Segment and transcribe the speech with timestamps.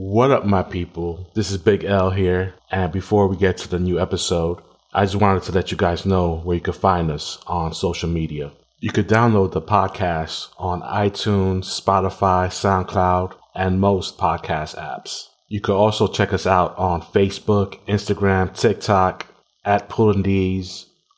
[0.00, 1.28] What up, my people?
[1.34, 2.54] This is Big El here.
[2.70, 4.60] And before we get to the new episode,
[4.94, 8.08] I just wanted to let you guys know where you can find us on social
[8.08, 8.52] media.
[8.78, 15.30] You could download the podcast on iTunes, Spotify, SoundCloud, and most podcast apps.
[15.48, 19.26] You could also check us out on Facebook, Instagram, TikTok,
[19.64, 20.64] at Pulling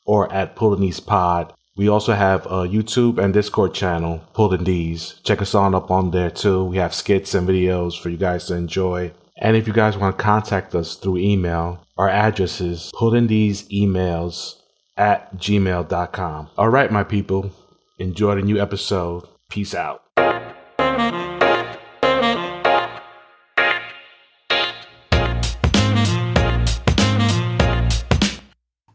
[0.05, 1.53] or at Pulling Pod.
[1.77, 4.65] We also have a YouTube and Discord channel, Pulling
[5.23, 6.65] Check us on up on there too.
[6.65, 9.13] We have skits and videos for you guys to enjoy.
[9.37, 12.91] And if you guys want to contact us through email, our address is
[13.69, 14.55] emails
[14.97, 16.49] at gmail.com.
[16.57, 17.51] All right, my people,
[17.99, 19.27] enjoy the new episode.
[19.49, 20.03] Peace out.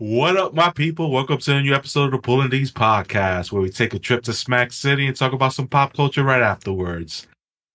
[0.09, 1.10] What up, my people?
[1.10, 4.23] Welcome to a new episode of the Pulling These podcast, where we take a trip
[4.23, 7.27] to Smack City and talk about some pop culture right afterwards.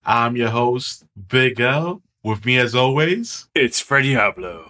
[0.06, 2.00] I'm your host, Big El.
[2.24, 4.66] With me, as always, it's Freddie Hablo.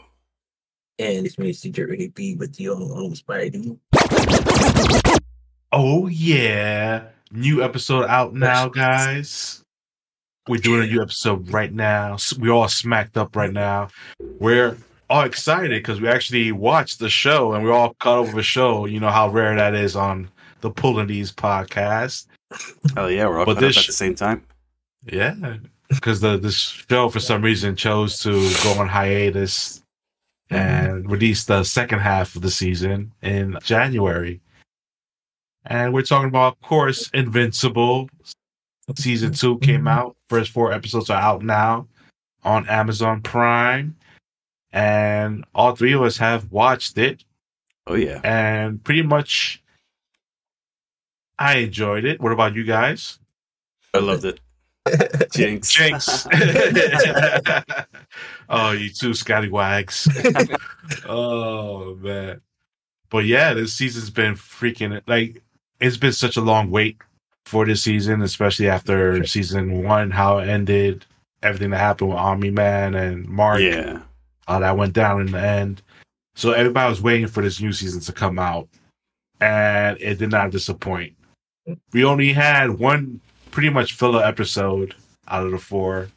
[0.98, 3.78] And it's me, CJ B with the old Spidey.
[5.70, 7.05] Oh, yeah.
[7.31, 9.62] New episode out now, guys.
[10.48, 12.17] We're doing a new episode right now.
[12.37, 13.91] We're all smacked up right now.
[14.41, 14.78] We're
[15.13, 18.43] all excited because we actually watched the show and we're all caught up with the
[18.43, 18.87] show.
[18.87, 20.31] You know how rare that is on
[20.63, 22.27] the Pulling These podcast.
[22.97, 24.43] Oh yeah, we're all but this, at the same time.
[25.05, 25.57] Yeah,
[25.91, 28.31] because the this show for some reason chose to
[28.65, 29.83] go on hiatus
[30.51, 30.57] mm-hmm.
[30.57, 34.41] and release the second half of the season in January.
[35.67, 38.09] And we're talking about, of course, Invincible.
[38.97, 39.89] Season two came mm-hmm.
[39.89, 40.17] out.
[40.29, 41.87] First four episodes are out now
[42.45, 43.95] on Amazon Prime
[44.73, 47.25] and all three of us have watched it.
[47.87, 49.62] Oh yeah, and pretty much,
[51.39, 52.20] I enjoyed it.
[52.20, 53.19] What about you guys?
[53.93, 54.41] I loved it.
[55.33, 56.27] Jinx, Jinx.
[58.48, 60.09] oh, you two scallywags.
[61.09, 62.41] oh man,
[63.11, 65.43] but yeah, this season's been freaking like
[65.81, 66.99] it's been such a long wait
[67.44, 71.04] for this season, especially after season one, how it ended,
[71.43, 73.60] everything that happened with Omni Man and Mark.
[73.60, 74.03] Yeah
[74.48, 75.82] uh, that went down in the end.
[76.34, 78.69] So everybody was waiting for this new season to come out,
[79.41, 81.14] and it did not disappoint.
[81.92, 83.20] We only had one
[83.50, 84.94] pretty much filler episode
[85.28, 86.08] out of the four,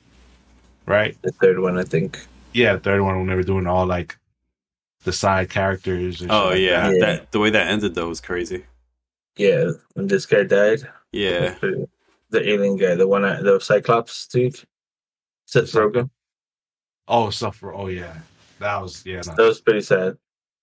[0.85, 1.17] right?
[1.21, 2.25] The third one, I think.
[2.53, 4.17] Yeah, the third one when they were doing all like
[5.03, 6.25] the side characters.
[6.29, 6.87] oh yeah.
[6.87, 6.99] Like that.
[6.99, 8.65] yeah, that the way that ended though was crazy.
[9.37, 10.87] Yeah, when this guy died.
[11.11, 11.55] Yeah,
[12.29, 14.59] the alien guy, the one, the Cyclops dude,
[15.45, 16.09] Seth Rogen.
[17.07, 17.73] Oh, suffer.
[17.73, 18.15] Oh yeah,
[18.59, 19.21] that was yeah.
[19.21, 20.17] That was pretty sad.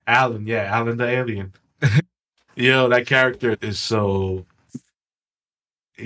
[0.06, 1.52] Allen, yeah, Allen the alien.
[2.56, 4.44] Yo, that character is so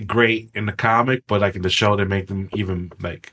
[0.07, 3.33] great in the comic, but like in the show, they make them even like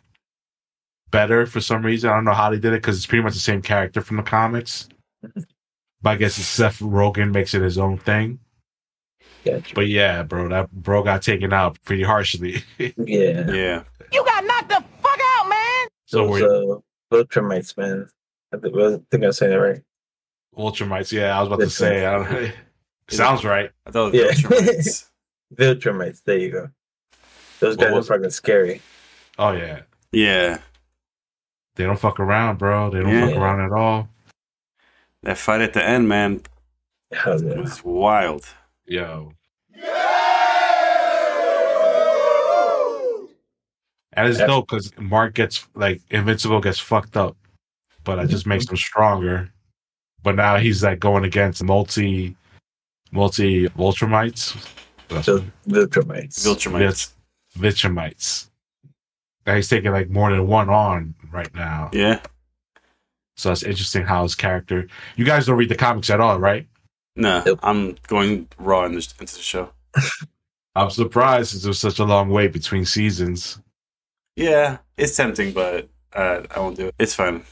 [1.12, 2.09] better for some reason.
[2.09, 4.18] I don't know how they did it because it's pretty much the same character from
[4.18, 4.88] the comics.
[5.22, 8.40] but I guess Seth Rogen makes it his own thing.
[9.46, 9.75] Gotcha.
[9.75, 12.64] But yeah, bro, that bro got taken out pretty harshly.
[12.78, 12.94] yeah.
[13.52, 13.84] Yeah.
[14.12, 15.88] You got knocked the fuck out, man.
[16.06, 18.09] So, so Ultramites, man.
[18.53, 19.81] I think, I think I'm saying that right.
[20.57, 22.06] Ultramites, yeah, I was about to say.
[22.06, 22.53] I don't,
[23.09, 23.72] sounds right.
[23.85, 24.25] I thought yeah.
[24.25, 25.09] Ultramites.
[25.56, 26.69] Ultramites, there you go.
[27.59, 28.81] Those guys are fucking scary.
[29.38, 29.81] Oh yeah,
[30.12, 30.59] yeah.
[31.75, 32.90] They don't fuck around, bro.
[32.90, 33.28] They don't yeah.
[33.28, 34.09] fuck around at all.
[35.23, 36.41] That fight at the end, man,
[37.13, 37.52] Hell yeah.
[37.52, 38.46] it was wild.
[38.85, 39.34] Yo.
[44.16, 47.35] And it's dope because Mark gets like Invincible gets fucked up,
[48.03, 49.51] but it just makes him stronger.
[50.22, 52.35] But now he's like going against multi,
[53.12, 54.56] multi Ultramites.
[55.09, 56.44] Viltrumites.
[56.44, 56.79] Viltrumites.
[56.79, 57.13] Yes,
[57.57, 58.47] Viltrumites.
[59.46, 61.90] Now he's taking like more than one on right now.
[61.94, 62.22] Yeah.
[63.35, 64.88] So that's interesting how his character.
[65.16, 66.68] You guys don't read the comics at all, right?
[67.16, 67.59] No, nope.
[67.63, 69.69] I'm going raw in this, into the show.
[70.75, 73.59] I'm surprised since there's such a long wait between seasons.
[74.36, 76.96] Yeah, it's tempting, but uh, I won't do it.
[77.00, 77.44] It's fun.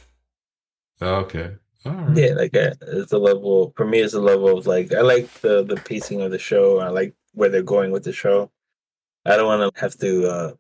[1.02, 1.56] Okay.
[1.86, 4.00] Yeah, like uh, it's a level for me.
[4.00, 6.80] It's a level of like I like the the pacing of the show.
[6.80, 8.52] I like where they're going with the show.
[9.26, 10.54] I don't want to have to uh,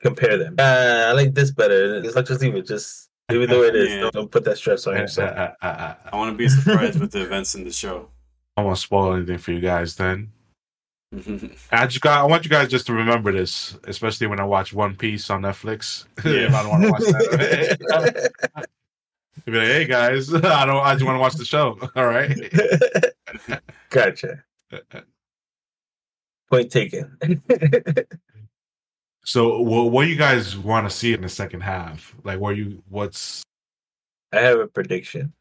[0.00, 0.56] compare them.
[0.58, 1.96] Uh, I like this better.
[2.04, 2.66] It's like just leave it.
[2.66, 3.90] Just leave it the way it is.
[3.90, 4.00] yeah.
[4.00, 5.54] don't, don't, put that stress on yourself.
[5.62, 8.08] I want to be surprised with the events in the show.
[8.56, 10.30] I won't spoil anything for you guys then.
[11.72, 12.20] I just got.
[12.20, 15.42] I want you guys just to remember this, especially when I watch One Piece on
[15.42, 16.04] Netflix.
[16.24, 16.32] Yeah.
[16.46, 18.32] if I don't want to watch that,
[19.44, 20.76] be like, "Hey guys, I don't.
[20.76, 22.38] I just want to watch the show." All right.
[23.90, 24.44] gotcha.
[26.48, 27.18] Point taken.
[29.24, 32.14] So, what, what do you guys want to see in the second half?
[32.24, 33.42] Like, where you what's
[34.32, 35.32] I have a prediction.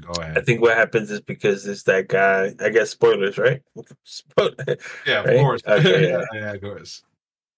[0.00, 2.54] Go I think what happens is because it's that guy.
[2.60, 3.62] I guess spoilers, right?
[5.06, 5.38] Yeah, of right?
[5.40, 5.62] course.
[5.66, 6.22] Okay, yeah.
[6.34, 7.02] yeah, of course.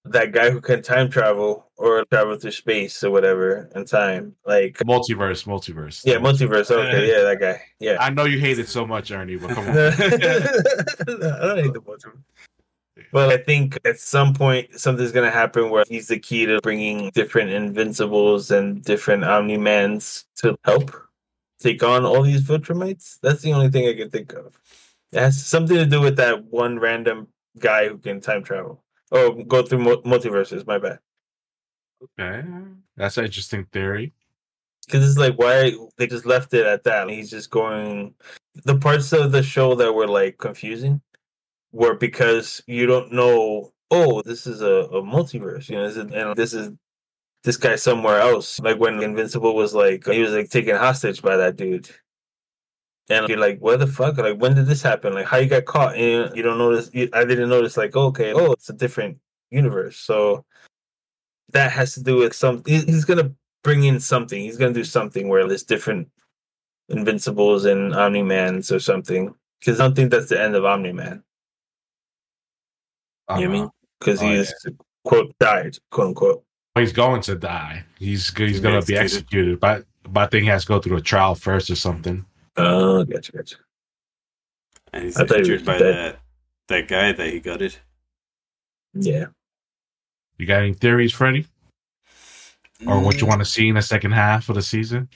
[0.05, 4.35] that guy who can time travel or travel through space or whatever in time.
[4.45, 6.01] Like, Multiverse, multiverse.
[6.05, 6.71] yeah, multiverse.
[6.71, 7.61] Okay, yeah, that guy.
[7.79, 7.97] Yeah.
[7.99, 9.77] I know you hate it so much, Ernie, but come on.
[9.77, 12.17] I don't hate the multiverse.
[13.11, 17.09] But I think at some point something's gonna happen where he's the key to bringing
[17.11, 20.91] different Invincibles and different Omni Mans to help
[21.61, 23.19] take on all these Viltrumites.
[23.21, 24.59] That's the only thing I can think of.
[25.11, 27.27] It has something to do with that one random
[27.59, 28.83] guy who can time travel.
[29.11, 30.65] Oh, go through multiverses.
[30.65, 30.99] My bad.
[32.19, 32.47] okay,
[32.95, 34.13] that's an interesting theory.
[34.85, 37.09] Because it's like why they just left it at that.
[37.09, 38.15] He's just going.
[38.63, 41.01] The parts of the show that were like confusing
[41.71, 43.73] were because you don't know.
[43.91, 45.69] Oh, this is a, a multiverse.
[45.69, 46.71] You know, and this is
[47.43, 48.59] this guy somewhere else.
[48.59, 51.89] Like when Invincible was like he was like taken hostage by that dude.
[53.09, 54.17] And you're like, what the fuck?
[54.17, 55.13] Like, when did this happen?
[55.13, 55.97] Like, how you got caught?
[55.97, 56.89] And you don't notice.
[56.93, 57.75] You, I didn't notice.
[57.75, 59.17] Like, oh, okay, oh, it's a different
[59.49, 59.97] universe.
[59.97, 60.45] So
[61.49, 62.63] that has to do with some.
[62.65, 63.33] He's gonna
[63.63, 64.39] bring in something.
[64.41, 66.09] He's gonna do something where there's different
[66.87, 69.33] Invincibles and Omni Mans or something.
[69.59, 71.23] Because I don't think that's the end of Omni Man.
[73.29, 73.61] You know what I mean?
[73.63, 73.69] Uh-huh.
[73.99, 74.53] Because Oh, he is
[75.03, 76.43] quote died, quote unquote.
[76.75, 77.83] He's going to die.
[77.99, 79.57] He's he's going to be executed.
[79.57, 82.25] executed, but but I think he has to go through a trial first or something.
[82.57, 83.55] Oh, gotcha, gotcha.
[84.93, 85.95] And he's I thought he injured by dead.
[85.95, 86.19] that
[86.67, 87.75] that guy that he gutted.
[88.93, 89.25] Yeah.
[90.37, 91.45] You got any theories, Freddie,
[92.87, 93.21] or what Mm.
[93.21, 95.09] you want to see in the second half of the season?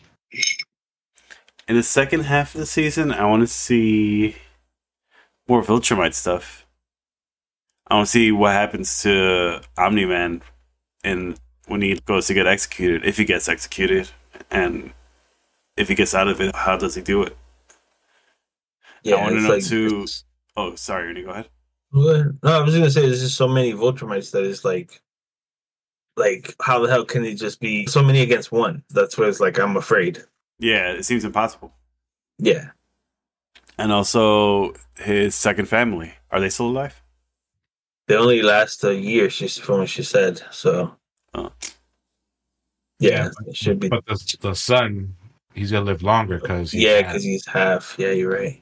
[1.67, 4.35] In the second half of the season, I want to see
[5.47, 6.67] more Viltrumite stuff.
[7.87, 10.41] I want to see what happens to Omni Man
[11.03, 14.09] and when he goes to get executed, if he gets executed,
[14.51, 14.91] and
[15.77, 17.35] if he gets out of it, how does he do it?
[19.03, 19.15] Yeah.
[19.15, 20.23] I wanna know like, too- it's-
[20.57, 21.49] Oh, sorry, Ernie, go ahead.
[21.91, 25.01] No, I was gonna say there's just so many Viltrumites that is like,
[26.17, 28.83] like how the hell can it just be so many against one?
[28.89, 30.23] That's where it's like I'm afraid.
[30.59, 31.73] Yeah, it seems impossible.
[32.37, 32.69] Yeah,
[33.77, 36.13] And also his second family.
[36.31, 37.01] Are they still alive?
[38.07, 39.29] they only last a year.
[39.29, 40.41] She's from what she said.
[40.51, 40.95] So,
[42.99, 43.89] Yeah, it should be.
[43.89, 45.15] But the the son,
[45.53, 47.95] he's gonna live longer because Yeah, because he's half.
[47.97, 48.61] Yeah, you're right.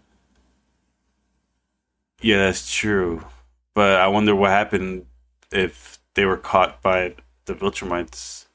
[2.22, 3.24] Yeah, that's true.
[3.74, 5.06] But I wonder what happened
[5.52, 7.16] if they were caught by
[7.46, 8.46] the Viltrumites.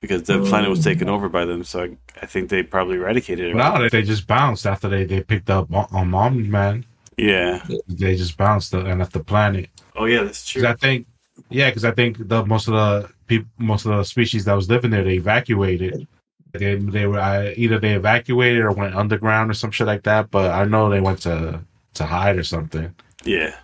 [0.00, 1.10] Because the planet was taken mm.
[1.10, 3.54] over by them, so I, I think they probably eradicated it.
[3.54, 6.86] no, they, they just bounced after they they picked up on Omni Man.
[7.18, 7.62] Yeah.
[7.86, 9.68] They just bounced and left the planet.
[9.94, 10.66] Oh yeah, that's true.
[10.66, 11.06] I think,
[11.50, 14.68] yeah, because I think the most of the people, most of the species that was
[14.68, 16.06] living there, they evacuated.
[16.52, 20.30] They they were uh, either they evacuated or went underground or some shit like that.
[20.30, 21.60] But I know they went to
[21.94, 22.94] to hide or something.
[23.24, 23.56] Yeah.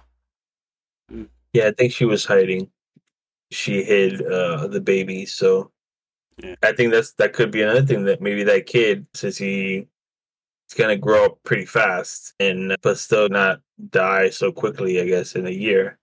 [1.52, 2.70] Yeah, I think she was hiding.
[3.50, 5.70] She hid uh the baby, so
[6.42, 6.56] Yeah.
[6.62, 9.86] I think that's that could be another thing that maybe that kid, since he
[10.68, 13.60] he's gonna grow up pretty fast and but still not
[13.90, 15.98] die so quickly, I guess, in a year.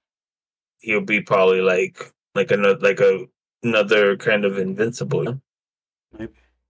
[0.84, 3.26] He'll be probably like like another like a
[3.64, 5.40] another kind of invincible.
[6.20, 6.30] you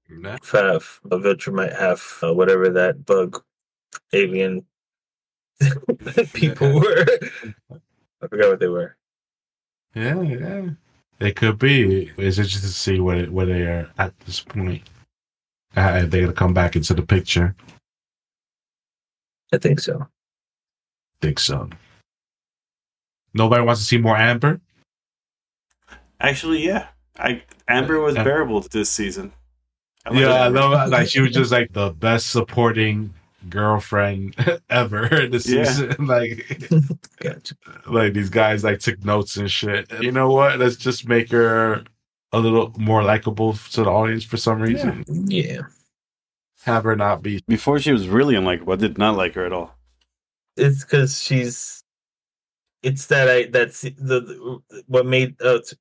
[0.09, 0.37] know?
[0.51, 3.43] Have a Viltrumite have uh, whatever that bug
[4.13, 4.65] alien
[6.33, 7.05] people were.
[8.21, 8.95] I forgot what they were.
[9.95, 10.69] Yeah, yeah,
[11.19, 12.11] they could be.
[12.17, 14.83] It's interesting to see where where they are at this point.
[15.75, 17.55] Uh, if they're gonna come back into the picture.
[19.51, 20.07] I think so.
[21.21, 21.69] think so.
[23.33, 24.59] Nobody wants to see more Amber.
[26.19, 26.87] Actually, yeah.
[27.17, 28.23] I Amber was Yeah.
[28.23, 29.33] bearable this season.
[30.05, 30.59] I like yeah, I Amber.
[30.59, 33.13] love like she was just like the best supporting
[33.49, 34.35] girlfriend
[34.69, 35.63] ever in the Yeah.
[35.65, 35.95] season.
[36.07, 36.59] like,
[37.21, 37.55] Gotcha.
[37.87, 39.91] like these guys like took notes and shit.
[40.01, 40.59] You know what?
[40.59, 41.83] Let's just make her
[42.31, 45.03] a little more likable to the audience for some reason.
[45.07, 45.61] Yeah.
[46.63, 47.43] Have her not be.
[47.47, 48.73] Before she was really unlikable.
[48.73, 49.75] I did not like her at all.
[50.55, 51.82] It's because she's.
[52.83, 55.77] It's that I that's the, the what made uh, t-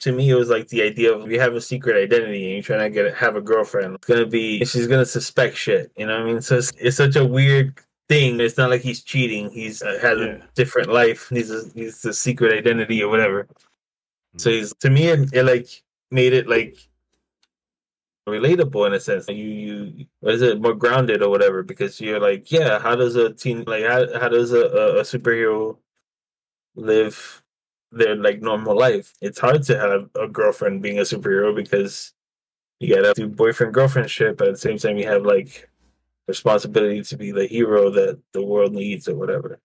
[0.00, 2.62] to me it was like the idea of you have a secret identity and you're
[2.62, 3.94] trying to get have a girlfriend.
[3.94, 5.92] It's gonna be she's gonna suspect shit.
[5.96, 6.42] You know what I mean?
[6.42, 7.78] So it's, it's such a weird
[8.08, 8.40] thing.
[8.40, 9.50] It's not like he's cheating.
[9.50, 10.24] He's uh, has Yeah.
[10.26, 11.28] a different life.
[11.28, 13.46] He's a, he's a secret identity or whatever.
[14.36, 15.68] So he's to me it, it like
[16.10, 16.76] made it like
[18.28, 19.28] relatable in a sense.
[19.28, 23.16] You you what is it more grounded or whatever because you're like yeah how does
[23.16, 25.76] a teen like how how does a, a, a superhero
[26.80, 27.42] live
[27.92, 29.14] their like normal life.
[29.20, 32.12] It's hard to have a girlfriend being a superhero because
[32.78, 35.68] you gotta do boyfriend girlfriend shit, but at the same time you have like
[36.28, 39.60] responsibility to be the hero that the world needs or whatever.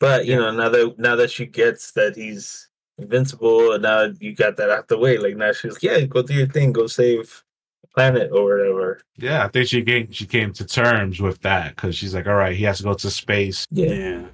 [0.00, 4.34] But you know, now that now that she gets that he's invincible, and now you
[4.34, 6.86] got that out the way, like now she's like, yeah, go do your thing, go
[6.86, 7.44] save
[7.82, 9.00] the planet or whatever.
[9.16, 12.34] Yeah, I think she came she came to terms with that because she's like, all
[12.34, 13.66] right, he has to go to space.
[13.70, 14.26] Yeah, Yeah.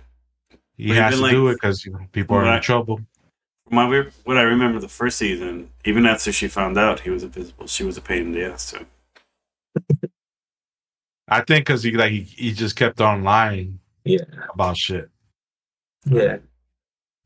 [0.77, 2.63] He But has to like, do it because you know, people are in Right.
[2.63, 3.01] trouble.
[3.71, 7.23] My weird- what I remember the first season, even after she found out he was
[7.23, 8.87] invisible, she was a pain in the ass too.
[11.29, 14.19] I think because he like he, he just kept on lying yeah,
[14.53, 15.09] about shit.
[16.05, 16.39] yeah.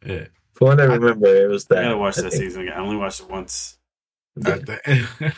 [0.07, 0.27] Yeah.
[0.55, 1.79] From what I I- remember, it was that.
[1.79, 1.87] I that.
[1.89, 2.43] gotta watch I that think.
[2.43, 2.75] season again.
[2.75, 3.79] I only watched it once.
[4.37, 4.55] Yeah.
[4.55, 5.33] I, thi-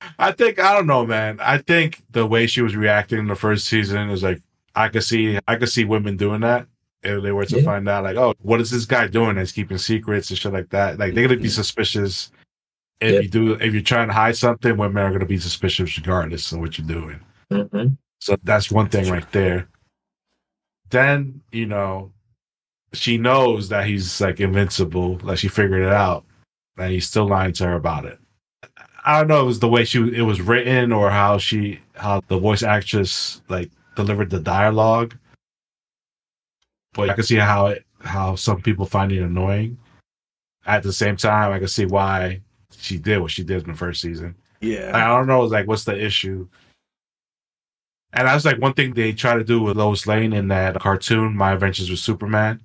[0.18, 1.38] I think I don't know, man.
[1.40, 4.40] I think the way she was reacting in the first season is like
[4.74, 6.66] I could see I could see women doing that
[7.02, 7.64] if they were to Yeah.
[7.64, 10.70] find out like, oh, what is this guy doing that's keeping secrets and shit like
[10.70, 10.98] that.
[10.98, 12.30] Like they're gonna be suspicious
[13.00, 13.20] if Yeah.
[13.20, 16.60] you do if you're trying to hide something, women are gonna be suspicious regardless of
[16.60, 17.20] what you're doing.
[17.50, 17.96] Mhm.
[18.20, 19.68] So that's one thing right there.
[20.90, 22.12] Then, you know,
[22.92, 26.24] she knows that he's like invincible, like she figured it out,
[26.78, 28.18] and he's still lying to her about it.
[29.04, 32.20] I don't know it was the way she it was written or how she how
[32.28, 35.16] the voice actress like delivered the dialogue.
[36.94, 39.78] But I can see how it how some people find it annoying.
[40.66, 42.40] At the same time, I can see why
[42.76, 44.36] she did what she did in the first season.
[44.60, 44.92] Yeah.
[44.94, 46.48] I don't know, like what's the issue?
[48.12, 51.34] And that's like one thing they try to do with Lois Lane in that cartoon,
[51.36, 52.60] My Adventures with Superman.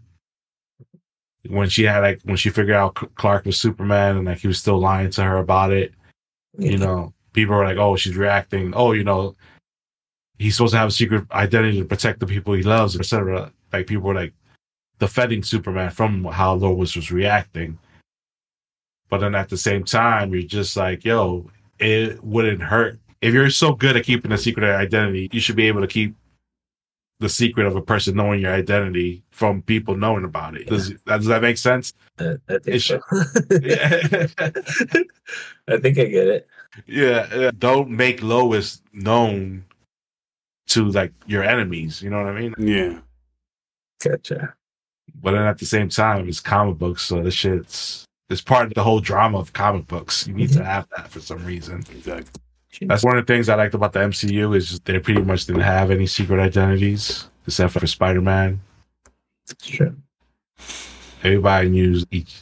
[1.47, 4.59] When she had like when she figured out Clark was Superman and like he was
[4.59, 5.93] still lying to her about it,
[6.57, 8.73] you know, people were like, "Oh, she's reacting.
[8.75, 9.37] Oh, you know,
[10.37, 13.87] he's supposed to have a secret identity to protect the people he loves, etc." Like
[13.87, 14.33] people were like
[14.99, 17.77] defending Superman from how Lois was reacting.
[19.09, 23.49] But then at the same time, you're just like, "Yo, it wouldn't hurt if you're
[23.49, 25.29] so good at keeping a secret identity.
[25.31, 26.15] You should be able to keep
[27.19, 30.67] the secret of a person knowing your identity from people knowing about it.
[30.67, 31.93] Does does that make sense?
[32.19, 32.99] I, I think It so.
[35.67, 36.47] I think I get it.
[36.85, 37.51] yeah.
[37.57, 39.65] Don't make Lois known
[40.67, 42.01] to like your enemies.
[42.01, 42.53] You know what I mean?
[42.59, 42.99] Yeah.
[44.03, 44.53] Gotcha.
[45.21, 48.73] But then at the same time, it's comic books, so this shit's it's part of
[48.73, 50.27] the whole drama of comic books.
[50.27, 50.65] You need to mm-hmm.
[50.65, 51.85] have that for some reason.
[51.91, 52.41] Exactly.
[52.81, 55.45] That's one of the things I liked about the MCU is just they pretty much
[55.45, 58.59] didn't have any secret identities except for Spider Man.
[59.61, 59.95] Sure.
[61.23, 62.41] Everybody knew each.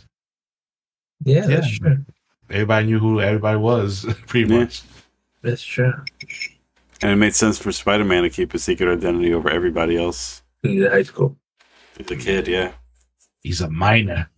[1.23, 1.77] Yeah, that's Yeah.
[1.77, 2.05] true.
[2.49, 4.59] Everybody knew who everybody was, pretty Yeah.
[4.59, 4.81] much.
[5.41, 5.93] That's true.
[7.01, 10.41] And it made sense for Spider Man to keep a secret identity over everybody else.
[10.63, 11.37] He's in high school.
[11.97, 12.73] The kid, yeah.
[13.41, 14.29] He's a minor.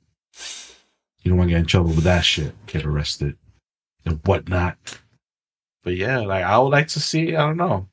[1.21, 2.53] You don't want to get in trouble with that shit.
[2.67, 3.37] Get arrested
[4.05, 4.77] and whatnot.
[5.83, 7.35] But yeah, like I would like to see.
[7.35, 7.87] I don't know.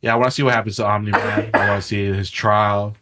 [0.00, 1.50] Yeah, I want to see what happens to Omni Man.
[1.54, 2.96] I want to see his trial.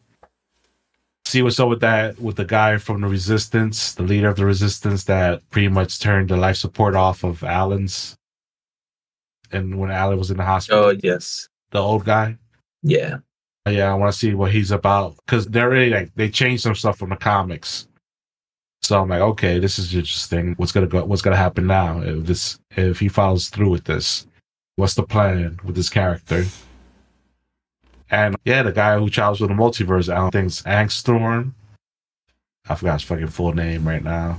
[1.27, 4.45] See what's up with that with the guy from the Resistance, the leader of the
[4.45, 8.15] Resistance that pretty much turned the life support off of Allen's.
[9.51, 11.49] And when Alan was in the hospital, Oh yes.
[11.71, 12.37] the old guy.
[12.83, 13.19] Yeah.
[13.67, 16.75] Yeah, I want to see what he's about because they're really like they changed some
[16.75, 17.89] stuff from the comics.
[18.83, 20.55] So I'm like, okay, this is interesting.
[20.59, 21.05] What's gonna go?
[21.05, 24.27] What's gonna happen now if this if he follows through with this?
[24.77, 26.45] What's the plan with this character?
[28.11, 31.53] And yeah, the guy who travels with the multiverse, I don't think it's Angstrom.
[32.69, 34.39] I forgot his fucking full name right now.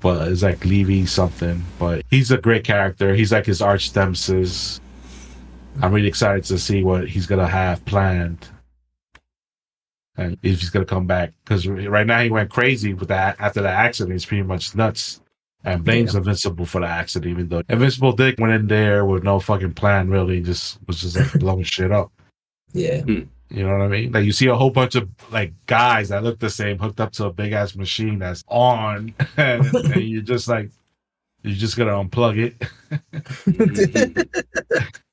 [0.00, 1.64] But it's like Levy something.
[1.78, 3.14] But he's a great character.
[3.14, 4.80] He's like his arch nemesis.
[5.82, 8.48] I'm really excited to see what he's gonna have planned,
[10.16, 11.32] and if he's gonna come back.
[11.44, 14.12] Because right now he went crazy with that after the accident.
[14.12, 15.20] He's pretty much nuts,
[15.64, 17.30] and blames Invincible for the accident.
[17.30, 21.16] Even though Invincible Dick went in there with no fucking plan, really, just was just
[21.16, 22.12] like blowing shit up.
[22.72, 23.02] Yeah.
[23.02, 23.22] Hmm.
[23.50, 24.12] You know what I mean?
[24.12, 27.12] Like you see a whole bunch of like guys that look the same hooked up
[27.12, 30.70] to a big ass machine that's on, and, and you're just like,
[31.42, 32.56] you're just gonna unplug it.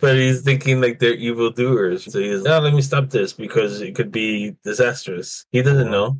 [0.00, 2.10] but he's thinking like they're evil doers.
[2.12, 5.46] So he's oh, let me stop this because it could be disastrous.
[5.52, 6.18] He doesn't know.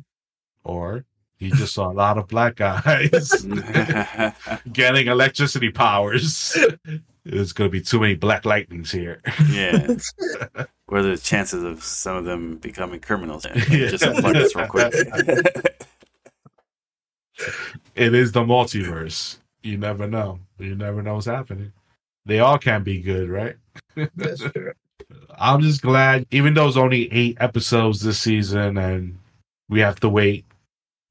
[0.63, 1.05] or
[1.37, 3.45] he just saw a lot of black guys
[4.71, 6.55] getting electricity powers.
[7.25, 9.21] There's gonna be too many black lightnings here.
[9.49, 9.87] yeah.
[10.87, 13.45] What are the chances of some of them becoming criminals?
[13.45, 13.87] Yeah, Yeah.
[13.87, 14.93] Just unplug this real quick.
[17.95, 19.37] It is the multiverse.
[19.63, 20.39] You never know.
[20.59, 21.71] You never know what's happening.
[22.25, 23.55] They all can't be good, right?
[24.15, 24.73] That's true.
[25.37, 29.17] I'm just glad, even though it's only eight episodes this season, and
[29.69, 30.45] we have to wait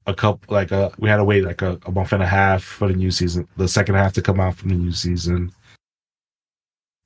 [0.07, 2.63] a couple, like a, we had to wait like a, a month and a half
[2.63, 5.51] for the new season, the second half to come out from the new season.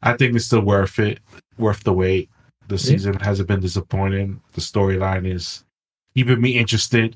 [0.01, 1.19] I think it's still worth it,
[1.57, 2.29] worth the wait.
[2.67, 2.79] The Yeah.
[2.79, 4.41] season hasn't been disappointing.
[4.53, 5.63] The storyline is
[6.15, 7.15] keeping me interested.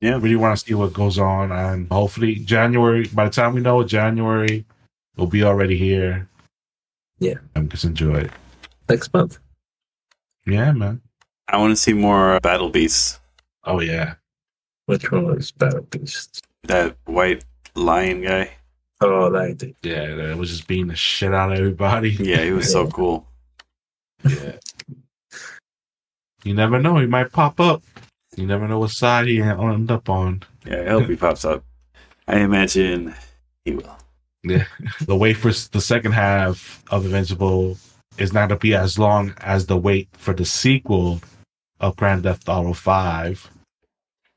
[0.00, 0.18] Yeah.
[0.20, 3.06] really want to see what goes on, and hopefully January.
[3.08, 4.64] By the time we know January,
[5.16, 6.28] will be already here.
[7.18, 7.34] Yeah.
[7.54, 8.30] I'm just enjoy it.
[8.88, 9.38] Next month.
[10.46, 11.00] Yeah, man.
[11.48, 13.20] I want to see more uh, Battle Beasts.
[13.64, 14.14] Oh yeah.
[14.86, 16.42] Which one was Battle Beast?
[16.64, 18.50] That white lion guy.
[19.00, 19.76] Oh, that I did.
[19.82, 22.10] Yeah, it was just beating the shit out of everybody.
[22.20, 23.26] Yeah, he was so cool.
[24.28, 24.56] Yeah.
[26.44, 27.82] You never know, he might pop up.
[28.36, 30.42] You never know what side he end up on.
[30.64, 31.64] Yeah, I hope he pops up.
[32.26, 33.14] I imagine
[33.64, 33.96] he will.
[34.44, 34.66] The
[35.16, 37.76] wait for the second half of Invincible
[38.18, 41.20] is not to be as long as the wait for the sequel
[41.80, 43.50] of Grand Theft Auto 5,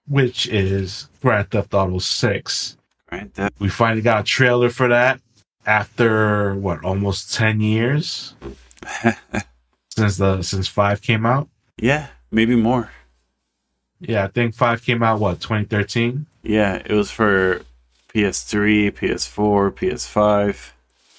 [0.07, 2.77] which is Grand Theft Auto 6.
[3.11, 3.33] Right?
[3.33, 5.19] That, We finally got a trailer for that
[5.65, 8.35] after what almost 10 years
[9.89, 11.49] since the since 5 came out.
[11.79, 12.91] yeah, maybe more.
[13.99, 16.25] Yeah, I think 5 came out what 2013.
[16.43, 17.61] Yeah, it was for
[18.15, 20.71] PS3, PS4, PS5.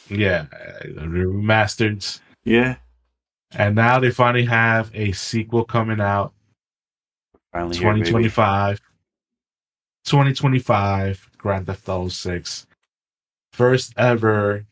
[0.09, 0.47] Yeah,
[0.83, 2.21] the remastered.
[2.45, 2.77] Yeah,
[3.55, 6.33] And now they finally have a sequel coming out
[7.53, 8.81] finally here, 2025.
[10.07, 12.67] 2025 Grand Theft Auto 6.
[13.53, 14.65] First ever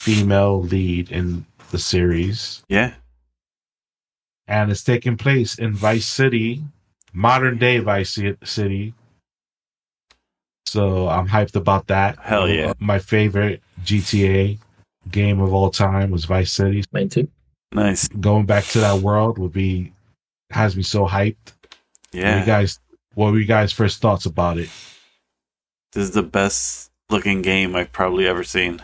[0.00, 2.64] female lead in the series.
[2.68, 2.94] Yeah,
[4.48, 6.62] And it's taking place in Vice City,
[7.12, 8.94] modern day Vice City.
[10.72, 12.18] So I'm hyped about that.
[12.18, 12.70] Hell yeah.
[12.70, 14.58] Uh, my favorite GTA
[15.10, 16.82] game of all time was Vice City.
[16.92, 17.28] Mine too.
[17.74, 18.08] nice.
[18.08, 19.92] Going back to that world would be
[20.50, 21.52] has me so hyped.
[22.12, 22.80] What Yeah, you guys
[23.12, 24.70] what were you guys first thoughts about it?
[25.92, 28.80] this is the best looking game I've probably ever seen.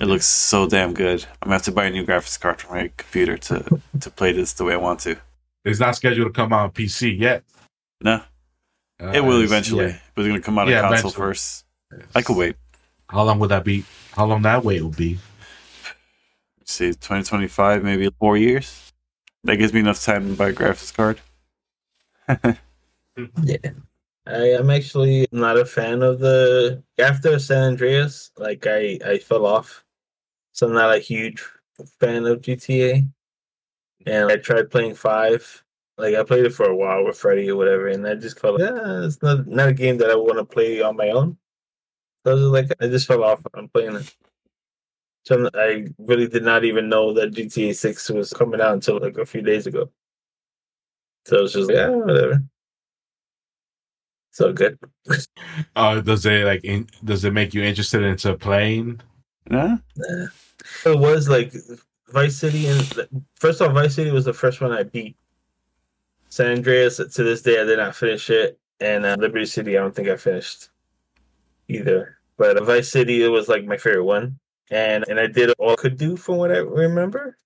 [0.00, 1.26] It looks so damn good.
[1.42, 4.32] I'm gonna have to buy a new graphics card for my computer to to play
[4.32, 5.18] this the way I want to.
[5.66, 7.44] It's not scheduled to come out on PC yet.
[8.00, 8.22] No,
[9.00, 9.98] Uh, it will eventually, yeah.
[10.14, 11.26] but it's gonna come out on Yeah, console eventually.
[11.28, 11.64] first.
[12.14, 12.56] I could wait.
[13.08, 13.84] How long would that be?
[14.12, 15.18] How long that wait will be?
[16.58, 18.92] Let's see, 2025, maybe four years.
[19.44, 21.20] That gives me enough time to buy a graphics card.
[23.42, 23.70] Yeah.
[24.26, 29.46] I am actually not a fan of the after San Andreas, like I I fell
[29.46, 29.84] off.
[30.52, 31.42] So I'm not a huge
[32.00, 33.08] fan of GTA.
[34.04, 35.64] And I tried playing five.
[35.98, 38.60] Like I played it for a while with Freddy or whatever, and I just felt
[38.60, 41.38] like, yeah, it's not not a game that I want to play on my own.
[42.24, 44.14] So I was like, I just fell off on playing it.
[45.24, 49.16] So I really did not even know that GTA Six was coming out until like
[49.16, 49.90] a few days ago.
[51.24, 52.44] So it's just yeah, whatever.
[54.32, 54.78] So good.
[55.74, 59.00] Uh, does it like in, does it make you interested into playing?
[59.50, 60.26] Yeah, Nah.
[60.84, 61.54] It was like
[62.10, 65.16] Vice City, and first off, Vice City was the first one I beat.
[66.28, 69.80] San Andreas, to this day, I did not finish it, and uh, Liberty City, I
[69.80, 70.70] don't think I finished
[71.68, 72.18] either.
[72.36, 74.38] But uh, Vice City, it was like my favorite one,
[74.70, 77.38] and and I did all I could do from what I remember.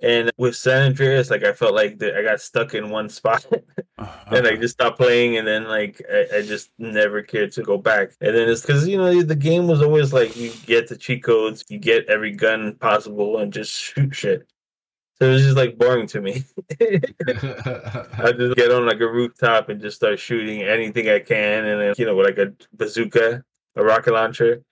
[0.00, 3.46] And with San Andreas, like I felt like that I got stuck in one spot.
[3.98, 7.78] and I just stopped playing, and then like I, I just never cared to go
[7.78, 8.10] back.
[8.20, 11.24] And then it's because you know the game was always like you get the cheat
[11.24, 14.48] codes, you get every gun possible, and just shoot shit.
[15.18, 16.44] So it was just like boring to me.
[16.80, 21.80] I just get on like a rooftop and just start shooting anything I can, and
[21.80, 23.44] then you know with like a bazooka,
[23.76, 24.62] a rocket launcher.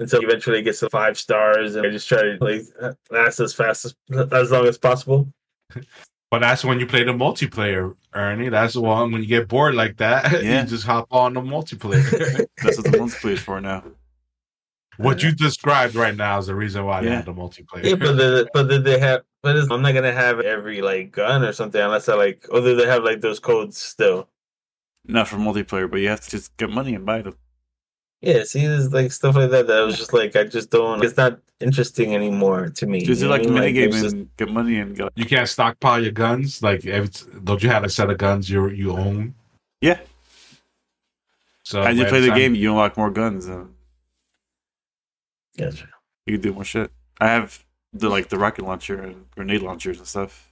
[0.00, 2.62] Until eventually it gets to five stars, and I just try to like
[3.10, 3.94] last as fast as
[4.32, 5.32] as long as possible.
[6.30, 8.50] But that's when you play the multiplayer, Ernie.
[8.50, 10.60] That's the one when you get bored like that, Yeah.
[10.60, 12.46] you just hop on the multiplayer.
[12.62, 13.82] That's what the multiplayer is for now.
[14.98, 17.16] what you described right now is the reason why they Yeah.
[17.16, 17.82] have the multiplayer.
[17.82, 19.22] Yeah, but the, but did they have?
[19.42, 22.46] But it's, I'm not gonna have every like gun or something unless I like.
[22.50, 24.28] Or do they have like those codes still?
[25.06, 27.36] Not for multiplayer, but you have to just get money and buy them.
[28.20, 29.68] Yeah, see, there's like stuff like that.
[29.68, 31.02] That I was just like, I just don't.
[31.04, 33.04] It's not interesting anymore to me.
[33.04, 33.74] Just you know like a what I mean?
[33.74, 35.08] mini game it's and get money and go.
[35.14, 36.60] you can't stockpile your guns.
[36.60, 37.08] Like, every,
[37.44, 39.34] don't you have a set of guns you you own?
[39.80, 40.00] Yeah,
[41.62, 43.72] So as you play the time- game, you unlock more guns and
[45.56, 45.88] Gotcha.
[46.26, 46.90] you can do more shit.
[47.20, 47.64] I have
[48.00, 50.50] the like the rocket launcher and grenade launchers and stuff.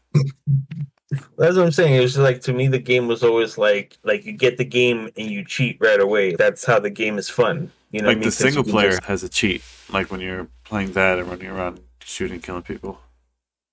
[1.39, 1.95] That's what I'm saying.
[1.95, 4.65] It was just like to me, the game was always like, like you get the
[4.65, 6.35] game and you cheat right away.
[6.35, 7.71] That's how the game is fun.
[7.93, 8.21] You know, what I like mean?
[8.23, 11.29] the 'Cause you single player just- has a cheat, like when you're playing that and
[11.31, 13.01] running around shooting, killing people.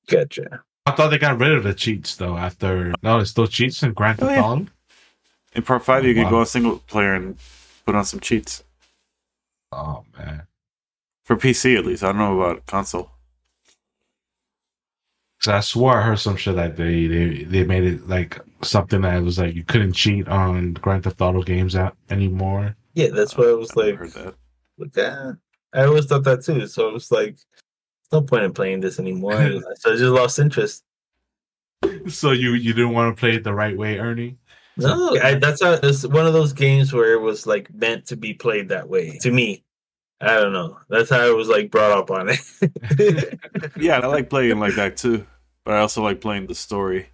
[0.08, 0.64] Gotcha.
[0.86, 2.38] I thought they got rid of the cheats though.
[2.38, 4.44] After no, it's still cheats in Grand Oh, Theft yeah.
[4.46, 4.66] Auto.
[5.56, 7.38] In part five, you can go on single player and
[7.86, 8.64] put on some cheats
[9.72, 10.44] Oh man,
[11.24, 12.04] for PC at least.
[12.04, 13.10] I don't know about console.
[15.44, 19.02] 'Cause I swore I heard some shit that they they they made it like something
[19.02, 22.78] that was like you couldn't cheat on Grand Theft Auto games out anymore.
[22.94, 24.36] Yeah, that's why I was I've like, heard that.
[24.78, 25.34] like ah.
[25.74, 26.68] I always thought that too.
[26.68, 27.36] So it was like,
[28.12, 29.34] no point in playing this anymore.
[29.76, 30.84] so I just lost interest.
[32.08, 34.38] So you you didn't want to play it the right way, Ernie?
[34.78, 38.16] No, I, that's how, it's one of those games where it was like meant to
[38.16, 39.18] be played that way.
[39.22, 39.64] To me,
[40.24, 40.80] I don't know.
[40.90, 43.40] That's how I was like brought up on it.
[43.78, 45.26] Yeah, I like playing like that too,
[45.66, 47.08] but I also like playing the story.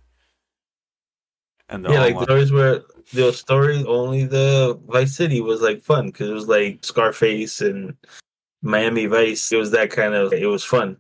[1.69, 2.82] And the yeah, like online- the stories where
[3.13, 7.95] the story only the Vice City was like fun because it was like Scarface and
[8.62, 9.52] Miami Vice.
[9.52, 10.34] It was that kind of.
[10.34, 10.98] It was fun.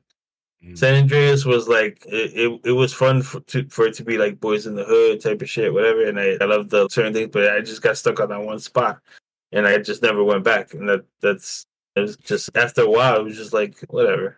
[0.63, 0.77] Mm.
[0.77, 4.17] San Andreas was like it, it, it was fun for, to, for it to be
[4.17, 6.05] like boys in the hood type of shit, whatever.
[6.05, 8.59] And I, I love the certain things, but I just got stuck on that one
[8.59, 8.99] spot,
[9.51, 10.73] and I just never went back.
[10.73, 11.65] And that that's
[11.99, 14.37] it was just after a while, it was just like whatever.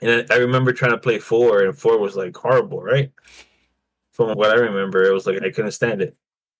[0.00, 3.10] And I I remember trying to play four, and four was like horrible, right?
[4.12, 6.16] From what I remember, it was like I couldn't stand it.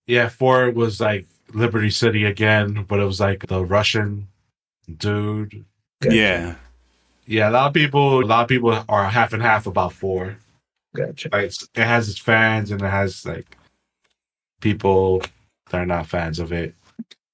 [0.07, 4.29] Yeah, four was like Liberty City again, but it was like the Russian
[4.97, 5.65] dude.
[6.09, 6.57] yeah,
[7.27, 10.37] Yeah, a lot of people, a lot of people are half and half about four.
[10.97, 11.29] Gotcha.
[11.33, 13.57] Like it's- it has its fans and it has like
[14.61, 15.21] people
[15.71, 16.75] that are not fans of it.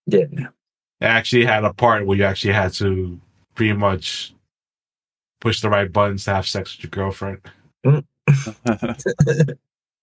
[0.07, 0.49] Yeah.
[1.01, 3.21] It actually had a part where you actually had to
[3.55, 4.35] pretty much
[5.41, 7.41] push the right buttons to have sex with your girlfriend.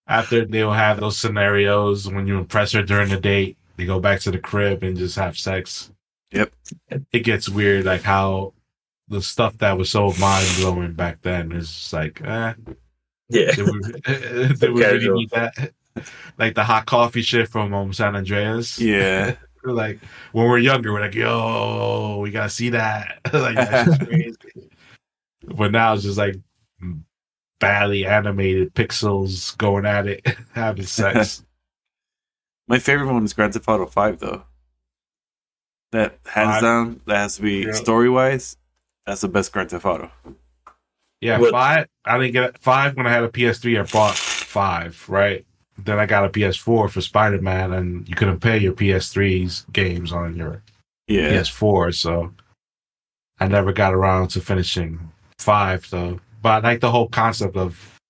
[0.08, 3.98] After they will have those scenarios when you impress her during the date, they go
[3.98, 5.90] back to the crib and just have sex.
[6.30, 6.52] Yep.
[7.12, 8.52] It gets weird, like how
[9.08, 12.54] the stuff that was so mind blowing back then is like, eh,
[13.28, 13.52] Yeah.
[13.52, 13.80] did we,
[14.54, 15.72] did we really need that?
[16.38, 18.78] Like the hot coffee shit from um, San Andreas.
[18.80, 19.34] yeah.
[19.66, 19.98] We're like
[20.32, 23.18] when we're younger, we're like, yo, we gotta see that.
[23.32, 24.36] like that's crazy.
[25.44, 26.36] But now it's just like
[27.58, 31.42] badly animated pixels going at it, having sex.
[32.68, 34.44] My favorite one is Grand Theft Auto Five, though.
[35.92, 36.62] That hands Five?
[36.62, 37.72] down, that has to be Yeah.
[37.72, 38.56] story wise.
[39.06, 40.10] That's the best Grand Theft Auto.
[41.20, 41.86] yeah, What- five.
[42.04, 43.78] I didn't get five when I had a PS3.
[43.78, 45.44] I bought five, right?
[45.78, 50.12] Then I got a PS4 for Spider Man, and you couldn't pay your PS3's games
[50.12, 50.62] on your
[51.06, 52.32] Yeah, PS4, so
[53.38, 56.20] I never got around to finishing five though.
[56.42, 58.00] But I like the whole concept of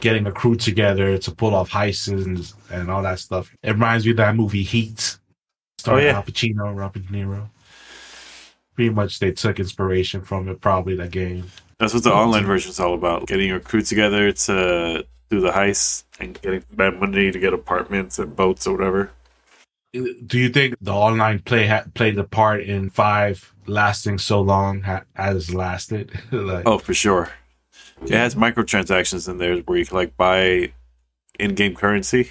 [0.00, 3.54] getting a crew together to pull off heists and, and all that stuff.
[3.62, 5.18] It reminds me of that movie Heat,
[5.78, 6.16] starring Oh, yeah.
[6.16, 7.48] Al Pacino, Robert De Niro.
[8.74, 10.60] Pretty much, they took inspiration from it.
[10.62, 11.44] Probably that game.
[11.78, 13.26] that's what the online version is all about.
[13.26, 18.18] Getting your crew together to do the heist and getting that money to get apartments
[18.18, 19.10] and boats or whatever.
[19.92, 24.82] Do you think the online play ha- played a part in five lasting so long
[24.82, 26.12] ha- as lasted?
[26.32, 27.30] like, Oh, for sure.
[28.02, 30.72] It has microtransactions in there where you can like buy
[31.38, 32.30] in-game currency.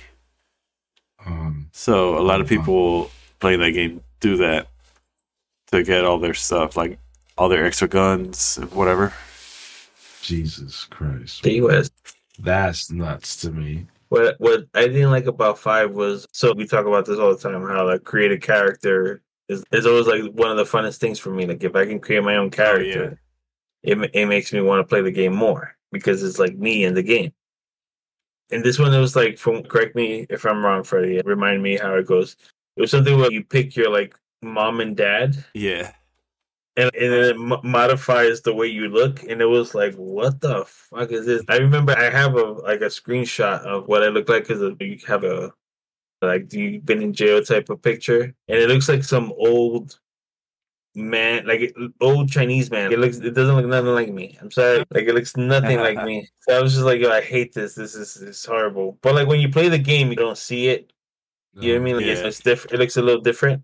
[1.25, 2.57] um, So a lot of wow.
[2.57, 4.67] people playing that game do that
[5.71, 6.97] to get all their stuff, like
[7.37, 9.13] all their extra guns and whatever.
[10.21, 11.89] Jesus Christ, The US.
[12.39, 13.87] That's nuts to me.
[14.09, 17.39] What what I didn't like about five was so we talk about this all the
[17.39, 21.19] time how like create a character is is always like one of the funnest things
[21.19, 21.45] for me.
[21.45, 23.19] Like if I can create my own oh, character,
[23.83, 26.93] it it makes me want to play the game more because it's like me in
[26.93, 27.33] the game.
[28.51, 31.21] And this one it was like from correct me if I'm wrong, Freddie.
[31.23, 32.35] Remind me how it goes.
[32.77, 35.91] It was something where you pick your like mom and dad, Yeah.
[36.79, 40.63] And, and then it modifies the way you look and it was like what the
[40.65, 41.43] fuck is this?
[41.49, 44.99] I remember i have a like a screenshot of what i look like because you
[45.07, 45.51] have a
[46.21, 48.33] like you've been in jail type of picture?
[48.47, 49.99] And it looks like some old
[50.95, 52.91] man like old chinese man.
[52.91, 54.37] It looks it doesn't look nothing like me.
[54.41, 54.79] I'm sorry.
[54.91, 56.27] Like it looks nothing like me.
[56.41, 57.75] So i was just like yo i hate this.
[57.75, 58.97] This is it's horrible.
[59.01, 60.91] But like when you play the game you don't see it.
[61.53, 61.95] You know what I mm, mean?
[61.97, 62.73] Like it's, it's different.
[62.73, 63.63] It looks a little different.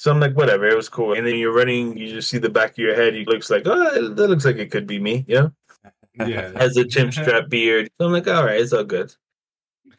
[0.00, 0.66] So I'm like, whatever.
[0.66, 1.12] It was cool.
[1.12, 1.94] And then you're running.
[1.94, 3.14] You just see the back of your head.
[3.14, 5.26] It looks like, oh, that looks like it could be me.
[5.28, 5.48] Yeah.
[6.14, 7.90] Yeah, has a chimp strap beard.
[7.98, 9.14] So I'm like, all right, it's all good.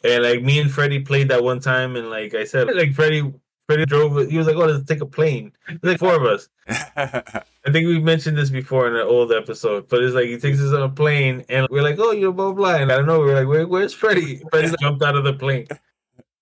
[0.04, 3.32] And like me and Freddie played that one time, and like I said, like Freddie,
[3.68, 4.28] Freddie drove.
[4.28, 5.52] He was like, oh, let's take a plane.
[5.68, 6.50] There's like four of us.
[6.68, 10.60] I think we mentioned this before in an old episode, but it's like he takes
[10.60, 13.20] us on a plane, and we're like, "Oh, you're blah blah." And I don't know,
[13.20, 15.68] we're like, Where, "Where's Freddie?" Freddie jumped out of the plane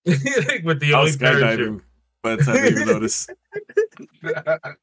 [0.06, 1.84] like with the I only parachute.
[2.24, 3.32] Skydiving by the time I even noticed.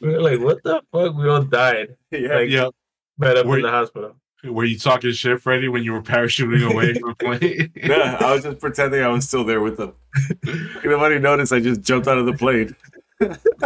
[0.00, 2.34] We were like, "What the fuck?" We all died Yeah.
[2.34, 2.68] Like, yeah.
[3.18, 4.14] right up Were in the hospital.
[4.44, 7.72] Were you talking shit, Freddie, when you were parachuting away from the plane?
[7.82, 9.94] Yeah, I was just pretending I was still there with them.
[10.84, 11.52] Nobody noticed.
[11.52, 12.76] I just jumped out of the plane.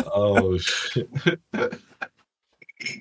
[0.06, 1.08] oh shit!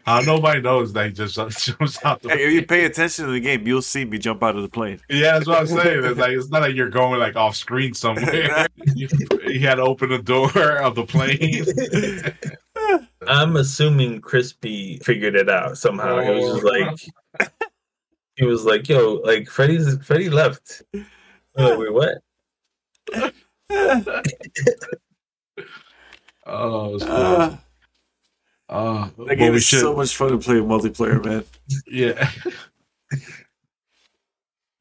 [0.05, 3.31] How nobody knows that he just jumps out the Hey, if you pay attention to
[3.31, 4.99] the game, you'll see me jump out of the plane.
[5.09, 6.05] Yeah, that's what I'm saying.
[6.05, 8.67] It's like it's not like you're going like off screen somewhere.
[8.95, 9.07] you,
[9.47, 11.65] you had to open the door of the plane.
[13.27, 16.21] I'm assuming Crispy figured it out somehow.
[16.21, 17.51] He was just like,
[18.35, 20.81] he was like, "Yo, like Freddy's Freddy left."
[21.55, 22.21] I'm Wait, what?
[26.45, 27.57] oh, it's Uh,
[28.69, 31.43] uh, that game we is should, so much fun to play multiplayer, man.
[31.87, 32.29] yeah.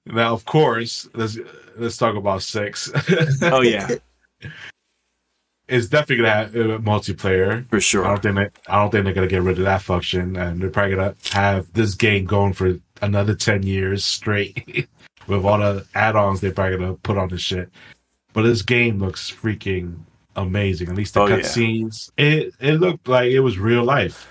[0.07, 1.38] now, of course, let's
[1.77, 2.90] let's talk about six.
[3.42, 3.88] Oh yeah,
[5.68, 7.68] it's definitely gonna have uh, multiplayer.
[7.68, 8.05] for sure.
[8.05, 10.61] I don't think they, I don't think they're gonna get rid of that function, and
[10.61, 14.88] they're probably gonna have this game going for another ten years straight
[15.27, 17.70] with all the add-ons they're probably gonna put on this shit.
[18.35, 20.01] But this game looks freaking
[20.42, 20.88] amazing.
[20.88, 21.37] At least the Oh, yeah.
[21.37, 24.29] cutscenes, it it looked like it was real life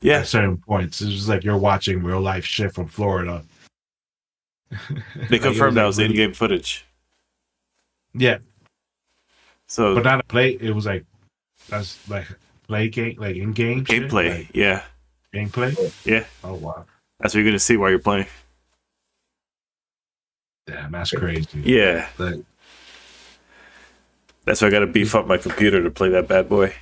[0.00, 1.00] Yeah, at certain points.
[1.00, 3.44] It was like you're watching real life shit from Florida.
[5.28, 6.84] they confirmed that was in in-game footage.
[8.14, 8.38] Yeah,
[9.68, 10.58] So but not a play.
[10.60, 11.04] It was like
[11.68, 12.26] that's like
[12.66, 14.82] play game, like in game gameplay, like yeah,
[15.34, 15.92] gameplay.
[16.04, 16.24] yeah.
[16.42, 16.84] Oh wow,
[17.20, 18.26] That's what you're gonna see while you're playing.
[20.66, 21.60] damn, that's crazy.
[21.62, 22.40] Yeah, Like,
[24.44, 26.74] that's why I got to beef up my computer to play that bad boy.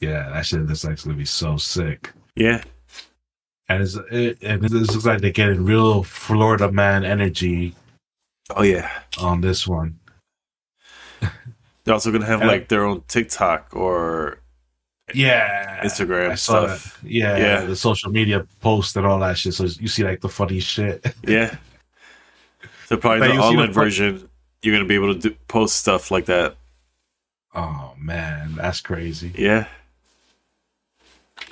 [0.00, 2.10] Yeah, that shit looks like it's gonna be so sick.
[2.34, 2.62] Yeah,
[3.68, 7.74] And it's it, and this looks like they're getting real Florida man energy
[8.56, 8.90] oh yeah.
[9.18, 9.98] on this one.
[11.84, 12.46] They're also gonna have Yeah.
[12.46, 14.38] like their own TikTok or
[15.12, 16.98] Yeah, Instagram stuff.
[17.04, 17.60] Yeah, Yeah.
[17.66, 19.52] the social media posts and all that shit.
[19.52, 21.14] So you see like the funny shit.
[21.26, 21.56] Yeah.
[22.86, 24.28] So probably Like, the the online fun- version,
[24.62, 26.56] you're gonna be able to do, post stuff like that.
[27.54, 29.32] Oh man, that's crazy.
[29.36, 29.66] Yeah,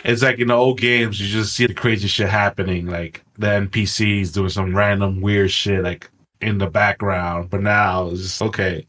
[0.04, 3.46] It's like in the old games, you just see the crazy shit happening, like the
[3.48, 7.50] NPCs doing some random weird shit, like in the background.
[7.50, 8.86] But now it's just okay.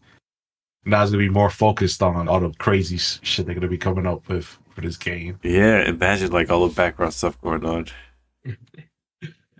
[0.85, 4.05] Now it's gonna be more focused on all the crazy shit they're gonna be coming
[4.07, 5.39] up with for this game.
[5.43, 5.87] yeah.
[5.89, 7.87] Imagine like all the background stuff going on.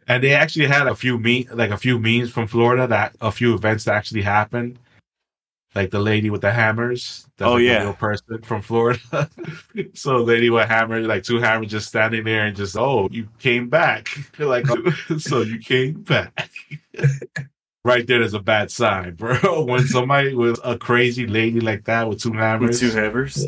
[0.10, 3.32] And they actually had a few me like a few memes from Florida that a
[3.32, 4.80] few events that actually happened.
[5.76, 7.28] Like the lady with the hammers.
[7.38, 7.84] That's Oh, yeah.
[7.84, 9.30] real person from Florida.
[9.93, 13.69] so lady with hammers, like two hammers just standing there and just, oh, you came
[13.69, 14.10] back.
[14.39, 14.89] like oh.
[15.19, 16.50] so you came back.
[17.86, 19.63] right there is a bad sign, bro.
[19.63, 23.45] When somebody with a crazy lady like that with two hammers With two hammers.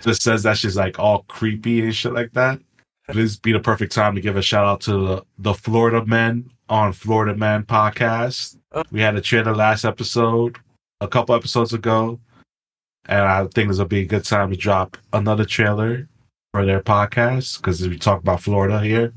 [0.00, 2.60] just says that she's like all creepy and shit like that.
[3.08, 6.50] This be the perfect time to give a shout out to the, the Florida Men
[6.68, 8.56] on Florida Man podcast.
[8.90, 10.58] We had a trailer last episode,
[11.00, 12.20] a couple episodes ago,
[13.06, 16.08] and I think this will be a good time to drop another trailer
[16.52, 19.12] for their podcast because we talk about Florida here.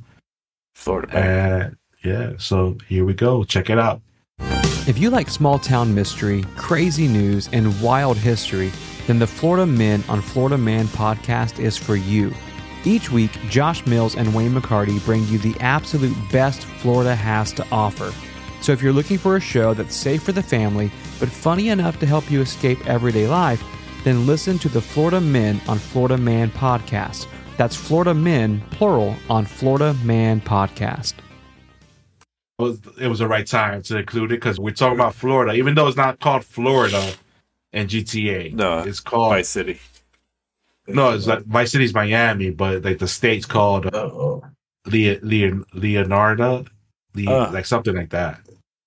[0.74, 1.14] Florida.
[1.14, 1.62] man.
[1.62, 3.44] And yeah, so here we go.
[3.44, 4.02] Check it out.
[4.88, 8.72] If you like small town mystery, crazy news, and wild history,
[9.08, 12.34] then the Florida Men on Florida Man podcast is for you.
[12.86, 17.66] Each week, Josh Mills and Wayne McCarty bring you the absolute best Florida has to
[17.72, 18.14] offer.
[18.62, 22.00] So if you're looking for a show that's safe for the family, but funny enough
[22.00, 23.64] to help you escape everyday life,
[24.04, 27.26] then listen to the Florida Men on Florida Man podcast.
[27.58, 31.14] That's Florida Men, plural, on Florida Man podcast.
[32.60, 35.54] It was, it was the right time to include it because we're talking about Florida,
[35.54, 37.14] even though it's not called Florida
[37.74, 38.54] and GTA.
[38.54, 39.80] No, it's called Vice City.
[40.88, 44.44] No, it's like Vice City's Miami, but like the state's called uh, Oh,
[44.86, 46.66] Lea, Leon, Leonardo,
[47.16, 47.50] Le, Ah.
[47.52, 48.40] like something like that.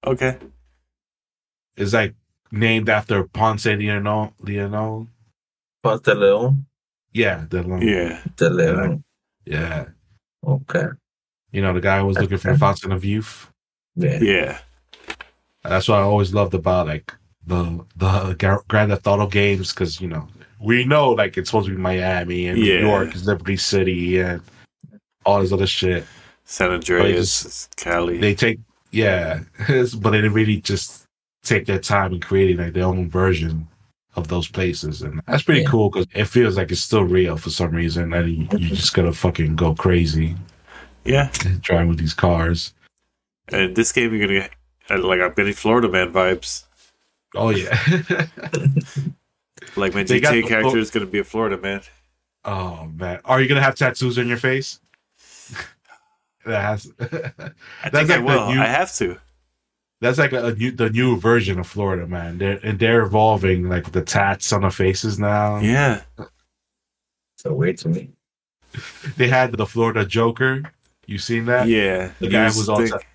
[0.06, 0.36] Okay.
[1.76, 2.14] It's like
[2.52, 5.08] named after Ponce Leon, Leon.
[5.82, 6.66] Ponce de Leon.
[7.12, 8.20] Yeah, the long, Yeah.
[8.36, 9.02] De Leon.
[9.44, 9.86] yeah.
[10.46, 10.86] Okay.
[11.50, 13.50] You know the guy who was looking for the Fountain of Youth.
[13.96, 14.18] Yeah.
[14.20, 14.58] Yeah.
[15.64, 17.12] That's what I always loved about like
[17.44, 20.28] the the Gar- Grand Theft Auto games because you know
[20.60, 22.80] we know like it's supposed to be Miami and Yeah.
[22.80, 24.40] New York is Liberty City and
[25.24, 26.04] all this other shit.
[26.44, 28.18] San Andreas, Cali.
[28.18, 28.58] they take
[28.90, 29.40] yeah
[29.98, 31.04] but they really just
[31.42, 33.68] take their time in creating like their own version
[34.16, 35.68] of those places and that's pretty Yeah.
[35.68, 38.94] cool because it feels like it's still real for some reason and you, you just
[38.94, 40.36] gotta fucking go crazy
[41.04, 41.30] yeah.
[41.60, 42.72] driving with these cars
[43.52, 44.50] And this game, you're gonna get
[44.90, 46.64] uh, like I'm getting Florida Man vibes.
[47.36, 47.78] oh yeah
[49.76, 51.80] Like my They GTA the character Flo- is gonna be a Florida man.
[52.44, 54.80] oh man are you gonna have tattoos on your face
[56.44, 56.90] that has.
[57.00, 57.52] I That's
[57.92, 58.52] think like the will.
[58.52, 59.18] new- I have to.
[60.00, 62.38] That's like a, a new, the new version of Florida, man.
[62.38, 65.58] They're and they're evolving like the tats on the faces now.
[65.58, 66.02] Yeah.
[67.36, 68.10] So weird to me.
[69.16, 70.62] They had the Florida Joker.
[71.06, 71.66] You seen that?
[71.68, 72.12] Yeah.
[72.20, 73.06] The guy was all thick-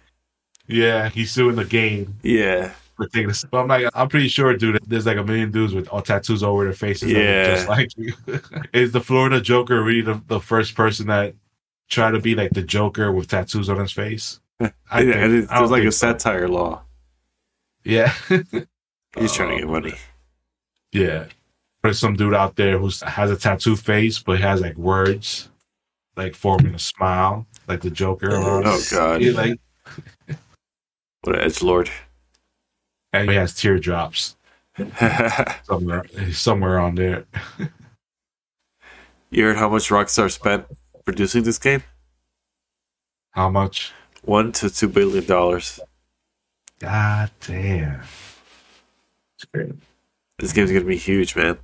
[0.67, 2.73] Yeah, he's suing the game Yeah.
[2.95, 3.43] For taking this.
[3.43, 4.79] But I'm like, I'm pretty sure, dude.
[4.87, 7.11] There's like a million dudes with all tattoos over their faces.
[7.11, 7.55] Yeah.
[7.55, 8.13] just like you.
[8.73, 11.33] Is the Florida Joker really the, the first person that
[11.89, 14.39] tried to be like the Joker with tattoos on his face?
[14.59, 16.07] I, I think- it, don't like a think so.
[16.11, 16.83] satire law.
[17.83, 19.93] Yeah, He's trying to Oh, get money.
[20.93, 21.25] Yeah.
[21.83, 25.49] There's some dude out there who has a tattoo face, but has like words,
[26.15, 28.29] like forming a smile, like the Joker.
[28.29, 28.35] it.
[28.65, 29.21] Oh god.
[29.21, 29.59] Like,
[31.23, 31.89] What an edge lord.
[33.13, 34.35] And he has teardrops
[35.63, 37.25] somewhere, somewhere on there.
[39.29, 40.65] you heard how much Rockstar spent
[41.05, 41.83] producing this game?
[43.31, 43.93] How much?
[44.23, 45.79] One to two billion dollars.
[46.79, 48.01] God damn.
[49.35, 49.73] It's great.
[50.39, 51.57] This game's gonna be huge, man.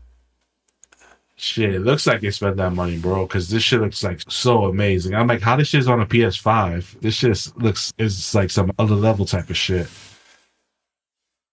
[1.36, 3.26] Shit, it looks like they spent that money, bro.
[3.26, 5.16] Because this shit looks like so amazing.
[5.16, 7.00] I'm like, how this shit's on a PS5?
[7.00, 9.88] This shit looks is like some other level type of shit.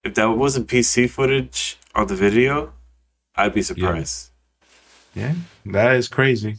[0.07, 2.73] If that wasn't PC footage on the video,
[3.35, 4.31] I'd be surprised.
[5.16, 5.35] Yeah,
[5.66, 6.59] that is crazy.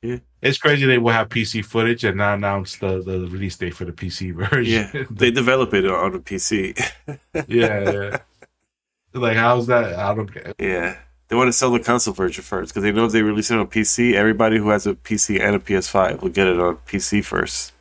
[0.00, 0.18] Yeah.
[0.40, 3.84] It's crazy they will have PC footage and not announce the, the release date for
[3.84, 4.88] the PC version.
[4.94, 6.78] Yeah, they develop it on a PC.
[7.48, 8.18] yeah, yeah.
[9.12, 9.98] Like, how's that?
[9.98, 10.54] I don't get.
[10.60, 13.50] yeah, they want to sell the console version first because they know if they release
[13.50, 16.76] it on PC, everybody who has a PC and a PS5 will get it on
[16.86, 17.72] PC first.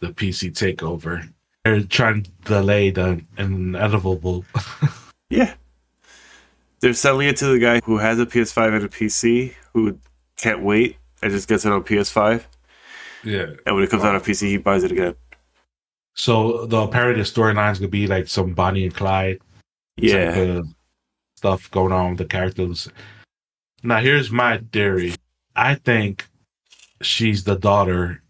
[0.00, 1.28] the PC takeover.
[1.68, 4.44] They're trying to delay the inevitable.
[5.30, 5.52] Yeah,
[6.80, 9.98] they're selling it to the guy who has a PS5 and a PC who
[10.38, 12.44] can't wait and just gets it on PS5,
[13.24, 13.50] yeah.
[13.66, 15.14] and when it comes out on PC, he buys it again.
[16.14, 19.40] So the apparently the storyline's gonna be like some Bonnie and Clyde
[19.98, 20.68] Yeah, type of
[21.36, 22.88] stuff going on with the characters.
[23.82, 25.14] Now here's my theory.
[25.54, 26.26] I think
[27.02, 28.22] she's the daughter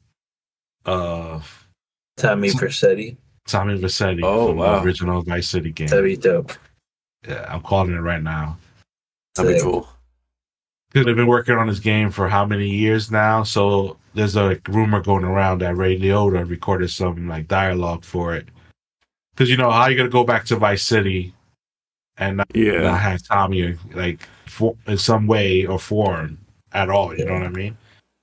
[0.85, 1.69] of
[2.17, 3.17] Tommy Vercetti.
[3.49, 4.77] Tommy Vercetti Oh, from wow.
[4.79, 5.89] the original Vice City game.
[5.89, 6.53] That'd be dope.
[7.29, 8.57] Yeah, I'm calling it right now.
[9.35, 9.89] that'd be cool.
[10.91, 13.43] Because they've been working on this game for how many years now?
[13.43, 18.35] So there's a like, rumor going around that Ray Liotta recorded some like dialogue for
[18.35, 18.47] it.
[19.35, 21.35] Because you know how you gonna go back to Vice City
[22.17, 26.39] and not, Yeah, not have Tommy like for, in some way or form
[26.73, 27.15] at all.
[27.17, 27.77] You know what I mean?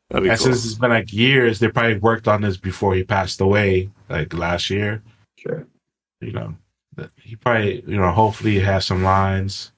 [0.09, 0.47] that'd be and cool.
[0.47, 4.33] since it's been like years, they probably worked on this before he passed away, like
[4.33, 5.03] last year.
[5.45, 5.67] Sure.
[6.21, 6.55] You know,
[7.21, 9.71] he probably you know hopefully has some lines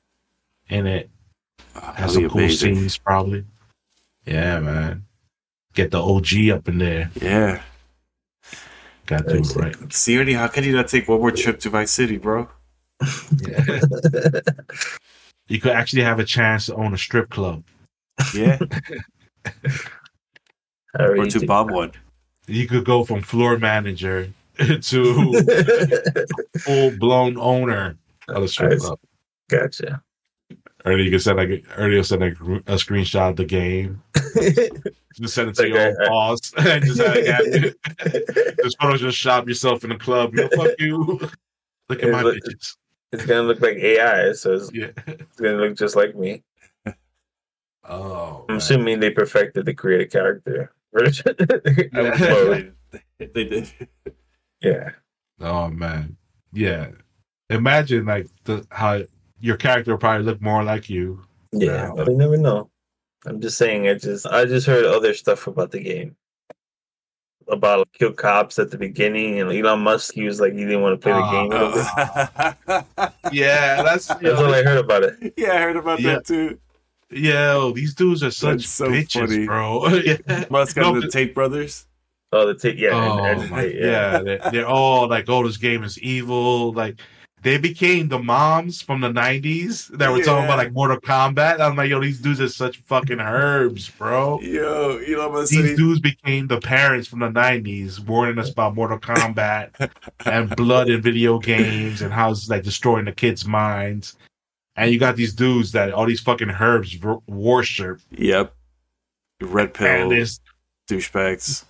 [0.70, 1.10] in it
[1.74, 2.76] has some cool amazing.
[2.76, 3.46] scenes, probably.
[4.26, 5.06] Yeah, man.
[5.74, 7.12] Get the OG up in there.
[7.22, 7.62] Yeah.
[9.06, 9.94] Got to do it right.
[9.94, 12.50] See, Ernie, how can you not take one more trip to Vice City, bro?
[13.48, 13.80] Yeah.
[15.48, 17.64] You could actually have a chance to own a strip club.
[18.36, 18.58] Yeah,
[21.00, 21.92] or to think- bomb one.
[22.48, 24.32] You could go from floor manager
[24.82, 26.26] to
[26.60, 28.82] full blown owner of the strip Nice.
[28.86, 29.00] club.
[29.50, 30.02] Gotcha.
[30.86, 34.02] Or you could send like earlier send like a screenshot of the game.
[35.16, 36.54] Just send it to Like, your own boss.
[36.58, 37.76] and just have it.
[38.64, 40.36] Just Photoshop shop yourself in the club.
[40.36, 41.20] You know, fuck you.
[41.90, 42.76] Look at my look- bitches.
[43.12, 44.92] It's gonna look like AI, so it's, Yeah.
[45.08, 46.44] it's gonna look just like me.
[47.90, 48.42] Oh.
[48.50, 48.58] I'm man.
[48.58, 51.36] assuming they perfected the creative character version.
[51.94, 52.64] Well,
[53.20, 53.72] they, they did.
[54.62, 54.90] Yeah.
[55.40, 56.18] Oh man,
[56.54, 56.90] yeah.
[57.50, 59.02] Imagine like the how
[59.40, 61.22] your character will probably look more like you.
[61.52, 61.92] Yeah.
[61.96, 62.04] Yeah.
[62.04, 62.70] We never know.
[63.26, 66.16] I'm just saying I just I just heard other stuff about the game.
[67.50, 70.82] About like, kill cops at the beginning and Elon Musk he was like he didn't
[70.82, 71.54] want to play the Ah, game.
[71.54, 72.86] or whatever.
[72.98, 73.30] Oh.
[73.32, 75.34] Yeah, that's That's all I heard about it.
[75.38, 76.16] yeah, I heard about Yeah.
[76.16, 76.60] that too.
[77.10, 77.72] yo.
[77.72, 79.46] These dudes are such That's so bitches, funny.
[79.46, 79.88] bro.
[79.88, 80.46] yeah.
[80.50, 81.86] Musk No, and the but- Tate brothers.
[82.32, 83.86] Oh the t- yeah, oh and, and, my, yeah.
[83.86, 87.00] yeah, they're, they're all like, "Oh, this game is evil." Like,
[87.42, 91.62] they became the moms from the '90s that were talking about like Mortal Kombat.
[91.62, 94.42] I'm like, yo, these dudes are such fucking herbs, bro.
[94.42, 95.52] Yo, Elon Musk.
[95.52, 99.90] These said dudes became the parents from the '90s, warning us about Mortal Kombat
[100.26, 104.18] and blood in video games and how it's like destroying the kids' minds.
[104.76, 108.54] And you got these dudes that all these fucking herbs v- worship, Yep.
[109.42, 110.40] Red pill and this
[110.90, 111.64] douchebags.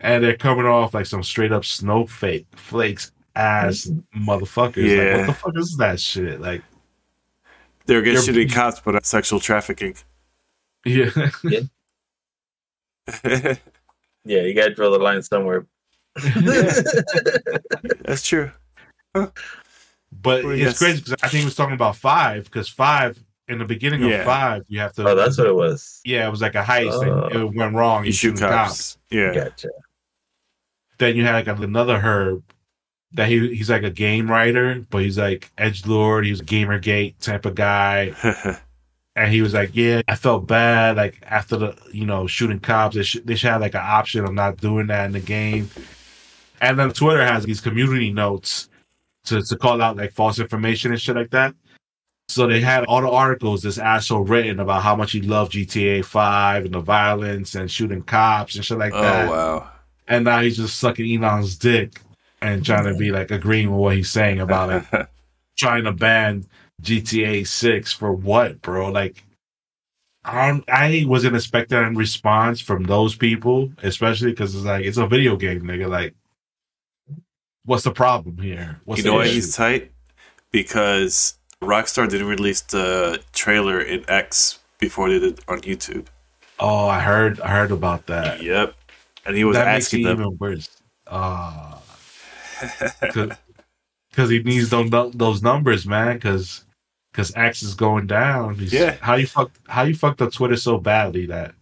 [0.00, 4.76] And they're coming off like some straight up snowflake flakes ass motherfuckers.
[4.76, 5.16] Like, Yeah.
[5.18, 6.40] what the fuck is that shit?
[6.40, 6.62] Like,
[7.86, 9.94] They're against They're- shooting cops, but sexual trafficking.
[10.84, 11.10] yeah,
[14.24, 15.66] Yeah, you gotta draw the line somewhere.
[18.04, 18.50] That's true.
[19.12, 19.32] But
[20.44, 20.78] Well, it's yes.
[20.78, 23.18] crazy because I think he was talking about five because five
[23.48, 24.16] in the beginning Yeah.
[24.20, 25.06] of five you have to.
[25.08, 26.00] oh, that's what it was.
[26.04, 27.06] yeah, it was like a heist.
[27.06, 27.26] Oh.
[27.28, 28.04] and it went wrong.
[28.04, 28.98] You shoot shooting cops.
[29.10, 29.32] Yeah.
[29.34, 29.68] Gotcha.
[30.98, 32.42] Then you had like another Herb
[33.12, 36.24] that he he's like a game writer, but he's like edge lord.
[36.24, 38.12] He's a gamergate type of guy.
[39.16, 40.96] and he was like, "Yeah, I felt bad.
[40.96, 44.24] Like after the you know shooting cops, they should they should have like an option
[44.24, 45.70] of not doing that in the game."
[46.60, 48.68] And then Twitter has these community notes
[49.24, 51.54] to to call out like false information and shit like that.
[52.28, 56.04] So they had all the articles this asshole written about how much he loved GTA
[56.04, 59.28] Five and the violence and shooting cops and shit like oh that.
[59.28, 59.70] Oh wow.
[60.08, 62.00] And now he's just sucking Elon's dick
[62.40, 65.08] and trying to be like agreeing with what he's saying about it.
[65.56, 66.46] trying to ban
[66.82, 68.90] GTA Six for what, bro?
[68.90, 69.24] Like,
[70.24, 74.98] I don't, I wasn't expecting a response from those people, especially because it's like it's
[74.98, 75.88] a video game, nigga.
[75.88, 76.14] Like,
[77.64, 78.80] what's the problem here?
[78.84, 79.92] What's you the know why he's tight?
[80.50, 86.06] Because Rockstar didn't release the trailer in X before they did on YouTube.
[86.58, 88.42] Oh, I heard, I heard about that.
[88.42, 88.74] Yep.
[89.26, 90.20] And he was that makes asking it them.
[90.20, 90.68] even worse.
[91.08, 91.80] Ah,
[94.10, 96.16] because he needs those those numbers, man.
[96.16, 96.64] Because
[97.12, 98.54] because X is going down.
[98.56, 98.96] He's, Yeah.
[99.00, 99.50] How you fuck?
[99.68, 101.54] How you fucked up Twitter so badly that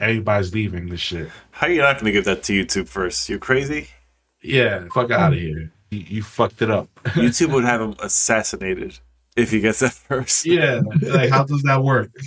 [0.00, 1.30] everybody's leaving this shit?
[1.52, 3.28] How are you not going to give that to YouTube first?
[3.28, 3.88] You crazy?
[4.42, 5.72] Yeah, fuck out of here.
[5.90, 6.88] You, you fucked it up.
[7.04, 8.98] YouTube would have him assassinated
[9.36, 10.44] if he gets that first.
[10.46, 12.10] yeah, like how does that work?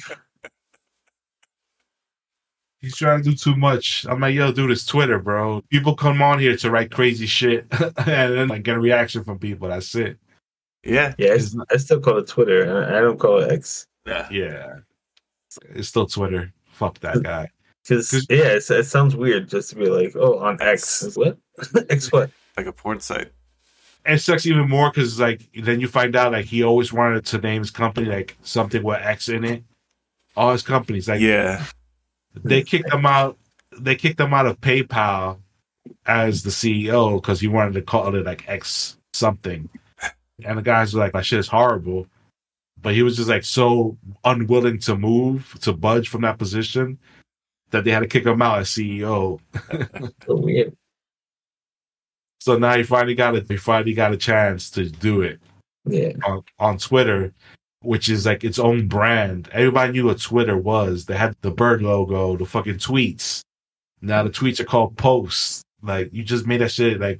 [2.81, 4.05] He's trying to do too much.
[4.07, 5.61] I'm like, yo, dude, it's Twitter, bro.
[5.69, 7.93] People come on here to write crazy shit and
[8.33, 9.67] then like get a reaction from people.
[9.67, 10.17] That's it.
[10.83, 11.13] Yeah.
[11.17, 11.35] Yeah,
[11.71, 12.85] I still call it Twitter.
[12.85, 13.85] I don't call it X.
[14.07, 14.27] Yeah.
[14.31, 14.77] Yeah.
[15.75, 16.53] It's still Twitter.
[16.71, 17.49] Fuck that guy.
[17.83, 21.17] Because 'Cause- yeah, it's, it sounds weird just to be like, oh, on X.
[21.17, 21.37] What?
[21.89, 22.29] X what?
[22.55, 23.31] Like a porn site.
[24.05, 27.37] It sucks even more because like then you find out like he always wanted to
[27.39, 29.63] name his company like something with X in it.
[30.37, 31.65] All his companies like Yeah.
[32.43, 33.37] They kicked him out.
[33.77, 35.37] They kicked him out of PayPal
[36.05, 39.69] as the CEO because he wanted to call it like X something.
[40.45, 42.07] And the guys were like, "My shit is horrible,"
[42.81, 46.97] but he was just like so unwilling to move to budge from that position
[47.71, 49.39] that they had to kick him out as CEO.
[50.25, 50.75] So weird.
[52.41, 53.47] So now he finally got it.
[53.49, 55.39] He finally got a chance to do it
[55.85, 56.13] Yeah.
[56.25, 57.33] on, on Twitter,
[57.81, 59.49] which is like its own brand.
[59.51, 61.05] Everybody knew what Twitter was.
[61.05, 63.41] They had the bird logo, the fucking tweets.
[64.01, 65.63] Now the tweets are called posts.
[65.81, 67.19] Like you just made that shit like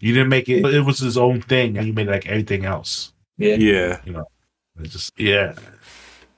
[0.00, 0.64] you didn't make it.
[0.64, 3.12] It was his own thing, and you made it like everything else.
[3.36, 3.56] Yeah.
[3.56, 4.22] Yeah.
[4.80, 5.54] It's just yeah.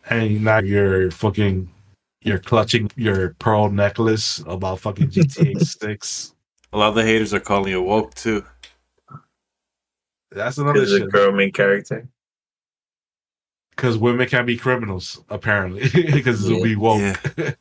[0.09, 1.71] And now you're fucking
[2.23, 6.35] you're clutching your pearl necklace about fucking GTA Six.
[6.73, 8.45] A lot of the haters are calling you woke too.
[10.31, 12.09] That's another Is a girl main character?
[13.81, 17.19] Because women can be criminals, apparently, because it'll be woke.
[17.39, 17.53] Yeah.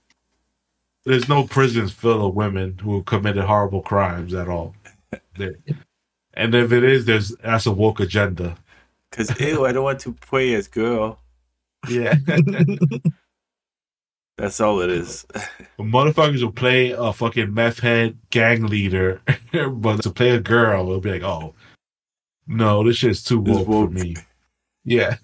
[1.05, 4.75] There's no prisons full of women who committed horrible crimes at all.
[5.37, 5.55] There.
[6.33, 8.57] And if it is, there's that's a woke agenda.
[9.13, 11.19] Cause ew, I don't want to play as girl.
[11.87, 12.15] Yeah.
[14.37, 15.25] That's all it is.
[15.79, 19.21] Motherfuckers will play a fucking meth head gang leader,
[19.71, 21.55] but to play a girl, it'll be like, oh,
[22.45, 23.89] no, this shit's too woke, woke.
[23.89, 24.15] for me.
[24.83, 25.17] Yeah.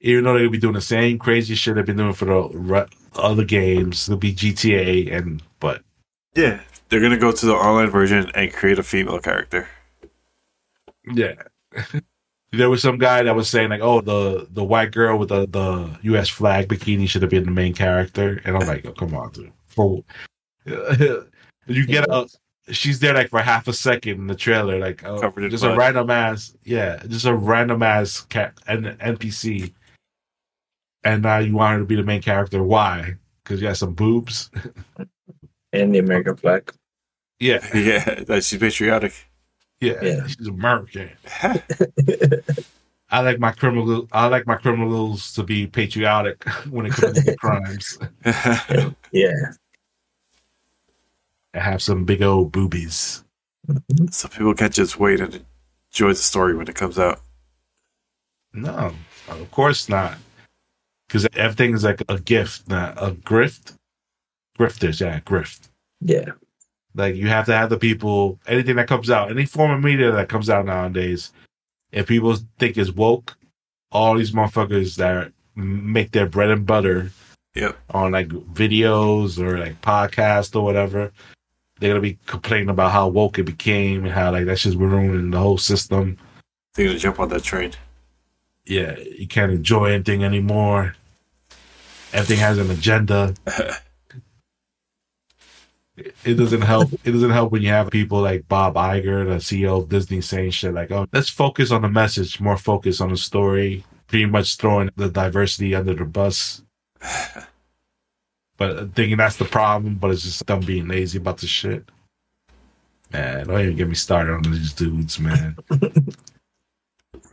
[0.00, 3.44] Even though they'll be doing the same crazy shit they've been doing for the other
[3.44, 5.82] games, it'll be GTA and but
[6.34, 6.60] Yeah.
[6.88, 9.68] They're gonna go to the online version and create a female character.
[11.12, 11.34] Yeah.
[12.52, 15.46] there was some guy that was saying like, "Oh, the the white girl with the
[15.46, 16.28] the U.S.
[16.28, 19.52] flag bikini should have been the main character," and I'm like, oh, "Come on, dude!"
[19.66, 20.02] For
[20.64, 22.26] you get a,
[22.70, 26.10] she's there like for half a second in the trailer, like oh, just a random
[26.10, 29.72] ass, yeah, just a random ass cat an NPC,
[31.08, 32.62] and now you want her to be the main character.
[32.62, 33.14] Why?
[33.42, 34.50] Because you got some boobs.
[35.72, 36.70] and the American flag.
[37.40, 39.14] Yeah, Yeah, that she's patriotic.
[39.80, 40.26] yeah, Yeah.
[40.26, 41.10] she's American.
[43.10, 44.06] I like my criminal.
[44.12, 47.98] I like my criminals to be patriotic when it comes to crimes
[49.12, 49.32] yeah.
[51.54, 53.24] and have some big old boobies.
[54.10, 55.42] so people can't just wait and
[55.90, 57.20] enjoy the story when it comes out.
[58.52, 58.92] No,
[59.28, 60.18] of course not.
[61.08, 63.74] Because everything is like a gift, not a grift.
[64.58, 65.68] Grifters, yeah, grift.
[66.00, 66.32] Yeah.
[66.94, 68.38] Like you have to have the people.
[68.46, 71.32] Anything that comes out, any form of media that comes out nowadays,
[71.92, 73.36] if people think is woke,
[73.90, 77.10] all these motherfuckers that make their bread and butter
[77.54, 77.76] Yep.
[77.90, 81.10] on like videos or like podcasts or whatever,
[81.80, 85.30] they're gonna be complaining about how woke it became and how like that's just ruining
[85.30, 86.18] the whole system.
[86.74, 87.72] They're gonna jump on that train.
[88.66, 90.94] Yeah, you can't enjoy anything anymore.
[92.12, 93.34] Everything has an agenda.
[96.24, 96.92] it doesn't help.
[97.04, 100.52] It doesn't help when you have people like Bob Iger, the CEO of Disney, saying
[100.52, 104.56] shit like, "Oh, let's focus on the message, more focus on the story." Pretty much
[104.56, 106.62] throwing the diversity under the bus.
[108.56, 111.88] But thinking that's the problem, but it's just them being lazy about the shit.
[113.12, 115.56] Man, don't even get me started on these dudes, man.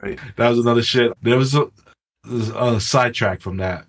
[0.01, 0.19] Right.
[0.35, 1.13] That was another shit.
[1.21, 1.67] There was a,
[2.29, 3.85] a sidetrack from that,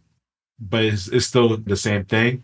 [0.59, 2.43] but it's, it's still the same thing.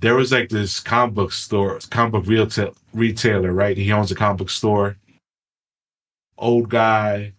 [0.00, 3.76] There was like this comic book store, comic book retail, retailer, right?
[3.76, 4.96] He owns a comic book store.
[6.36, 7.32] Old guy,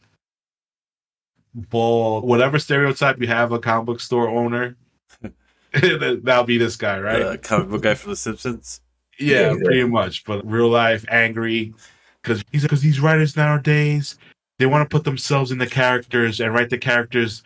[1.54, 4.78] bald, whatever stereotype you have a comic book store owner,
[5.74, 7.24] that'll be this guy, right?
[7.24, 8.82] The comic book guy from The Simpsons.
[9.20, 10.26] Yeah, Yeah, pretty much.
[10.26, 11.74] But real life, angry
[12.26, 14.18] because he's because these writers nowadays
[14.58, 17.44] they want to put themselves in the characters and write the characters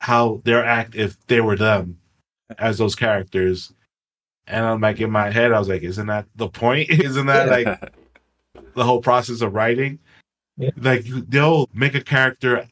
[0.00, 1.98] how their act if they were them
[2.58, 3.72] as those characters.
[4.46, 6.90] And I'm like in my head, I was like, isn't that the point?
[6.90, 7.92] isn't that like
[8.74, 9.98] the whole process of writing?
[10.56, 10.70] Yeah.
[10.76, 12.66] Like they'll make a character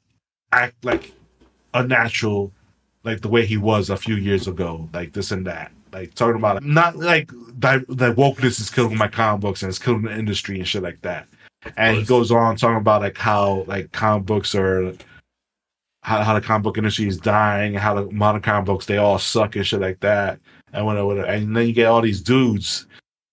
[0.53, 1.13] act like
[1.75, 2.53] unnatural,
[3.05, 5.73] like the way he was a few years ago, like this and that.
[5.93, 9.79] Like talking about not like that, that wokeness is killing my comic books and it's
[9.79, 11.27] killing the industry and shit like that.
[11.77, 14.93] And he goes on talking about like how like comic books are
[16.07, 19.19] how, how the comic book industry is dying, how the modern comic books they all
[19.19, 20.39] suck and shit like that.
[20.73, 21.27] And whatever, whatever.
[21.27, 22.87] And then you get all these dudes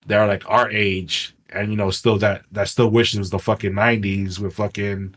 [0.08, 3.76] that are like our age and you know still that that still wishes the fucking
[3.76, 5.14] nineties with fucking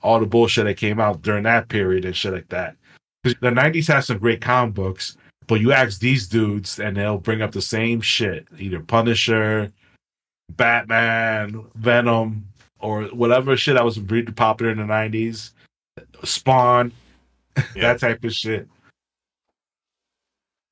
[0.00, 2.74] all the bullshit that came out during that period and shit like that.
[3.22, 7.42] The nineties has some great comic books, but you ask these dudes and they'll bring
[7.42, 8.48] up the same shit.
[8.58, 9.70] Either Punisher,
[10.52, 15.52] Batman, Venom, or whatever shit that was really popular in the nineties.
[16.24, 16.92] Spawn,
[17.74, 17.92] Yeah.
[17.94, 18.68] that type of shit.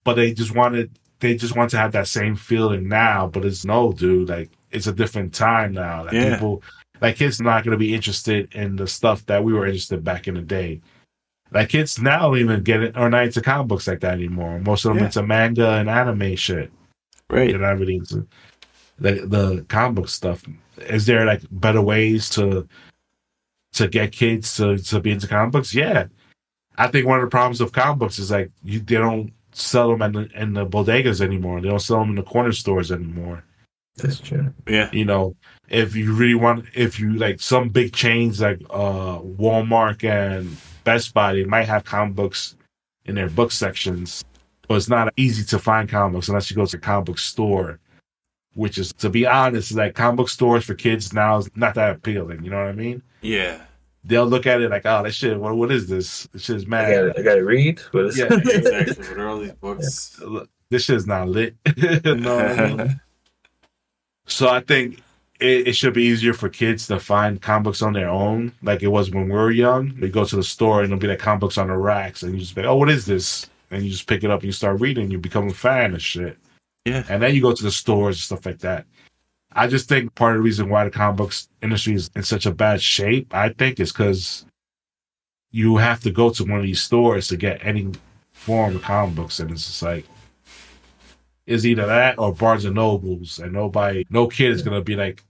[0.05, 3.65] But they just wanted they just want to have that same feeling now, but it's
[3.65, 4.29] no, dude.
[4.29, 6.05] Like it's a different time now.
[6.05, 6.35] Like Yeah.
[6.35, 6.63] people,
[7.01, 10.29] like kids, not going to be interested in the stuff that we were interested back
[10.29, 10.81] in the day.
[11.53, 14.59] Like kids now don't even get it or not into comic books like that anymore.
[14.61, 15.07] Most of them Yeah.
[15.07, 16.71] into manga and anime shit.
[17.31, 17.51] Right.
[17.51, 18.27] They're not really into
[18.99, 20.45] the the comic book stuff.
[20.79, 22.69] Is there like better ways to
[23.77, 25.75] to get kids to to be into comic books?
[25.75, 26.07] Yeah,
[26.77, 29.91] I think one of the problems of comic books is like you they don't sell
[29.91, 31.61] them in the, in the bodegas anymore.
[31.61, 33.43] They don't sell them in the corner stores anymore.
[33.97, 34.53] That's true.
[34.69, 34.91] Yeah.
[34.93, 35.37] You know,
[35.69, 41.15] if you really want, if you like some big chains like uh Walmart and Best
[41.15, 42.57] Buy, they might have comic books
[43.07, 44.25] in their book sections,
[44.69, 47.19] but it's not easy to find comic books unless you go to a comic book
[47.19, 47.79] store.
[48.55, 51.97] Which is, to be honest, like comic book stores for kids now is not that
[51.97, 52.43] appealing.
[52.43, 53.03] You know what I mean?
[53.21, 53.61] Yeah.
[54.07, 55.37] They'll look at it like, oh, that shit.
[55.39, 56.29] What, what is this?
[56.33, 56.91] This shit's I mad.
[56.95, 57.81] gotta, I gotta read.
[57.91, 59.05] What is Yeah, Exactly.
[59.09, 60.21] What are all these books?
[60.71, 61.57] This shit's not lit.
[61.77, 63.01] you know what I mean?
[64.27, 64.99] So I think
[65.41, 68.83] it, it should be easier for kids to find comic books on their own, like
[68.83, 69.93] it was when we were young.
[70.01, 72.33] You go to the store and there'll be like comic books on the racks, and
[72.35, 74.47] you just be like, "Oh, what is this?" And you just pick it up and
[74.47, 75.11] you start reading.
[75.11, 76.39] You become a fan of shit,
[76.85, 77.05] Yeah.
[77.09, 78.87] and then you go to the stores and stuff like that.
[79.57, 82.45] I just think part of the reason why the comic books industry is in such
[82.45, 84.45] a bad shape, I think, is because
[85.51, 87.91] you have to go to one of these stores to get any
[88.33, 90.05] form of comic books, and it's just like
[91.47, 95.25] is either that or Barnes and Nobles, and nobody, no kid is gonna be like,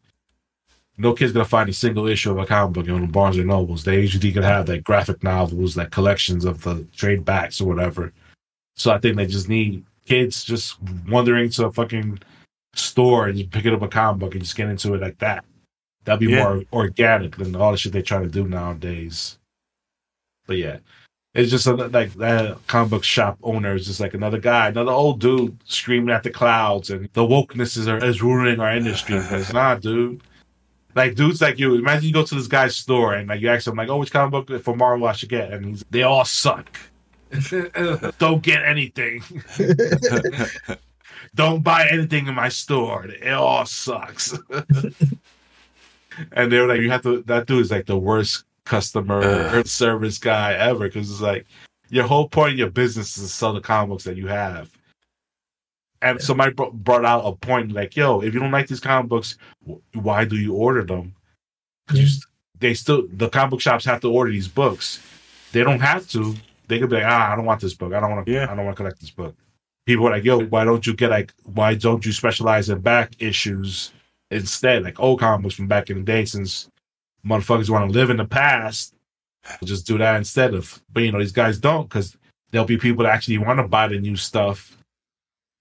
[0.98, 3.84] no kid's gonna find a single issue of a comic book on Barnes and Nobles.
[3.84, 8.12] They usually can have like graphic novels, like collections of the trade backs or whatever.
[8.74, 12.18] So I think they just need kids just wandering to a fucking
[12.76, 15.44] store and just picking up a comic book and just get into it like that.
[16.04, 16.44] That'd be Yeah.
[16.44, 19.38] more organic than all the shit they're trying to do nowadays.
[20.46, 20.78] But yeah,
[21.34, 24.92] it's just a, like that comic book shop owner is just like another guy, another
[24.92, 29.16] old dude screaming at the clouds, and the wokeness is, is ruining our industry.
[29.16, 30.22] It's not, dude.
[30.94, 33.66] Like dudes like you, imagine you go to this guy's store and like you ask
[33.66, 36.24] him like, "Oh, which comic book for Marvel I should get?" And he's, they all
[36.24, 36.70] suck.
[38.18, 39.20] Don't get anything.
[41.36, 43.04] Don't buy anything in my store.
[43.06, 44.36] It all sucks.
[46.32, 47.22] and they're like, you have to.
[47.22, 49.66] That dude is like the worst customer Ugh.
[49.66, 51.46] service guy ever because it's like
[51.90, 54.70] your whole point of your business is to sell the comic books that you have.
[56.02, 59.08] And somebody br- brought out a point like, "Yo, if you don't like these comic
[59.08, 59.36] books,
[59.68, 61.14] wh- why do you order them?
[61.86, 62.22] Because you
[62.58, 65.00] they still the comic book shops have to order these books.
[65.52, 66.34] They don't have to.
[66.68, 67.92] They could be like, ah, I don't want this book.
[67.92, 68.32] I don't want to.
[68.32, 68.50] Yeah.
[68.50, 69.34] I don't want to collect this book.
[69.86, 73.14] People are like, yo, why don't you get like, why don't you specialize in back
[73.20, 73.92] issues
[74.30, 74.82] instead?
[74.82, 76.68] Like old comics from back in the day, since
[77.24, 78.94] motherfuckers want to live in the past,
[79.64, 80.82] just do that instead of.
[80.92, 82.16] But you know, these guys don't because
[82.50, 84.76] there'll be people that actually want to buy the new stuff,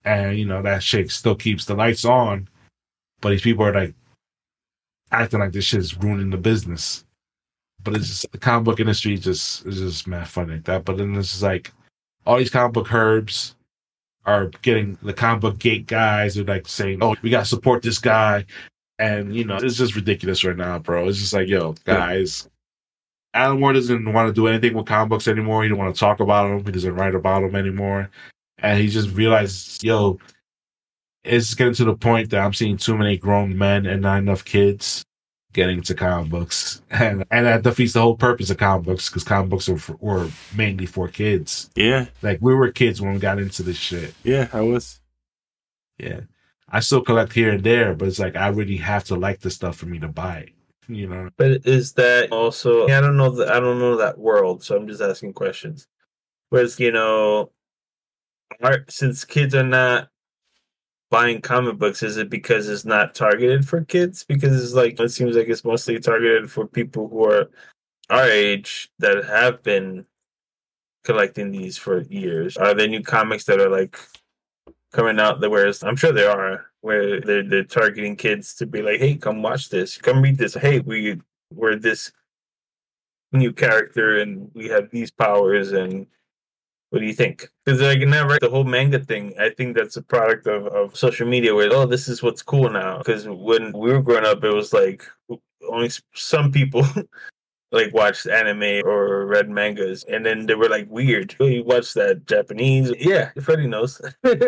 [0.03, 2.49] and you know that shit still keeps the lights on.
[3.21, 3.93] But these people are like
[5.11, 7.05] acting like this shit is ruining the business.
[7.84, 10.86] But it's just the comic book industry just is just mad funny like that.
[10.86, 11.71] But then it's just like
[12.26, 13.54] all these comic book herbs
[14.26, 17.84] are getting the comic book gate guys are like saying, "Oh, we got to support
[17.84, 18.45] this guy,"
[18.99, 21.07] and you know it's just ridiculous right now, bro.
[21.07, 22.49] It's just like, yo, guys.
[23.34, 25.61] Alan Moore doesn't want to do anything with comic books anymore.
[25.63, 26.65] He don't want to talk about them.
[26.65, 28.09] He doesn't write about them anymore.
[28.59, 30.19] And he just realized, yo,
[31.26, 34.45] it's getting to the point that I'm seeing too many grown men and not enough
[34.45, 35.03] kids
[35.55, 39.23] getting to comic books, and and that defeats the whole purpose of comic books because
[39.23, 41.71] comic books are for, were mainly for kids.
[41.75, 44.13] Yeah, Like we were kids when we got into this shit.
[44.23, 44.99] yeah, I was.
[45.97, 46.21] Yeah,
[46.69, 49.49] I still collect here and there, but it's like I really have to like the
[49.49, 50.49] stuff for me to buy it.
[50.87, 52.85] You know, But is that also?
[52.87, 53.31] I don't know.
[53.31, 55.87] The, I don't know that world, so I'm just asking questions.
[56.49, 57.49] Whereas you know,
[58.61, 60.09] art since kids are not
[61.09, 64.23] buying comic books, is it because it's not targeted for kids?
[64.23, 67.49] Because it's like it seems like it's mostly targeted for people who are
[68.09, 70.05] our age that have been
[71.03, 72.57] collecting these for years.
[72.57, 73.97] Are there new comics that are like
[74.91, 78.81] coming out that whereas I'm sure there are where they're they're targeting kids to be
[78.81, 80.53] like, hey, come watch this, come read this.
[80.53, 82.11] Hey, we we're this
[83.31, 86.07] new character and we have these powers and
[86.95, 87.51] what do you think?
[87.65, 90.95] Because like never write the whole manga thing, I think that's a product of, of
[90.95, 92.99] social media where oh this is what's cool now.
[92.99, 95.03] Because when we were growing up, it was like
[95.69, 96.85] only some people
[97.73, 101.35] like watched anime or read mangas, and then they were like weird.
[101.41, 102.93] Oh, you watch that Japanese?
[102.97, 103.99] Yeah, Freddie knows.
[104.21, 104.39] but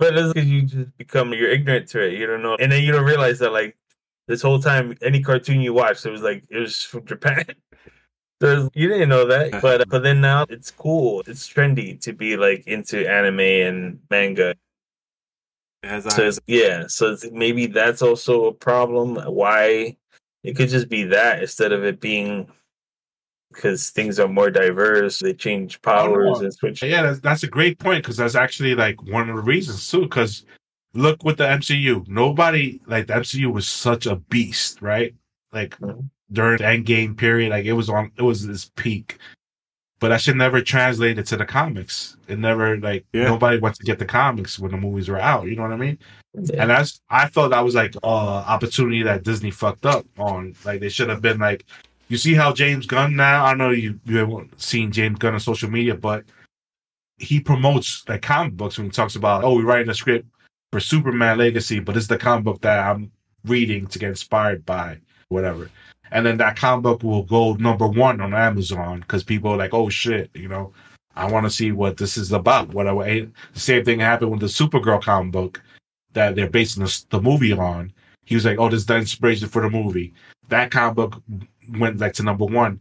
[0.00, 2.14] it's because you just become you're ignorant to it.
[2.14, 3.76] You don't know, and then you don't realize that like
[4.28, 7.44] this whole time, any cartoon you watched, it was like it was from Japan.
[8.42, 11.22] So you didn't know that, but but then now it's cool.
[11.28, 14.56] It's trendy to be like into anime and manga.
[15.84, 19.14] As So yeah, so it's, maybe that's also a problem.
[19.14, 19.96] Why
[20.42, 22.48] it could just be that instead of it being
[23.52, 25.20] because things are more diverse.
[25.20, 26.82] They change powers and switch.
[26.82, 30.02] yeah, that's, that's a great point because that's actually like one of the reasons too.
[30.02, 30.44] Because
[30.94, 35.14] look with the MCU, nobody like the MCU was such a beast, right?
[35.52, 36.08] Like Mhm.
[36.32, 39.18] During the Endgame period, like it was on, it was this peak.
[40.00, 42.16] But that should never translate it to the comics.
[42.26, 43.24] It never like Yeah.
[43.24, 45.46] nobody wants to get the comics when the movies were out.
[45.46, 45.98] You know what I mean?
[46.34, 46.62] Yeah.
[46.62, 50.54] And that's I felt that was like uh opportunity that Disney fucked up on.
[50.64, 51.64] Like they should have been like
[52.08, 55.40] you see how James Gunn now, I know you you haven't seen James Gunn on
[55.40, 56.24] social media, but
[57.18, 60.26] he promotes like comic books when he talks about, oh, we're writing a script
[60.72, 63.12] for Superman Legacy, but it's the comic book that I'm
[63.44, 65.70] reading to get inspired by, whatever.
[66.12, 69.72] And then that comic book will go number one on Amazon because people are like,
[69.72, 70.72] oh shit, you know,
[71.16, 72.68] I want to see what this is about.
[72.68, 75.62] What I the same thing happened with the Supergirl comic book
[76.12, 77.92] that they're basing the, the movie on.
[78.26, 80.12] He was like, "Oh, this is the inspiration for the movie."
[80.48, 81.22] That comic book
[81.78, 82.80] went like to number one.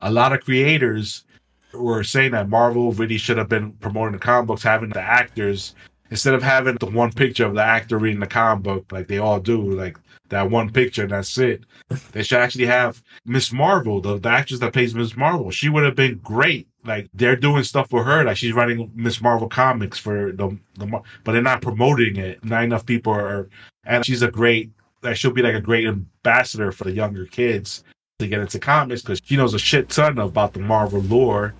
[0.00, 1.24] A lot of creators
[1.72, 5.76] were saying that Marvel really should have been promoting the comic books, having the actors
[6.12, 9.16] instead of having the one picture of the actor reading the comic book like they
[9.16, 9.96] all do, like
[10.28, 11.64] that one picture and that's it.
[12.12, 15.50] They should actually have Miss Marvel, the, the actress that plays Miss Marvel.
[15.50, 16.68] She would have been great.
[16.84, 20.86] Like they're doing stuff for her, like she's writing Miss Marvel comics for the the,
[21.24, 22.44] but they're not promoting it.
[22.44, 23.48] Not enough people are,
[23.84, 24.70] and she's a great.
[25.02, 27.84] Like she'll be like a great ambassador for the younger kids
[28.18, 31.54] to get into comics because she knows a shit ton about the Marvel lore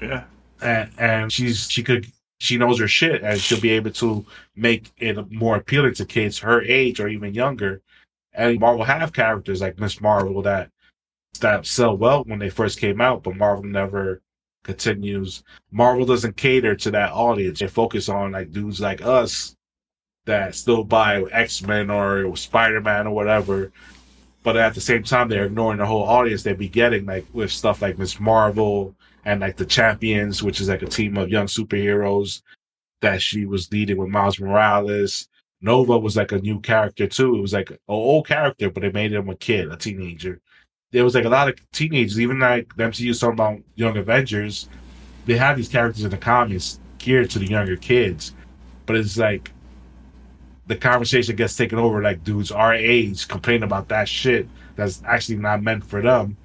[0.00, 0.24] yeah,
[0.60, 2.06] and, and she's she could
[2.38, 4.24] she knows her shit and she'll be able to
[4.54, 7.80] make it more appealing to kids her age or even younger.
[8.32, 10.70] And Marvel have characters like Miss Marvel that
[11.40, 14.22] that sell well when they first came out, but Marvel never
[14.64, 15.42] continues.
[15.70, 17.60] Marvel doesn't cater to that audience.
[17.60, 19.54] They focus on like dudes like us
[20.26, 23.72] that still buy X Men or Spider Man or whatever.
[24.42, 27.50] But at the same time, they're ignoring the whole audience they'd be getting like with
[27.50, 28.94] stuff like Miss Marvel
[29.26, 32.42] and like the Champions, which is like a team of young superheroes
[33.02, 35.28] that she was leading with Miles Morales.
[35.60, 37.36] Nova was like a new character too.
[37.36, 40.40] It was like an old character, but they made him a kid, a teenager.
[40.92, 44.68] There was like a lot of teenagers, even like the MCU talking about Young Avengers.
[45.26, 48.32] They have these characters in the comics geared to the younger kids,
[48.86, 49.50] but it's like
[50.68, 52.00] the conversation gets taken over.
[52.00, 56.36] Like dudes our age complain about that shit that's actually not meant for them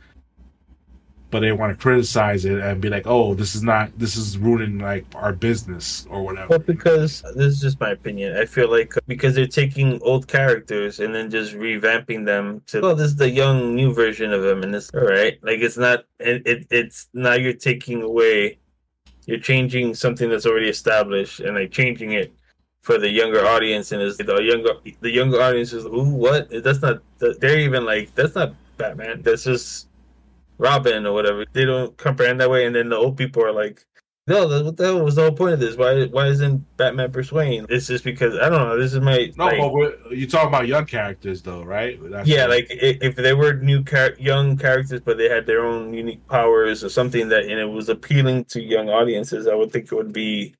[1.31, 4.37] but they want to criticize it and be like, "Oh, this is not this is
[4.37, 8.37] ruining like our business or whatever." Well, because this is just my opinion.
[8.37, 12.95] I feel like because they're taking old characters and then just revamping them to, well,
[12.95, 16.05] this is the young new version of them, and it's all right, like it's not,
[16.19, 18.59] it, it it's now you're taking away,
[19.25, 22.33] you're changing something that's already established and like changing it
[22.81, 26.49] for the younger audience, and is the younger the younger audience is, ooh, what?
[26.63, 27.01] That's not.
[27.19, 29.21] They're even like that's not Batman.
[29.21, 29.87] That's just
[30.61, 31.45] Robin or whatever.
[31.51, 33.83] They don't comprehend that way, and then the old people are like,
[34.27, 35.75] "No, what the hell was the whole point of this?
[35.75, 38.77] Why why isn't Batman Bruce Wayne?" It's just because I don't know.
[38.77, 41.99] This is my No, like, but we're, you're talking about young characters though, right?
[42.11, 45.65] That's yeah, like i- if they were new char- young characters, but they had their
[45.65, 49.71] own unique powers or something that, and it was appealing to young audiences, I would
[49.71, 50.53] think it would be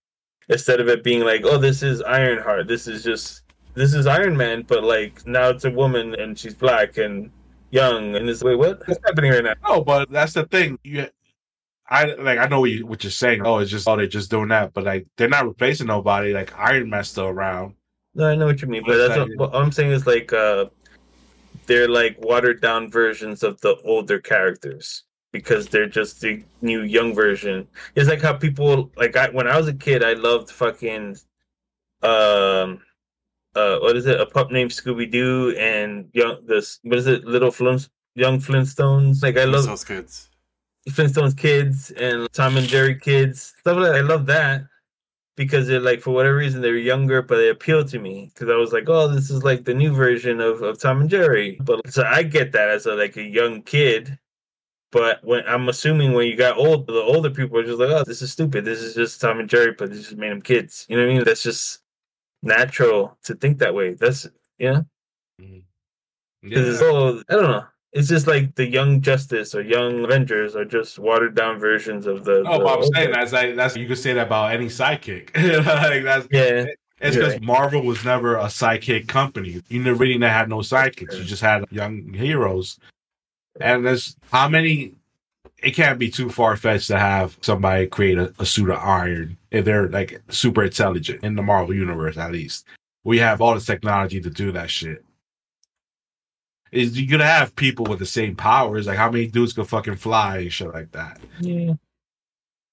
[0.50, 2.68] instead of it being like, "Oh, this is Ironheart.
[2.68, 3.44] This is just
[3.76, 7.30] this is Iron Man," but like now it's a woman and she's black and
[7.72, 8.88] young, and it's wait, what?
[8.88, 9.54] What's happening right now?
[9.68, 10.78] No, but that's the thing.
[10.84, 11.08] You,
[11.90, 12.40] I like.
[12.40, 13.46] I know what, you, what you're saying.
[13.46, 16.34] Oh, it's just oh, they're just doing that, but like they're not replacing nobody.
[16.34, 17.76] Like Iron Man's still around.
[18.14, 20.66] No, I know what you mean, but that's what, what I'm saying is like uh
[21.66, 27.14] they're like watered down versions of the older characters because they're just the new young
[27.14, 27.68] version.
[27.96, 31.18] It's like how people like I when I was a kid I loved fucking
[32.04, 32.82] um
[33.56, 34.20] uh what is it?
[34.20, 37.26] A pup named Scooby Doo and young this what is it?
[37.26, 39.24] Little Flint Young Flintstones.
[39.24, 40.30] Like I love those kids.
[40.90, 43.54] Flintstones kids and Tom and Jerry kids.
[43.60, 43.96] Stuff like that.
[43.96, 44.64] I love that
[45.36, 48.56] because they're like for whatever reason they're younger, but they appeal to me because I
[48.56, 51.58] was like, oh, this is like the new version of, of Tom and Jerry.
[51.62, 54.18] But so I get that as a like a young kid.
[54.92, 58.04] But when I'm assuming when you got old, the older people are just like, oh,
[58.04, 58.66] this is stupid.
[58.66, 60.86] This is just Tom and Jerry, but they just made them kids.
[60.90, 61.24] You know what I mean?
[61.24, 61.80] That's just
[62.44, 63.94] natural to think that way.
[63.94, 64.28] That's
[64.58, 64.82] yeah.
[65.42, 65.60] Mm-hmm.
[66.44, 67.66] Because it's all I don't know.
[67.94, 72.24] It's just like the Young Justice or Young Avengers are just watered down versions of
[72.24, 72.44] the.
[72.48, 75.36] Oh, but I'm saying that's like that's you could say that about any sidekick.
[75.66, 76.68] like that's Yeah,
[77.00, 77.42] it's because right.
[77.42, 79.62] Marvel was never a sidekick company.
[79.68, 81.18] You never really had no sidekicks.
[81.18, 82.80] You just had young heroes.
[83.60, 84.94] And there's how many
[85.62, 89.38] it can't be too far fetched to have somebody create a, a suit of iron
[89.52, 92.66] if they're like super intelligent in the Marvel universe at least.
[93.04, 95.04] We have all the technology to do that shit.
[96.72, 99.98] Is you're gonna have people with the same powers, like how many dudes could fucking
[99.98, 101.20] fly and shit like that.
[101.42, 101.74] yeah.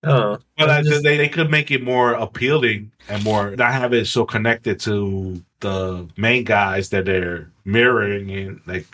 [0.04, 3.92] Oh, But I'm just- they, they could make it more appealing and more not have
[3.92, 8.86] it so connected to the main guys that they're mirroring and like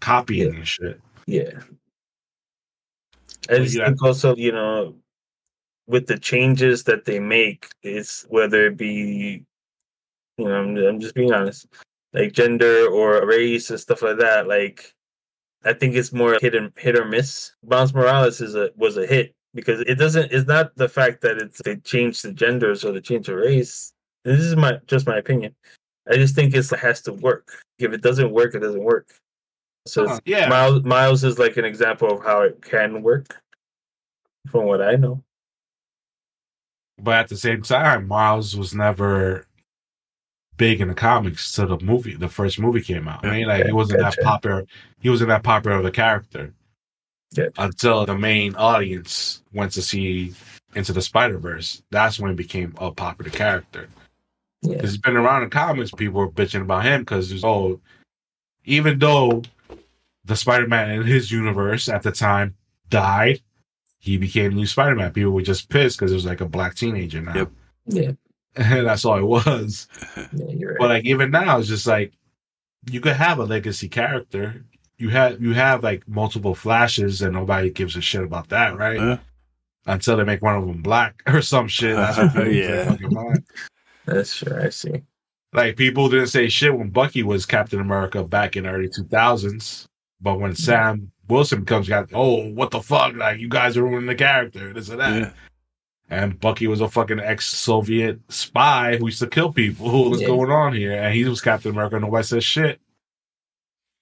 [0.00, 0.56] copying Yeah.
[0.56, 1.00] and shit.
[1.26, 1.50] yeah.
[3.50, 4.94] I Well, just think also, you know,
[5.86, 9.44] with the changes that they make, it's whether it be,
[10.36, 11.66] you know, I'm, I'm just being honest,
[12.12, 14.48] like gender or race and stuff like that.
[14.48, 14.92] Like,
[15.64, 17.52] I think it's more hit and hit or miss.
[17.62, 20.32] Bounce Morales is a was a hit because it doesn't.
[20.32, 23.92] It's not the fact that it's they changed the genders or they changed the race.
[24.24, 25.54] This is my just my opinion.
[26.08, 27.62] I just think it's, it has to work.
[27.78, 29.08] If it doesn't work, it doesn't work.
[29.86, 30.48] So Huh, yeah.
[30.48, 33.40] Miles Miles is like an example of how it can work,
[34.48, 35.22] from what I know.
[36.98, 39.46] But at the same time, Miles was never
[40.56, 43.24] big in the comics till the movie, the first movie came out.
[43.26, 44.16] I mean, like he wasn't Gotcha.
[44.20, 44.66] that popular.
[45.00, 46.52] He wasn't that popular of a character
[47.32, 47.48] Yeah.
[47.58, 50.34] until the main audience went to see
[50.74, 51.82] Into the Spider Verse.
[51.90, 53.88] That's when he became a popular character.
[54.62, 55.90] Yeah, he's been around in comics.
[55.90, 57.78] People were bitching about him because oh,
[58.64, 59.42] even though
[60.24, 62.56] the Spider-Man in his universe at the time
[62.88, 63.40] died,
[64.06, 65.12] he became new Spider-Man.
[65.12, 67.50] People were just pissed because it was like a black teenager now, Yep.
[67.86, 68.10] yeah,
[68.56, 69.88] and that's all it was.
[70.16, 70.46] yeah.
[70.48, 70.78] You're right.
[70.78, 72.12] But like even now, it's just like
[72.90, 74.64] you could have a legacy character.
[74.98, 78.96] You have you have like multiple flashes, and nobody gives a shit about that, right?
[78.98, 79.18] Yeah.
[79.86, 81.94] Until they make one of them black or some shit.
[81.96, 82.68] That's what people Yeah.
[82.68, 82.84] yeah.
[82.90, 83.44] fucking mind.
[84.06, 84.58] That's true.
[84.62, 85.02] I see.
[85.52, 89.04] Like people didn't say shit when Bucky was Captain America back in the early two
[89.04, 89.88] thousands,
[90.20, 94.06] but when Sam Wilson comes, got oh what the fuck, like you guys are ruining
[94.06, 95.16] the character, this and that.
[95.20, 95.30] Yeah.
[96.08, 99.90] And Bucky was a fucking ex-Soviet spy who used to kill people.
[100.02, 100.28] What was Yeah.
[100.28, 100.92] going on here?
[100.92, 102.80] And he was Captain America, and nobody says shit.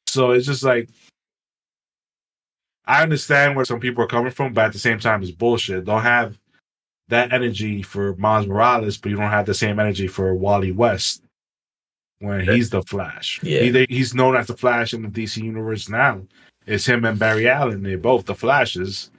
[0.09, 0.91] So it's just like
[2.87, 5.87] I understand where some people are coming from, but at the same time, it's bullshit.
[5.87, 6.39] Don't have
[7.09, 11.23] that energy for Miles Morales, but you don't have the same energy for Wally West
[12.25, 13.41] when he's the Flash.
[13.43, 13.61] Yeah.
[13.61, 16.23] He, he's known as the Flash in the DC universe now.
[16.67, 17.83] It's him and Barry Allen.
[17.83, 19.11] They're both the Flashes,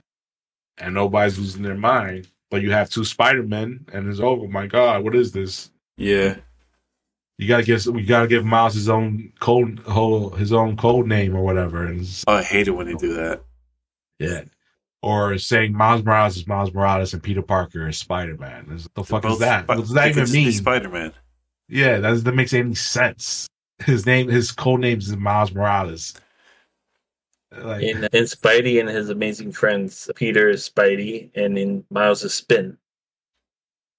[0.78, 2.28] and nobody's losing their mind.
[2.51, 5.72] But you have two Spider Men, and it's oh my god, what is this?
[5.97, 6.38] Yeah.
[7.38, 11.36] You gotta give we gotta give Miles his own code whole his own code name
[11.36, 11.86] or whatever.
[11.86, 13.41] And Oh, I hate it when they do that.
[14.20, 14.43] yeah.
[15.01, 18.80] or saying Miles Morales is Miles Morales and Peter Parker is Spider Man.
[18.95, 19.68] The fuck is that?
[19.68, 20.51] What does that even mean?
[20.53, 21.12] Spider Man.
[21.68, 23.47] Yeah, that that makes any sense.
[23.80, 26.13] His name, his code name is Miles Morales.
[27.51, 32.34] Like, In in Spidey and his amazing friends, Peter is Spidey, and in Miles is
[32.34, 32.78] Spin.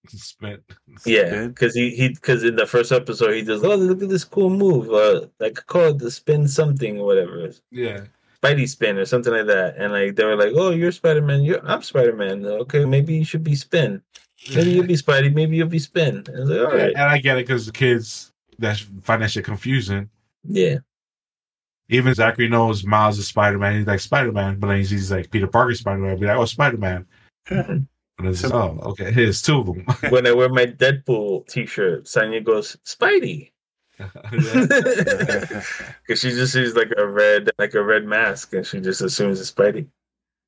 [0.08, 0.62] spent.
[1.04, 4.24] Yeah, because he he because in the first episode he does, oh look at this
[4.24, 8.04] cool move, uh, like call it the spin something or whatever, Yeah,
[8.42, 11.42] Spidey spin or something like that, and like they were like, oh you're Spider Man,
[11.42, 14.02] you're I'm Spider Man, okay maybe you should be Spin,
[14.55, 16.24] maybe you'll be Spidey, maybe you'll be Spin.
[16.26, 19.30] And I like, all right, and I get it because the kids that find that
[19.30, 20.09] shit confusing.
[20.45, 20.76] yeah,
[21.89, 23.76] Even Zachary knows Miles is Spider Man.
[23.76, 26.18] He's like Spider Man, but then he sees like Peter Parker Spider Man.
[26.18, 27.07] Be like, oh, Spider Man.
[27.49, 27.78] Mm-hmm.
[28.18, 29.12] And it's just, oh, okay.
[29.12, 29.84] Here's two of them.
[30.11, 33.51] when I wear my Deadpool T-shirt, Sonya goes Spidey.
[36.07, 39.41] Because she just sees like a red, like a red mask, and she just assumes
[39.41, 39.87] it's Spidey.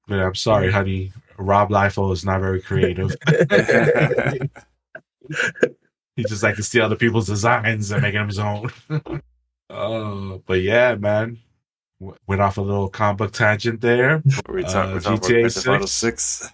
[0.06, 1.12] But I'm sorry, honey.
[1.38, 3.14] Rob Liefeld is not very creative.
[6.16, 8.70] he just like to steal other people's designs and make them his own.
[9.70, 11.38] oh, but yeah, man.
[12.28, 14.22] Went off a little comic book tangent there.
[14.48, 16.22] We're Uh, talking, we're GTA about Grand Theft Auto 6.
[16.22, 16.52] 6.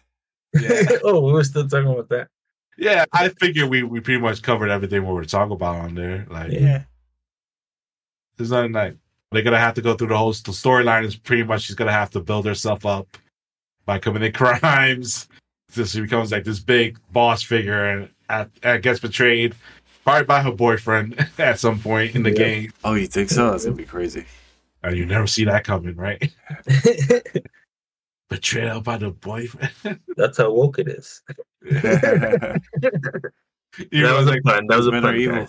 [0.63, 2.29] Yeah, oh, we were still talking about that.
[2.79, 3.05] yeah.
[3.13, 6.27] I figured we, we pretty much covered everything we were talking about on there.
[6.31, 6.85] Like, Yeah.
[8.39, 8.97] there's nothing like
[9.33, 11.05] they're gonna have to go through the whole the storyline.
[11.05, 13.19] Is pretty much she's gonna have to build herself up
[13.87, 15.29] by committing crimes.
[15.71, 19.55] So she becomes like this big boss figure and, at, and gets betrayed
[20.05, 22.37] probably by her boyfriend at some point in the Yeah.
[22.37, 22.73] game.
[22.85, 23.51] Oh, you think so?
[23.51, 24.25] That's going to be crazy.
[24.83, 26.31] And you never see that coming, right?
[28.31, 30.01] Betrayal by the boyfriend.
[30.17, 31.23] That's how woke it is.
[31.65, 31.83] Even
[32.83, 34.67] that was like, a pun.
[34.69, 35.17] That was a Men are pun.
[35.21, 35.49] evil.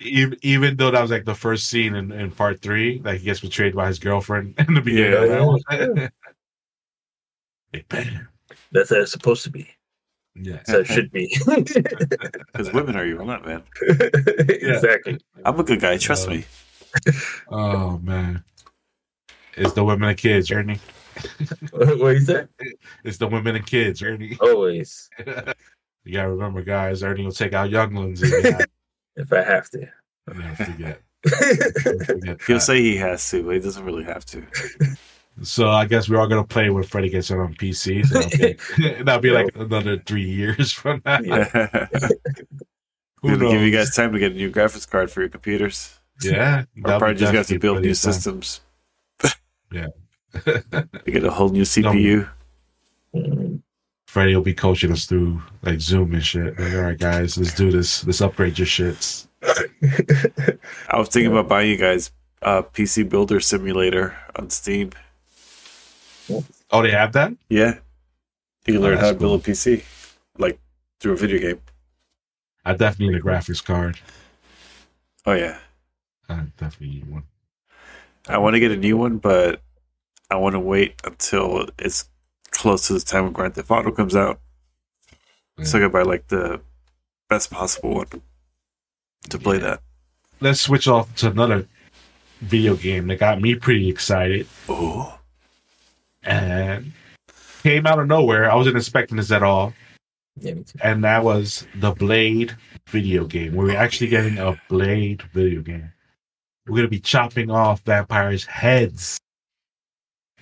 [0.00, 3.24] even, even though that was like the first scene in, in part three, like he
[3.24, 5.12] gets betrayed by his girlfriend in the beginning.
[5.12, 5.44] Yeah, of that yeah.
[5.46, 5.60] one.
[5.70, 6.10] Like, bam.
[8.72, 9.68] That's how it's supposed to be.
[10.34, 10.60] Yeah.
[10.66, 11.34] How it should be.
[11.46, 13.62] Because women are evil, not men.
[13.82, 15.18] exactly.
[15.44, 15.96] I'm a good guy.
[15.98, 16.44] Trust Uh, me.
[17.48, 18.42] Oh man.
[19.56, 20.78] It's the women and kids, Ernie.
[21.70, 22.48] What what you said?
[23.04, 24.36] It's the women and kids, Ernie.
[24.40, 25.08] Always,
[26.04, 28.66] you gotta remember, guys, Ernie will take out younglings if
[29.16, 29.88] if I have to.
[30.56, 31.00] forget.
[31.24, 34.42] Never forget He'll say he has to, but he doesn't really have to.
[35.42, 38.06] So I guess we're all gonna play when Freddie gets it on PC.
[38.06, 41.20] So that'll be, that'll be like another three years from now.
[41.20, 41.88] Yeah.
[43.22, 45.98] Who Gonna give you guys time to get a new graphics card for your computers.
[46.22, 46.64] Yeah.
[46.84, 48.60] Or probably just got to build new systems.
[49.72, 49.88] Yeah.
[50.46, 52.28] You get a whole new CPU.
[54.06, 56.58] Freddie will be coaching us through like Zoom and shit.
[56.58, 58.06] Like, all right, guys, let's do this.
[58.06, 59.26] Let's upgrade your shits.
[60.88, 62.12] I was thinking about buying you guys
[62.42, 64.90] a PC Builder Simulator on Steam.
[66.70, 67.32] Oh, they have that?
[67.48, 67.78] Yeah.
[68.66, 69.84] You can Oh, learn how to that's build a PC,
[70.38, 70.58] like
[71.00, 71.60] through a video game.
[72.64, 73.98] I definitely need a graphics card.
[75.24, 75.58] Oh, yeah.
[76.28, 77.22] I definitely need one.
[78.28, 79.62] I want to get a new one, but
[80.30, 82.08] I want to wait until it's
[82.50, 84.40] close to the time when Grand Theft Auto comes out.
[85.62, 86.60] So I can buy like the
[87.30, 88.06] best possible one
[89.30, 89.80] to play that.
[90.40, 91.66] Let's switch off to another
[92.40, 95.15] video game that got me pretty excited Oh,
[96.26, 96.92] and
[97.62, 98.50] came out of nowhere.
[98.50, 99.72] I wasn't expecting this at all.
[100.38, 100.78] Yeah, me too.
[100.82, 102.54] And that was the Blade
[102.88, 103.54] video game.
[103.54, 105.92] We're actually getting a Blade video game.
[106.66, 109.18] We're going to be chopping off vampires' heads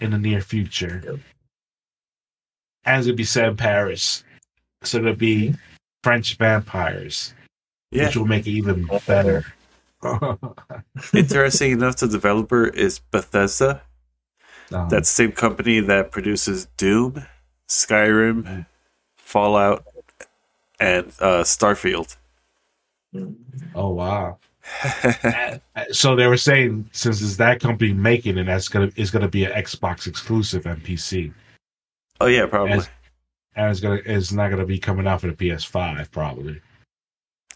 [0.00, 1.02] in the near future.
[1.04, 1.18] Yep.
[2.86, 4.24] And it's going to be set in Paris.
[4.82, 5.54] So it'll be mm-hmm.
[6.02, 7.32] French vampires,
[7.90, 8.06] yeah.
[8.06, 9.44] which will make it even better.
[11.14, 13.82] Interesting enough, the developer is Bethesda.
[14.72, 17.24] Um, That's the same company that produces Doom,
[17.68, 18.66] Skyrim,
[19.16, 19.84] Fallout,
[20.80, 22.16] and uh, Starfield.
[23.74, 24.38] Oh wow.
[25.92, 29.44] So they were saying since it's that company making it, that's gonna is gonna be
[29.44, 31.32] an Xbox exclusive and PC.
[32.20, 32.74] oh yeah, probably.
[32.74, 32.88] As-
[33.56, 36.60] and it's gonna it's not gonna be coming out for the PS5 probably.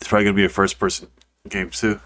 [0.00, 1.08] It's probably gonna be a first-person
[1.48, 2.00] game too.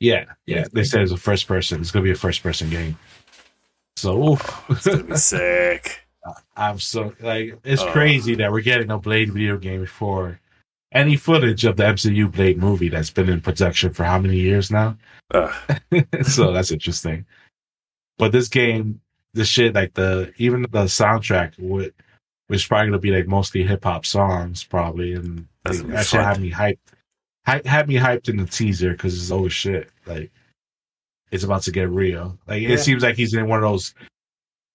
[0.00, 0.66] Yeah, yeah.
[0.72, 1.80] They said it's a first person.
[1.80, 2.98] It's gonna be a first person game.
[3.98, 4.64] So oof.
[4.70, 6.00] It's gonna be sick.
[6.56, 7.90] I'm so like it's Uh.
[7.92, 10.40] crazy that we're getting a Blade video game before
[10.92, 14.70] any footage of the MCU Blade movie that's been in production for how many years
[14.70, 14.96] now.
[15.34, 15.52] Uh,
[16.22, 17.26] so that's interesting.
[18.18, 19.00] But this game,
[19.34, 21.92] this shit, like the even the soundtrack would
[22.48, 26.06] was probably gonna be like mostly hip hop songs, probably, and That's like, gonna that
[26.06, 26.24] fun.
[26.24, 26.78] had me hyped.
[27.46, 30.30] Hy- had me hyped in the teaser because it's oh shit, like
[31.30, 32.38] it's about to get real.
[32.46, 32.70] Like Yeah.
[32.70, 33.94] it seems like he's in one of those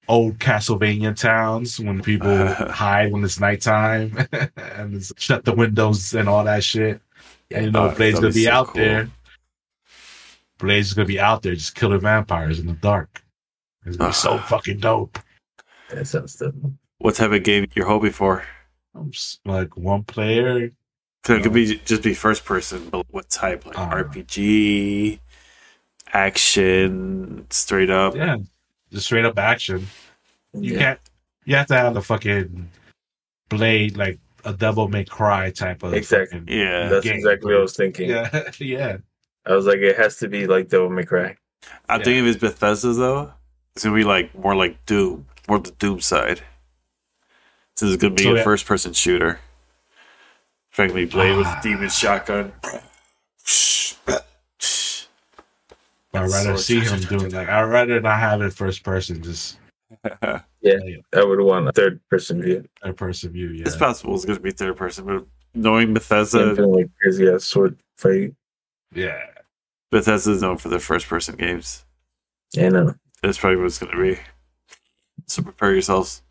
[0.08, 4.18] old Castlevania towns when people hide when it's nighttime
[4.58, 7.02] and it's shut the windows and all that shit.
[7.52, 8.82] And you know, Oh, Blade's that'd gonna be be so out cool.
[8.82, 9.10] there.
[10.60, 13.24] Blade's is gonna be out there just killing vampires in the dark.
[13.86, 14.42] It's gonna be so Ah.
[14.44, 15.20] fucking dope.
[15.90, 16.56] That sounds dope.
[17.00, 18.44] What type of game you're hoping for?
[18.96, 20.72] I'm just like one player.
[21.26, 23.66] So it could be just be first person, but what type?
[23.66, 23.90] Like Uh.
[23.90, 25.20] RPG,
[26.14, 28.16] action, straight up.
[28.16, 28.38] Yeah,
[28.92, 29.88] just straight up action.
[30.54, 30.80] You Yeah.
[30.80, 31.00] can't.
[31.46, 32.70] You have to have the fucking
[33.50, 35.94] blade, like a Devil May Cry type of.
[35.94, 36.42] Exactly.
[36.48, 37.16] Yeah, That's game.
[37.16, 38.10] exactly what I was thinking.
[38.10, 38.98] yeah, yeah.
[39.46, 41.36] I was like, it has to be like Devil May Cry.
[41.90, 42.04] I'm Yeah.
[42.06, 43.34] thinking if it's Bethesda though,
[43.76, 46.42] it's gonna be like more like Doom, more the Doom side.
[47.76, 48.44] So it's gonna be So, a yeah.
[48.44, 49.40] first person shooter.
[50.70, 51.60] Frankly, Blade with Ah.
[51.64, 52.54] demon shotgun.
[56.14, 56.60] I'd rather Sword.
[56.60, 57.50] see him doing like.
[57.50, 59.58] I'd rather not have it first person, just
[60.62, 60.80] yeah,
[61.16, 62.66] I would want a third person view.
[62.82, 63.50] a person view.
[63.50, 67.28] Yeah, It's possible it's gonna be third person, but knowing Same Bethesda, thing like crazy
[67.30, 68.34] ass sword fight.
[68.94, 69.20] yeah.
[69.92, 71.86] Bethesda's known for their first person games.
[72.54, 72.96] Yeah, I know.
[73.22, 74.18] That's probably what it's gonna be.
[75.28, 76.24] So prepare yourselves.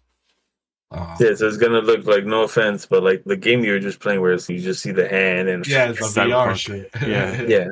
[0.91, 3.79] Uh, Yeah, so it's gonna look like no offense, but like the game you were
[3.79, 6.91] just playing, where you just see the hand and yeah, it's a VR shit.
[7.07, 7.43] Yeah.
[7.49, 7.69] yeah,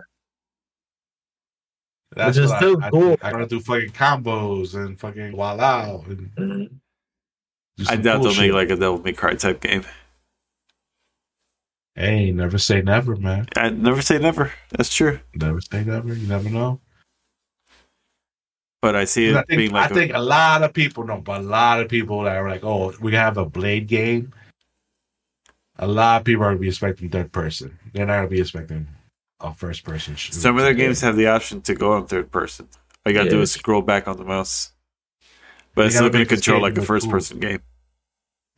[2.14, 3.16] That's Which is still I, I, cool.
[3.22, 6.00] I, want to do fucking combos and fucking voila.
[6.08, 6.80] And.
[7.88, 9.84] I doubt cool they'll make like a Devil May Cry type game.
[11.94, 13.46] Hey, never say never, man.
[13.56, 14.52] I never say never.
[14.70, 15.20] That's true.
[15.34, 16.14] Never say never.
[16.14, 16.80] You never know.
[18.82, 21.18] But I see it I think, being like I think a lot of people know,
[21.18, 24.32] but a lot of people that are like, "Oh, we have a Blade game."
[25.78, 27.78] A lot of people are gonna be expecting third person.
[27.92, 28.88] They're not gonna be expecting
[29.40, 30.14] a first person.
[30.14, 32.68] a, some of their games have the option to go on third person.
[33.06, 33.42] All you gotta do Yeah.
[33.42, 34.72] is scroll back on the mouse.
[35.74, 37.12] But You it's still gotta gonna control like a first cool.
[37.12, 37.60] person game.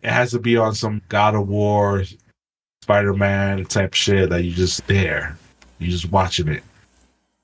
[0.03, 2.03] It has to be on some God of War,
[2.83, 5.37] Spider Man type shit that you just there,
[5.78, 6.64] you just watching it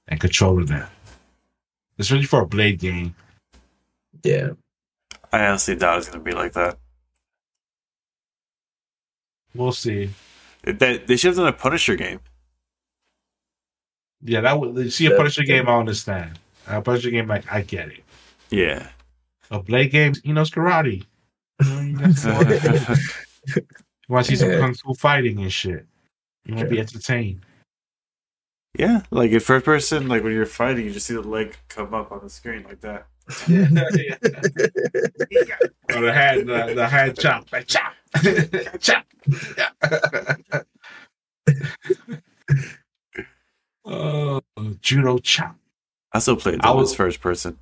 [0.08, 0.86] and controlling it.
[1.98, 3.14] Especially for a Blade game.
[4.24, 4.50] yeah.
[5.32, 6.78] I honestly doubt it's gonna be like that.
[9.54, 10.10] We'll see.
[10.62, 12.20] They, they should have done a Punisher game.
[14.22, 15.16] Yeah, that would see a Yeah.
[15.16, 15.68] Punisher game.
[15.68, 16.38] I understand.
[16.66, 18.04] A Punisher game, like I get it.
[18.50, 18.88] Yeah.
[19.50, 21.04] A Blade game, he knows karate.
[21.64, 22.98] You know, you got-
[24.08, 24.58] You want to see some Yeah.
[24.60, 25.86] kung fu fighting and shit.
[26.44, 27.40] You want to be entertained.
[28.78, 29.02] Yeah.
[29.10, 32.10] Like in first person, like when you're fighting, you just see the leg come up
[32.12, 33.06] on the screen like that.
[33.28, 33.34] or
[36.00, 37.92] the hand, the, the hand chop, like chop,
[38.80, 39.04] chop.
[43.88, 45.56] Uh, oh, judo chop.
[46.12, 47.58] I still played I was- was first person.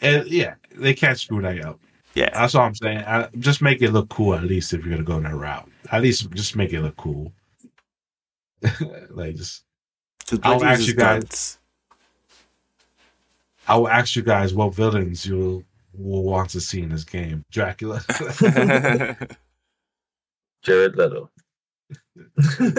[0.00, 1.78] And yeah, they can't screw that up.
[2.14, 2.30] Yeah.
[2.32, 2.98] That's all I'm saying.
[2.98, 4.34] I, just make it look cool.
[4.34, 7.32] At least if you're gonna go that route, at least just make it look cool.
[9.10, 9.62] like just,
[10.42, 11.58] I'll ask you guys- guns.
[13.68, 17.44] I will ask you guys what villains you will want to see in this game.
[17.50, 18.02] Dracula.
[20.62, 21.30] Jared Leto.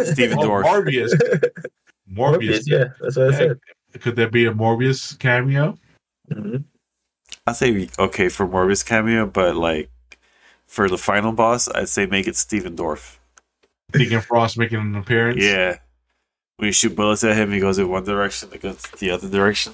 [0.03, 0.63] Stephen Oh, Dorff.
[0.65, 1.11] Morbius.
[2.13, 2.37] Morbius.
[2.37, 3.59] Morbius, yeah, that's what I said.
[3.99, 5.77] Could there be a Morbius cameo?
[6.31, 6.63] Mhm.
[7.45, 9.89] I say okay for Morbius cameo, but like
[10.65, 13.17] for the final boss, I'd say make it Stephen Dorff.
[13.91, 15.43] Deacon Frost making an appearance.
[15.43, 15.77] Yeah.
[16.57, 19.29] When you shoot bullets at him, he goes in one direction, it goes the other
[19.29, 19.73] direction.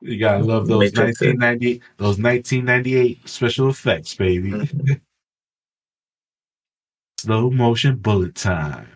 [0.00, 4.50] You gotta love those Matrix, 1990, those 1998 special effects, baby.
[4.50, 5.00] Mhm.
[7.18, 8.88] Slow motion bullet time.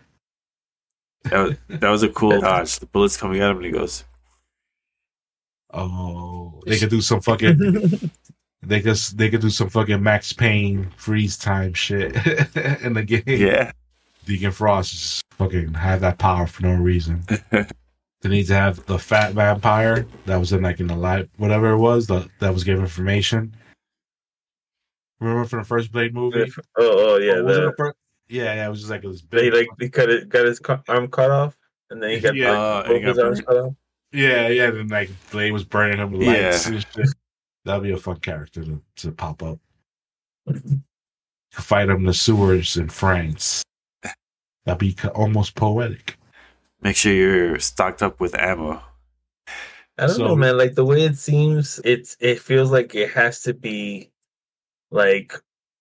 [1.29, 2.79] That was, that was a cool dodge.
[2.79, 4.03] The bullets coming at him, and he goes,
[5.73, 7.57] Oh, they could do some fucking.
[8.63, 12.15] they could they could do some fucking Max Payne freeze time shit
[12.83, 13.23] in the game.
[13.25, 13.71] "Yeah,
[14.25, 17.23] Deacon Frost just fucking had that power for no reason.
[17.51, 21.71] they need to have the fat vampire that was in like in the light whatever
[21.71, 23.55] it was the, that was giving information.
[25.19, 26.51] Remember from the first Blade movie?
[26.77, 27.97] Oh, oh yeah, Oh, was it the, the first?
[28.29, 29.53] Yeah, yeah, it was just like this they big.
[29.53, 31.57] like he cut it, got his arm cut off,
[31.89, 32.51] and then he got Yeah.
[32.51, 33.73] Uh, both he got his arms cut off.
[34.11, 34.69] yeah, yeah.
[34.71, 37.05] Then like Blade was burning him with lights Yeah.
[37.65, 39.59] That'd be a fun character to, to pop up.
[41.51, 43.63] Fight him in the sewers in France.
[44.65, 46.17] That'd be almost poetic.
[46.81, 48.81] make sure you're stocked up with ammo."
[49.97, 50.57] I don't So- know, man.
[50.57, 54.11] Like the way it seems, it's it feels like it has to be
[54.91, 55.33] like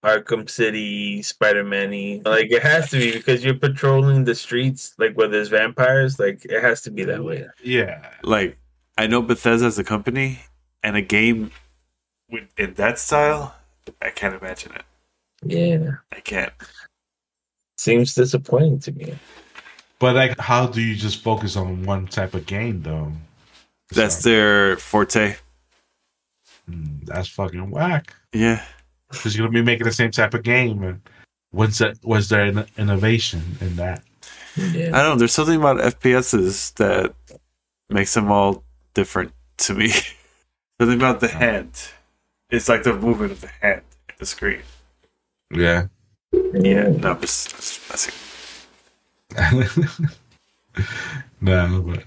[0.04, 1.90] Arkham City, Spider Man
[2.24, 6.18] Like it has to be because you're patrolling the streets, like where there's vampires.
[6.18, 7.46] Like it has to be that way.
[7.62, 8.58] Yeah, Like,
[8.96, 10.40] I know Bethesda as a company,
[10.82, 11.50] and a game
[12.30, 13.54] with, in that style,
[14.00, 14.84] I can't imagine it.
[15.42, 16.52] Yeah, I can't.
[17.76, 19.18] seems disappointing to me.
[19.98, 23.12] But like, how do you just focus on one type of game though?
[23.92, 25.36] That's So, their forte.
[26.70, 28.14] mm, that's fucking whack.
[28.32, 28.64] Yeah.
[29.10, 31.00] Because you're gonna be making the same type of game, and
[31.50, 31.98] what's that?
[32.04, 34.02] Was there an innovation in that?
[34.56, 35.16] Yeah, I don't know.
[35.16, 37.14] There's something about FPSs that
[37.88, 39.88] makes them all different to me.
[40.80, 41.70] something about the hand.
[42.50, 44.62] It's like the movement of the hand in the screen.
[45.50, 45.86] Yeah.
[46.32, 46.88] Yeah.
[46.88, 48.14] No, I'm just, just messing.
[51.40, 52.04] no, but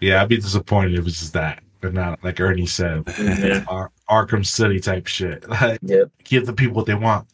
[0.00, 3.90] yeah, I'd be disappointed if it's just that, but not like Ernie said, yeah, Ar-
[4.08, 5.44] Arkham City type shit.
[5.48, 6.10] Like, yep.
[6.24, 7.26] give the people what they want.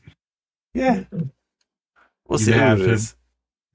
[0.74, 1.00] Yeah.
[1.12, 1.22] Mm-hmm.
[2.28, 2.98] We'll You see have him.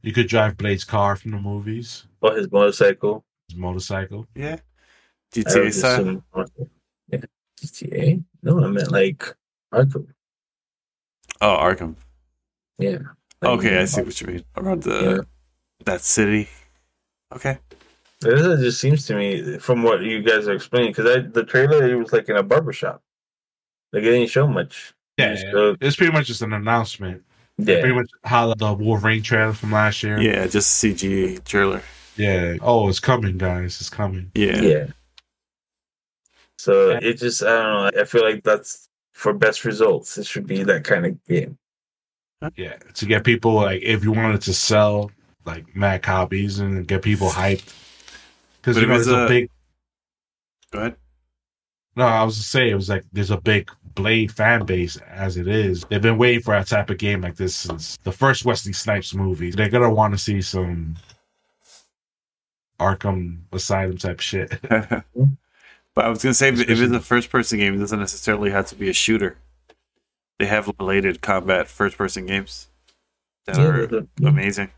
[0.02, 3.24] You could drive Blade's car from the movies, Or his motorcycle.
[3.48, 4.28] his motorcycle.
[4.36, 4.58] Yeah.
[5.36, 6.02] I GTA style.
[6.02, 6.24] assume-
[7.08, 7.20] Yeah,
[7.62, 8.24] GTA.
[8.44, 9.24] No, I meant like
[9.74, 10.08] Arkham.
[11.40, 11.96] Oh, Arkham.
[12.78, 12.98] Yeah.
[13.42, 14.44] Like, Okay, I see what you mean.
[14.58, 15.22] Around the Yeah.
[15.86, 16.50] that city.
[17.34, 17.60] Okay.
[18.24, 21.96] It just seems to me, from what you guys are explaining, because the trailer it
[21.96, 23.02] was like in a barber shop.
[23.94, 24.94] Like it didn't show much.
[25.18, 27.24] Yeah, It showed- it's pretty much just an announcement.
[27.58, 30.20] yeah, Pretty much how the Wolverine trailer from last year.
[30.22, 31.82] Yeah, just CG trailer.
[32.16, 32.58] Yeah.
[32.62, 33.80] Oh, it's coming, guys.
[33.82, 34.32] It's coming.
[34.36, 34.62] Yeah.
[34.62, 34.88] yeah.
[36.58, 38.02] So it just, I don't know.
[38.02, 40.18] I feel like that's for best results.
[40.18, 41.58] It should be that kind of game.
[42.56, 42.76] Yeah.
[42.96, 45.12] To get people like, if you wanted to sell
[45.46, 47.74] like mad copies and get people hyped,
[48.62, 49.50] because But you know there's a a- big.
[50.72, 50.96] Go ahead.
[51.98, 55.36] No, I was to say it was like there's a big Blade fan base as
[55.36, 55.84] it is.
[55.90, 59.14] They've been waiting for a type of game like this since the first Wesley Snipes
[59.14, 59.52] movie.
[59.52, 60.96] They're gonna want to see some
[62.80, 64.50] Arkham Asylum type shit.
[64.62, 64.96] but
[65.98, 68.90] I was gonna say, if it's a first-person game, it doesn't necessarily have to be
[68.90, 69.38] a shooter.
[70.40, 72.70] They have related combat first-person games
[73.46, 74.70] that Yeah, are the- the- amazing.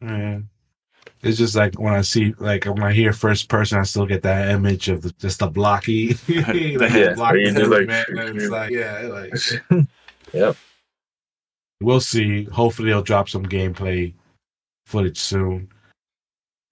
[0.00, 0.40] Yeah.
[1.22, 4.22] It's just like when I see, like when I hear first person, I still get
[4.22, 6.54] that image of the, just the blocky, like
[6.92, 8.04] Yeah, blocky where like, man,
[8.36, 9.32] it's like, yeah, like
[10.32, 10.56] yep.
[11.80, 12.44] we'll see.
[12.44, 14.12] Hopefully, they'll drop some gameplay
[14.86, 15.68] footage soon.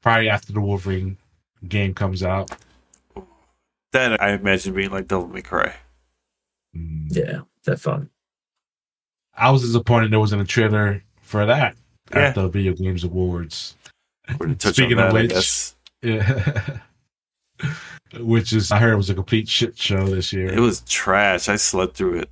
[0.02, 1.16] Probably after the Wolverine
[1.68, 2.50] game comes out.
[3.92, 5.74] That I imagine being like Devil May Cry.
[6.76, 7.06] Mm.
[7.10, 8.10] Yeah, that's fun.
[9.36, 11.76] I was disappointed there wasn't a trailer for that
[12.12, 12.18] Yeah.
[12.28, 13.76] at the Video Games Awards.
[14.28, 15.72] We're gonna touch Speaking on of that, I which-.
[16.02, 16.78] Yeah.
[18.20, 20.52] Which is, I heard it was a complete shit show this year.
[20.52, 21.48] It was trash.
[21.48, 22.30] I slept through it.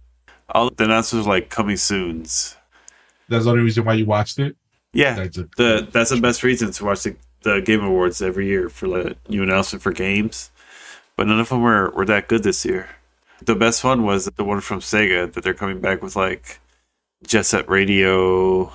[0.51, 2.57] All the announcers were like coming soon's.
[3.29, 4.57] That's the only reason why you watched it.
[4.93, 8.47] Yeah, That's a, the that's the best reason to watch the, the Game Awards every
[8.47, 10.51] year for like new announcement for games,
[11.17, 12.91] but none of them were, were that good this year.
[13.41, 16.61] The best one was the one from Sega that they're coming back with like
[17.27, 18.71] Jet Set Radio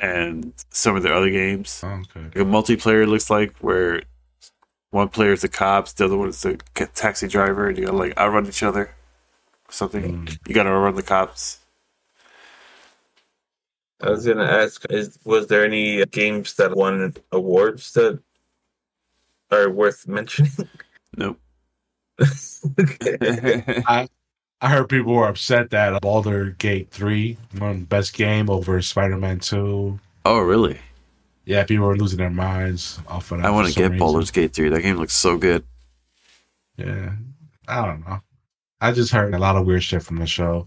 [0.00, 1.82] and some of their other games.
[1.84, 2.24] Oh, okay.
[2.24, 4.02] Like a multiplayer looks like where
[4.90, 6.58] one player is the cops, the other one is the
[6.94, 8.94] taxi driver, and you gotta like outrun each other.
[9.68, 10.26] Or something.
[10.26, 10.48] Mm.
[10.48, 11.58] You gotta outrun the cops.
[14.02, 18.20] I was gonna ask: Is was there any games that won awards that
[19.50, 20.52] are worth mentioning?
[21.16, 21.38] Nope.
[22.80, 23.82] okay.
[23.86, 24.08] I
[24.68, 29.98] heard people were upset that Baldur Gate 3 won best game over Spider Man 2.
[30.26, 30.78] oh, really?
[31.46, 33.46] Yeah, people were losing their minds off of that.
[33.46, 33.98] I want to get reason.
[33.98, 34.68] Baldur's Gate 3.
[34.68, 35.64] That game looks so good.
[36.76, 37.12] Yeah.
[37.66, 38.20] I don't know.
[38.80, 40.66] I just heard a lot of weird shit from the show.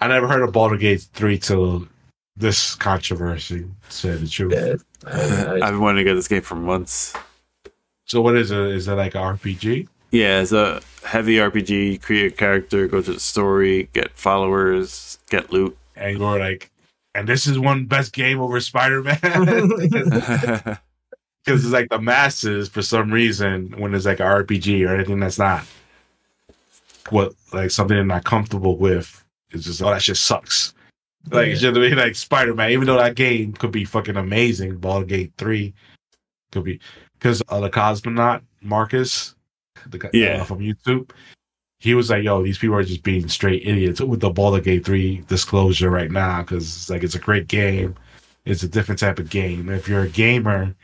[0.00, 1.88] I never heard of Baldur Gate 3 till
[2.36, 4.52] this controversy, to say the truth.
[4.52, 7.14] Yeah, I, I, I've been wanting to get this game for months.
[8.04, 8.58] So, what is it?
[8.58, 9.88] Is it like an RPG?
[10.12, 12.02] Yeah, it's a heavy RPG.
[12.02, 15.76] Create a character, go to the story, get followers, get loot.
[15.96, 16.70] And you're like,
[17.14, 19.18] and this is one best game over Spider Man?
[19.20, 20.78] because
[21.46, 25.38] it's like the masses for some reason when it's like an RPG or anything that's
[25.38, 25.64] not
[27.10, 29.24] what like something they're not comfortable with.
[29.50, 30.74] It's just oh that shit sucks.
[31.30, 34.76] Like it's just really like Spider Man, even though that game could be fucking amazing.
[34.76, 35.74] Ball Gate Three
[36.50, 36.80] could be
[37.14, 39.34] because uh, the cosmonaut Marcus,
[39.88, 40.40] the guy Yeah.
[40.42, 41.10] uh, from YouTube.
[41.80, 44.84] He was like, "Yo, these people are just being straight idiots with the Baldur's Gate
[44.84, 47.96] three disclosure right now because it's like it's a great game.
[48.44, 49.68] It's a different type of game.
[49.68, 50.74] If you're a gamer,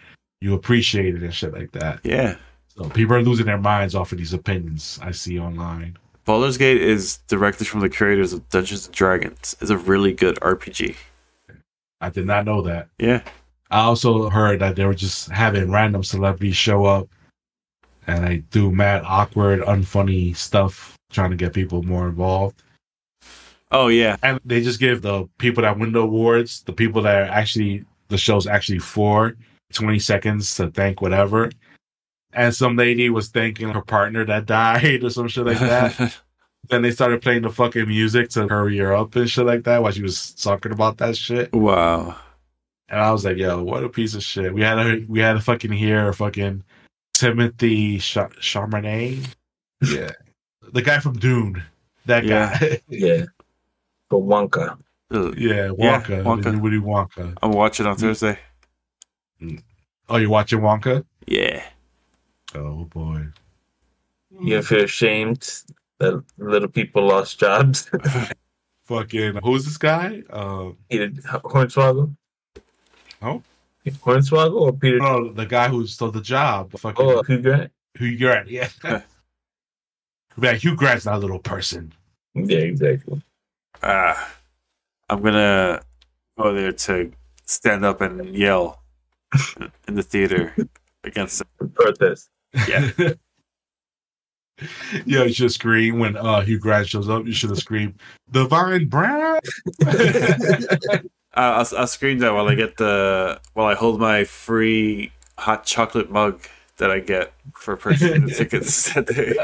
[0.41, 2.01] you appreciate it and shit like that.
[2.05, 2.37] Yeah.
[2.69, 5.97] So people are losing their minds off of these opinions I see online.
[6.25, 9.57] Baldur's Gate is directed from the creators of Dungeons and Dragons.
[9.61, 10.95] It's a really good RPG.
[12.01, 12.89] I did not know that.
[12.99, 13.23] Yeah,
[13.71, 17.09] I also heard that they were just having random celebrities show up
[18.09, 22.63] and I do mad awkward, unfunny stuff, trying to get people more involved.
[23.71, 27.15] Oh yeah, And they just give the people that win the awards, the people that
[27.15, 29.37] are actually the show's actually for,
[29.75, 31.51] 20 seconds to thank whatever.
[32.33, 36.17] And some lady was thanking her partner that died or some shit like that.
[36.71, 39.83] then they started playing the fucking music to hurry her up and shit like that
[39.83, 41.53] while she was talking about that shit.
[41.53, 42.17] wow.
[42.91, 44.55] And I was like, yo, what a piece of shit.
[44.55, 46.65] We had to we had to fucking hear fucking
[47.19, 49.27] Timothée Ch- Chalamet.
[49.83, 50.13] Yeah.
[50.73, 51.63] the guy from Dune.
[52.07, 52.57] That Yeah.
[52.59, 52.81] guy.
[52.89, 53.25] Yeah.
[54.09, 54.79] For Wonka.
[55.11, 55.35] Ugh.
[55.37, 55.69] yeah, Yeah,
[56.01, 56.23] Wonka.
[56.23, 56.43] Wonka.
[56.45, 57.37] the new Willy Wonka.
[57.43, 58.39] I'm watching on Thursday.
[60.09, 61.05] Oh, you're watching Wonka?
[61.27, 61.63] Yeah.
[62.55, 63.27] Oh boy.
[64.41, 65.63] You feel ashamed
[65.99, 67.91] that little people lost jobs?
[68.85, 70.23] Fucking who's this guy?
[70.31, 72.15] Uh Peter Hornswoggle?
[73.21, 73.43] Oh?
[73.95, 74.99] Hornswoggle or Peter?
[74.99, 76.73] no, the guy who stole the job.
[76.79, 77.73] Fucking Oh, Hugh Grant?
[77.99, 78.69] Hugh Grant, yeah.
[80.41, 81.93] yeah, Hugh Grant's not a little person.
[82.35, 83.23] Yeah, exactly.
[83.83, 84.35] Ah,
[85.09, 85.81] I'm gonna
[86.39, 87.13] go there to
[87.47, 88.83] stand up and yell
[89.89, 90.55] in the theater
[91.05, 91.43] against.
[91.75, 92.29] Protest.
[92.67, 92.91] Yeah.
[95.07, 97.27] yeah, you should scream when uh Hugh Grant shows up.
[97.27, 97.95] You should have screamed,
[98.31, 99.41] Divine Brown.
[101.37, 105.65] Uh, I'll, I'll scream that while I get the while I hold my free hot
[105.65, 106.41] chocolate mug
[106.79, 109.35] that I get for purchasing the tickets that day.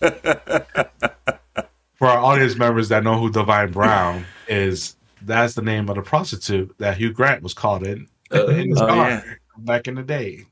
[1.96, 6.02] For our audience members that know who Divine Brown is, that's the name of the
[6.02, 9.22] prostitute that Hugh Grant was caught in Uh, in his Oh, car yeah.
[9.58, 10.44] back in the day.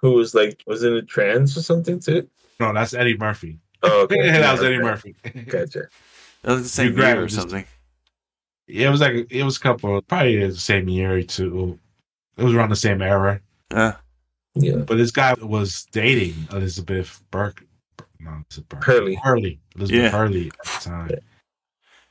[0.00, 2.28] who was like, was in a trance or something too?
[2.60, 3.58] No, that's Eddie Murphy.
[3.82, 4.30] Oh, okay.
[4.30, 4.74] that was Okay.
[4.74, 5.16] Eddie Murphy.
[5.48, 5.88] Gotcha.
[6.42, 7.64] That was the same Hugh year or just- something.
[8.68, 11.78] Yeah, it was like it was a couple, probably the same year or two.
[12.36, 13.40] It was around the same era.
[13.70, 13.92] Uh,
[14.56, 14.78] Yeah.
[14.78, 17.64] But this guy was dating Elizabeth Burke.
[18.18, 18.84] No, Elizabeth Burke.
[18.84, 19.14] Hurley.
[19.22, 19.60] Hurley.
[19.76, 20.08] Elizabeth Yeah.
[20.10, 21.10] Hurley at the time.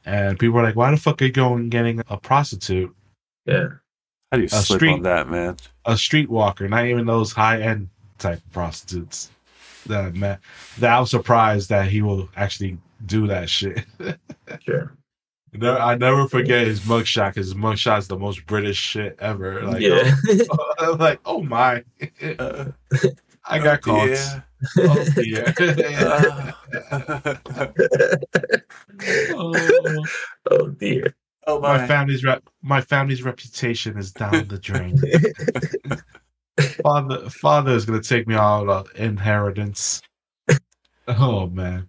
[0.06, 2.96] And people were like, why the fuck are you going getting a prostitute,
[3.46, 3.68] Yeah.
[4.32, 5.58] how do you A slip street- on that, man?
[5.86, 7.90] a streetwalker, not even those high end
[8.20, 9.30] type prostitutes?
[9.88, 10.38] That man,
[10.78, 13.86] that I was surprised that he will actually do that shit.
[14.62, 14.96] Sure.
[15.58, 19.62] No, I never forget his mugshot because his mugshot is the most British shit ever.
[19.62, 20.14] Like, yeah.
[20.80, 21.84] I'm like, oh my,
[22.38, 22.66] Uh,
[23.46, 24.10] I got caught.
[24.10, 24.42] yeah.
[24.80, 25.54] Oh, dear.
[25.98, 26.52] Uh,
[30.52, 31.16] oh dear.
[31.48, 31.88] oh my my!
[31.88, 34.98] family's rep, my family's reputation is down the drain.
[36.84, 40.02] father, father is gonna take me all of inheritance.
[41.08, 41.88] Oh man.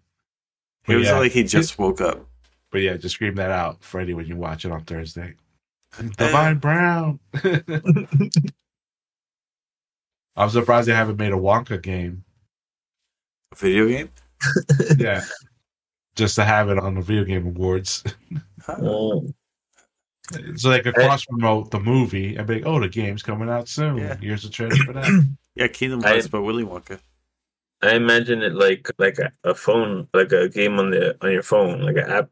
[0.88, 2.26] It was yeah, like he just woke up.
[2.70, 5.34] but yeah, just scream that out, Freddie, when you watch it on Thursday.
[6.16, 7.18] Divine Brown.
[10.36, 12.24] I'm surprised they haven't made a Wonka game.
[13.52, 14.10] A video game?
[14.98, 15.22] Yeah.
[16.14, 18.04] Just to have it on the video game awards.
[18.68, 19.32] Mm.
[20.56, 23.68] So they could cross promote the movie and be like, oh, the game's coming out
[23.68, 23.98] soon.
[23.98, 24.16] Yeah.
[24.16, 25.06] Here's the trailer for that.
[25.54, 26.98] Yeah, Kingdom Hearts, but Willy Wonka.
[27.82, 31.42] I imagine it like like a, a phone, like a game on the on your
[31.42, 32.30] phone, like an app,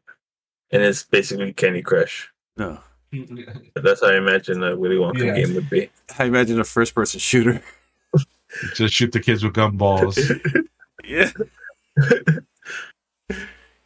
[0.71, 2.31] and it's basically Candy Crush.
[2.57, 2.79] No,
[3.75, 5.35] That's how I imagine a Willy Wonka Yeah.
[5.35, 5.89] game would be.
[6.17, 7.61] I imagine a first-person shooter.
[8.75, 10.17] Just shoot the kids with gumballs.
[11.03, 11.29] yeah,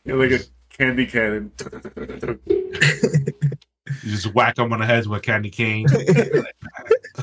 [0.05, 1.51] You're like a candy cannon.
[4.03, 5.87] You just whack them on the heads with a candy cane.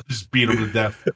[0.09, 1.07] just beat them to death.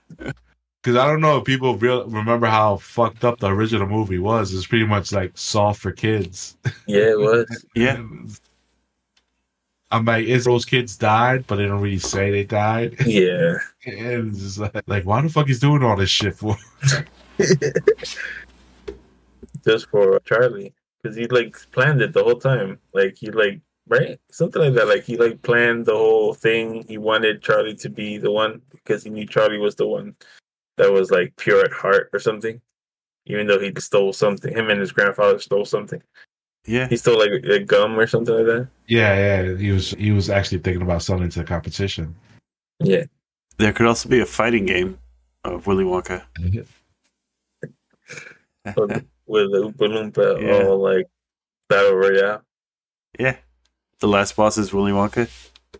[0.81, 4.51] Because I don't know if people real remember how fucked up the original movie was.
[4.53, 6.57] It's pretty much like soft for kids.
[6.87, 7.65] Yeah, it was.
[7.75, 8.03] yeah,
[9.91, 12.95] I'm like, is those kids died, but they don't really say they died.
[13.05, 13.57] Yeah.
[13.85, 16.55] And it's like, like, why the fuck is doing all this shit for?
[19.65, 22.77] Just for Charlie, because he like planned it the whole time.
[22.93, 24.87] Like he like right something like that.
[24.87, 26.85] Like he like planned the whole thing.
[26.87, 30.15] He wanted Charlie to be the one because he knew Charlie was the one
[30.81, 32.59] that was like pure at heart or something.
[33.27, 36.01] Even though he stole something, him and his grandfather stole something.
[36.65, 36.87] yeah.
[36.87, 38.67] He stole like a gum or something like that.
[38.87, 39.55] Yeah, yeah.
[39.57, 42.15] He was he was actually thinking about selling to the competition.
[42.79, 43.05] Yeah.
[43.57, 44.97] There could also be a fighting game
[45.43, 46.23] of Willy Wonka.
[48.65, 50.67] with the Oompa Loompa Yeah.
[50.67, 51.05] all like
[51.69, 52.41] battle royale.
[53.19, 53.37] Yeah,
[53.99, 55.29] the last boss is Willy Wonka.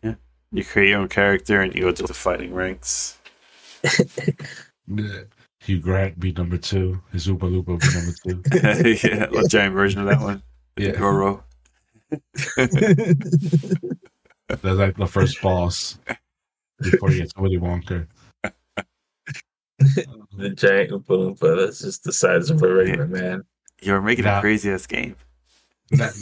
[0.04, 0.16] Yeah,
[0.52, 3.18] you create your own character and you go to the fighting ranks.
[4.88, 5.22] Yeah.
[5.62, 7.02] Hugh Grant be number two.
[7.12, 9.08] His Oompa Loompa be number two.
[9.08, 10.42] yeah, a giant version of that one.
[10.78, 10.92] Yeah.
[10.92, 11.44] Goro.
[14.48, 15.98] That's like the first boss
[16.82, 18.08] before he gets Willy Wonka.
[20.38, 21.58] The giant Oompa Loompa.
[21.66, 23.44] That's just the size of a regular man.
[23.82, 24.38] You're making Nah.
[24.38, 25.16] a crazy ass game.
[25.92, 26.14] That-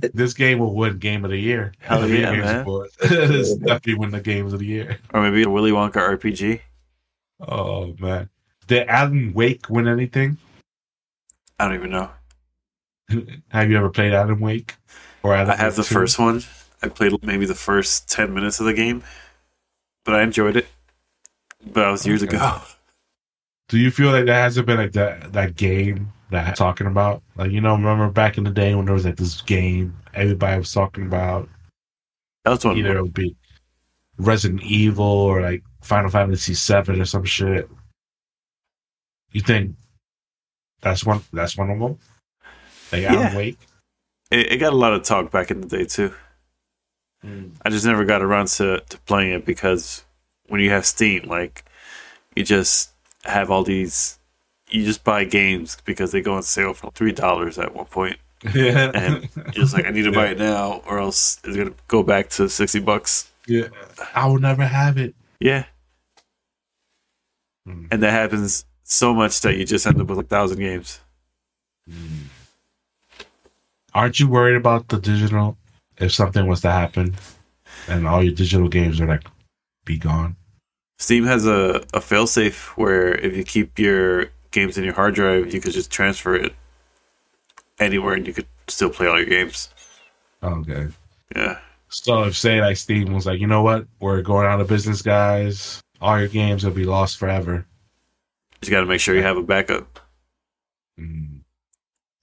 [0.00, 1.72] that- this game will win Game of the Year.
[1.78, 2.60] Hell yeah, man.
[2.62, 2.88] Award.
[3.02, 4.98] it's definitely win the Games of the Year.
[5.12, 6.60] Or maybe a Willy Wonka RPG.
[7.40, 8.30] Oh man,
[8.66, 10.38] did Alan Wake win anything?
[11.58, 12.10] I don't even know.
[13.48, 14.74] Have you ever played Alan Wake?
[15.22, 15.94] Or Alan I have the 2?
[15.94, 16.42] first one.
[16.82, 19.02] I played maybe the first 10 minutes of the game,
[20.04, 20.66] but I enjoyed it.
[21.64, 22.36] But that was years Okay.
[22.36, 22.60] ago.
[23.68, 27.22] Do you feel like that hasn't been like that that game that I'm talking about?
[27.34, 30.58] Like you know, remember back in the day when there was like this game everybody
[30.58, 31.48] was talking about?
[32.44, 32.76] That was one.
[32.78, 33.34] Either it would be
[34.18, 37.68] Resident Evil or like Final Fantasy Seven or some shit.
[39.32, 39.76] You think
[40.82, 41.22] that's one?
[41.32, 41.98] That's one of them.
[42.92, 43.36] Like Alan Yeah.
[43.36, 43.58] Wake.
[44.30, 46.12] It, it got a lot of talk back in the day, too.
[47.22, 47.48] Hmm.
[47.64, 50.04] I just never got around to, to playing it because
[50.48, 51.64] when you have Steam, like,
[52.34, 52.90] you just
[53.24, 54.18] have all these.
[54.68, 58.16] You just buy games because they go on sale for $3 at one point.
[58.52, 58.90] Yeah.
[58.94, 61.74] And you're just like, I need to buy it now, or else it's going to
[61.86, 63.30] go back to 60 bucks.
[63.46, 63.68] yeah.
[64.14, 65.14] I will never have it.
[65.40, 65.66] Yeah.
[67.66, 67.88] Mm.
[67.90, 71.00] And that happens so much that you just end up with a thousand games.
[73.94, 75.56] Aren't you worried about the digital
[75.98, 77.16] if something was to happen
[77.88, 79.26] and all your digital games are like
[79.84, 80.36] be gone?
[80.98, 85.52] Steam has a, a failsafe where if you keep your games in your hard drive,
[85.52, 86.54] you could just transfer it
[87.78, 89.70] anywhere and you could still play all your games.
[90.42, 90.88] Okay.
[91.34, 91.58] Yeah.
[91.88, 95.02] So if say like Steam was like, you know what, we're going out of business,
[95.02, 95.80] guys.
[96.00, 97.66] All your games will be lost forever.
[98.52, 99.98] You just got to make sure you have a backup.
[100.98, 101.40] Mm.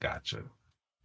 [0.02, 0.44] Gotcha.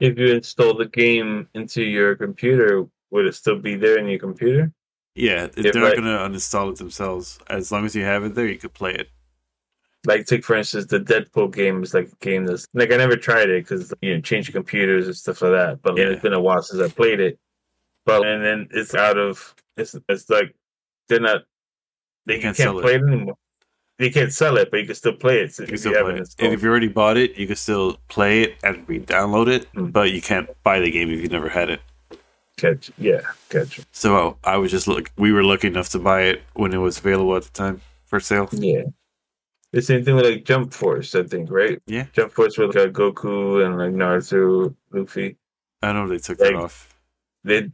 [0.00, 4.18] If you install the game into your computer, would it still be there in your
[4.18, 4.72] computer?
[5.14, 7.38] Yeah, it- Yeah, they're not going to uninstall it themselves.
[7.48, 9.08] As long as you have it there, you could play it.
[10.06, 13.16] Like, take for instance, the Deadpool game is like a game that's like I never
[13.16, 15.82] tried it because you know change your computers and stuff like that.
[15.82, 16.04] But Yeah.
[16.10, 17.36] it's been a while since I played it.
[18.06, 20.54] But and then it's out of it's it's like
[21.08, 21.42] they're not
[22.28, 22.82] they can't can't, sell it.
[22.82, 23.36] play it anymore.
[23.98, 25.58] They can't sell it, but you can still play it.
[25.58, 26.34] You if can still you play it.
[26.38, 29.92] And if you already bought it, you can still play it and re-download it, Mm.
[29.92, 31.80] but you can't buy the game if you never had it.
[32.56, 33.80] catch, yeah, catch.
[33.92, 35.10] So I was just look.
[35.16, 38.20] We were lucky enough to buy it when it was available at the time for
[38.20, 38.48] sale.
[38.52, 38.82] Yeah.
[39.72, 41.80] The same thing with like Jump Force, I think, right?
[41.86, 42.06] Yeah.
[42.12, 45.36] Jump Force with like Goku and like Naruto, Luffy.
[45.82, 46.94] I know they took that off.
[47.44, 47.70] They,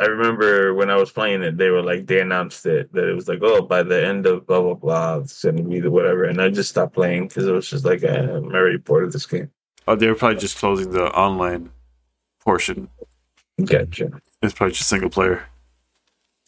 [0.00, 3.14] I remember when I was playing it, they were like they announced it that it
[3.14, 6.24] was like, oh, by the end of blah blah blah, it's gonna be the whatever,
[6.24, 9.26] and I just stopped playing because it was just like I'm already bored of this
[9.26, 9.50] game.
[9.86, 11.70] Oh, they were probably just closing the online
[12.40, 12.88] portion.
[13.64, 14.10] Gotcha,
[14.42, 15.44] It's probably just single player.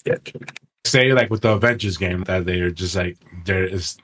[0.05, 0.41] gotcha.
[0.87, 3.97] Say like with the Avengers game that they're just like there is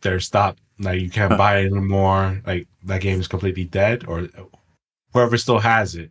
[0.00, 0.60] they're stopped.
[0.78, 2.40] Like you can't buy it anymore.
[2.46, 4.28] Like that game is completely dead, or
[5.12, 6.10] whoever still has it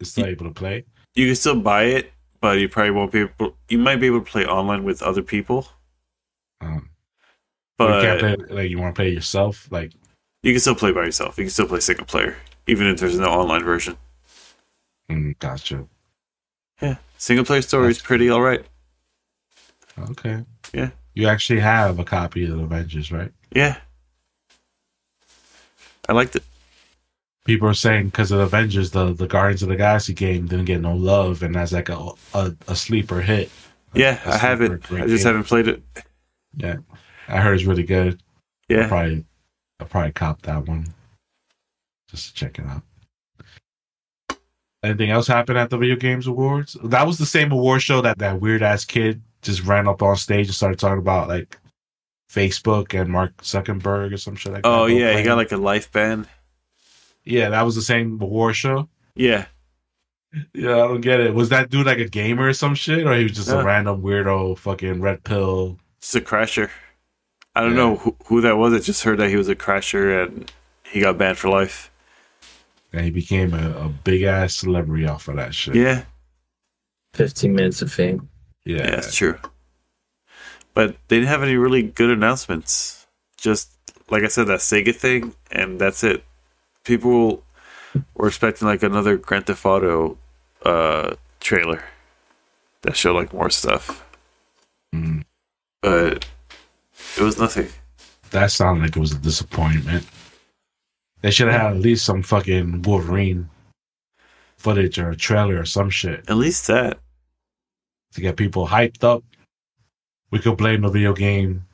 [0.00, 0.84] is still able to play.
[1.14, 3.56] You can still buy it, but you probably won't be able.
[3.68, 5.68] You might be able to play online with other people,
[6.60, 6.90] Um,
[7.78, 9.68] but you can't play like you want to play yourself.
[9.70, 9.92] Like
[10.42, 11.38] you can still play by yourself.
[11.38, 12.36] You can still play single player,
[12.66, 13.96] even if there's no online version.
[15.08, 15.86] mm, gotcha.
[16.82, 18.64] Yeah, single player story is pretty all right.
[20.10, 20.44] Okay.
[20.72, 20.90] Yeah.
[21.14, 23.30] You actually have a copy of Avengers, right?
[23.52, 23.76] Yeah,
[26.08, 26.42] I liked it.
[27.44, 30.80] People are saying because of Avengers, the the Guardians of the Galaxy game didn't get
[30.80, 33.50] no love, and that's like a a, a sleeper hit.
[33.92, 34.90] Yeah, I haven't.
[34.90, 35.34] I just game.
[35.34, 35.82] haven't played it.
[36.56, 36.76] Yeah,
[37.28, 38.22] I heard it's really good.
[38.70, 39.24] I'll Yeah, probably
[39.78, 40.86] I'll probably cop that one
[42.08, 42.82] just to check it out.
[44.82, 46.76] Anything else happened at the Video Games Awards?
[46.84, 50.16] That was the same award show that that weird ass kid just ran up on
[50.16, 51.58] stage and started talking about like
[52.30, 54.68] Facebook and Mark Zuckerberg or some shit like that.
[54.68, 56.26] Oh yeah, he got like a life ban.
[57.24, 58.88] Yeah, that was the same award show.
[59.14, 59.46] Yeah,
[60.52, 61.32] Yeah, I don't get it.
[61.34, 63.60] Was that dude like a gamer or some shit, or he was just Yeah.
[63.60, 65.78] a random weirdo fucking red pill?
[66.00, 66.70] just a crasher.
[67.54, 67.76] I don't Yeah.
[67.76, 68.74] know who, who that was.
[68.74, 70.50] I just heard that he was a crasher and
[70.84, 71.90] he got banned for life.
[72.92, 75.74] And he became a, a big ass celebrity off of that shit.
[75.76, 76.04] Yeah,
[77.14, 78.28] Fifteen minutes of fame.
[78.64, 78.78] yeah.
[78.78, 79.38] yeah, that's true.
[80.74, 83.06] But they didn't have any really good announcements.
[83.36, 83.70] Just
[84.10, 86.24] like I said, that Sega thing, and that's it.
[86.84, 87.42] People
[88.14, 90.18] were expecting like another Grand Theft Auto
[90.64, 91.84] uh, trailer
[92.82, 94.04] that showed like more stuff,
[94.94, 95.24] Mm.
[95.82, 96.26] but
[97.16, 97.68] it was nothing.
[98.30, 100.06] That sounded like it was a disappointment.
[101.22, 103.48] They should have had at least some fucking Wolverine
[104.58, 106.98] footage or a trailer or some shit At least that.
[108.12, 109.24] to get people hyped up.
[110.30, 111.64] We could blame the video game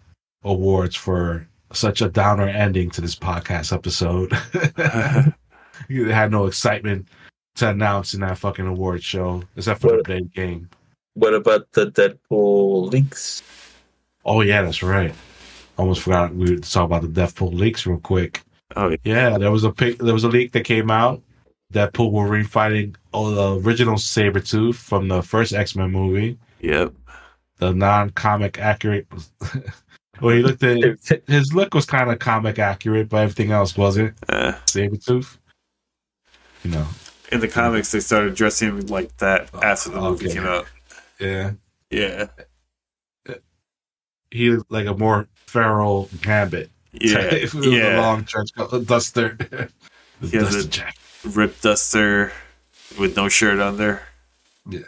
[0.45, 4.31] awards for such a downer ending to this podcast episode.
[5.89, 7.09] they had no excitement
[7.57, 10.69] to announce in that fucking award show, except for the What- big game.
[11.15, 13.43] What about the Deadpool leaks?
[14.25, 15.13] Oh yeah, that's right.
[15.77, 18.43] Almost forgot we would talk about the Deadpool leaks real quick.
[18.77, 21.21] oh, Yeah, there was a pic, there was a leak that came out.
[21.73, 26.93] Deadpool Wolverine fighting oh, the original Sabretooth from the first X Men movie, yep.
[27.59, 29.07] the non comic accurate.
[30.21, 30.79] well, he looked at
[31.29, 34.15] his look was kind of comic accurate, but everything else wasn't.
[34.29, 35.37] Uh, Sabretooth.
[36.65, 36.87] You know,
[37.33, 40.35] in the comics, they started dressing him like that after the movie Okay.
[40.35, 40.67] came out.
[41.19, 41.53] yeah.
[41.91, 42.27] Yeah.
[44.31, 46.71] He looked like a more feral gambit.
[46.93, 47.31] Yeah.
[47.31, 48.01] type with a yeah.
[48.01, 49.37] long trench coat, duster.
[50.21, 50.99] He has duster a- jacket.
[51.35, 52.33] Rip Duster
[52.99, 54.03] with no shirt on there.
[54.69, 54.81] Yeah.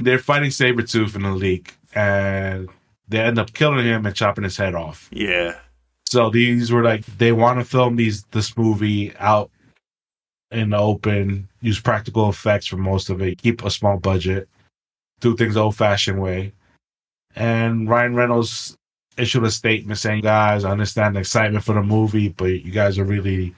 [0.00, 2.68] They're fighting Sabretooth in the leak, and
[3.08, 5.08] they end up killing him and chopping his head off.
[5.12, 5.58] Yeah.
[6.06, 9.50] So these were like they want to film these this movie out
[10.50, 14.48] in the open, use practical effects for most of it, keep a small budget,
[15.20, 16.52] do things old fashioned way.
[17.36, 18.76] And Ryan Reynolds
[19.18, 22.98] issued a statement saying, Guys, I understand the excitement for the movie, but you guys
[22.98, 23.54] are really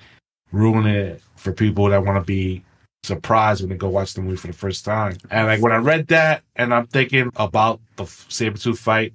[0.53, 2.65] ruining it for people that want to be
[3.03, 5.17] surprised when they go watch the movie for the first time.
[5.31, 9.15] And like when I read that and I'm thinking about the saber tooth fight,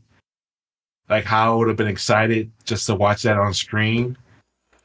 [1.10, 4.18] like how I would have been excited just to watch that on screen.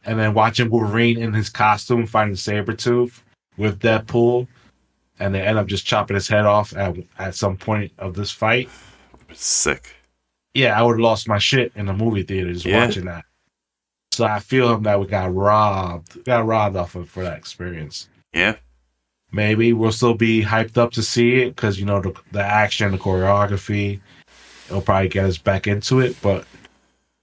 [0.05, 3.21] And then watching Wolverine in his costume fighting Sabretooth
[3.57, 4.47] with Deadpool.
[5.19, 8.31] And they end up just chopping his head off at at some point of this
[8.31, 8.71] fight.
[9.33, 9.95] Sick.
[10.55, 12.87] Yeah, I would have lost my shit in the movie theater just Yeah.
[12.87, 13.25] watching that.
[14.13, 16.25] So I feel him that we got robbed.
[16.25, 18.09] Got robbed off of for that experience.
[18.33, 18.57] Yeah.
[19.33, 22.91] Maybe we'll still be hyped up to see it because you know the the action,
[22.91, 24.01] the choreography,
[24.71, 26.17] it'll probably get us back into it.
[26.23, 26.47] But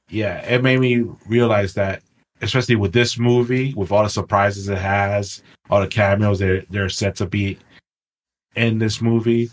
[0.09, 2.01] yeah, it made me realize that,
[2.41, 6.89] especially with this movie, with all the surprises it has, all the cameos they're they're
[6.89, 7.57] set to be
[8.55, 9.49] in this movie,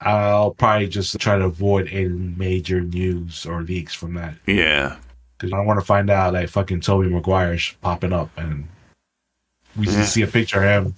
[0.00, 4.96] I'll probably just try to avoid any major news or leaks from that Yeah.
[5.38, 8.68] because I want to find out like fucking Tobey Maguire's popping up and
[9.76, 10.04] we Yeah.
[10.04, 10.94] see a picture of him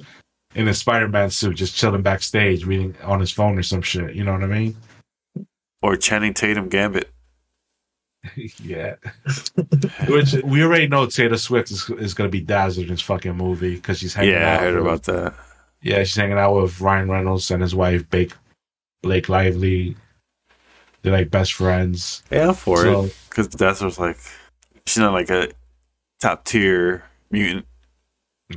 [0.54, 4.14] in a Spider-Man suit just chilling backstage reading on his phone or some shit.
[4.14, 4.76] You know what I mean?
[5.82, 7.10] Or Channing Tatum Gambit.
[8.62, 8.96] yeah.
[10.08, 13.36] Which we already know Taylor Swift is, is going to be dazzled in this fucking
[13.36, 14.40] movie because she's hanging out.
[14.40, 15.34] Yeah, I heard with- about that.
[15.80, 18.32] Yeah, she's hanging out with Ryan Reynolds and his wife Blake
[19.02, 19.94] Blake Lively.
[21.02, 22.24] They're like best friends.
[22.32, 23.16] Yeah, I'm for So- it.
[23.28, 24.18] Because that's what's like,
[24.86, 25.52] she's not like a
[26.18, 27.66] top tier mutant.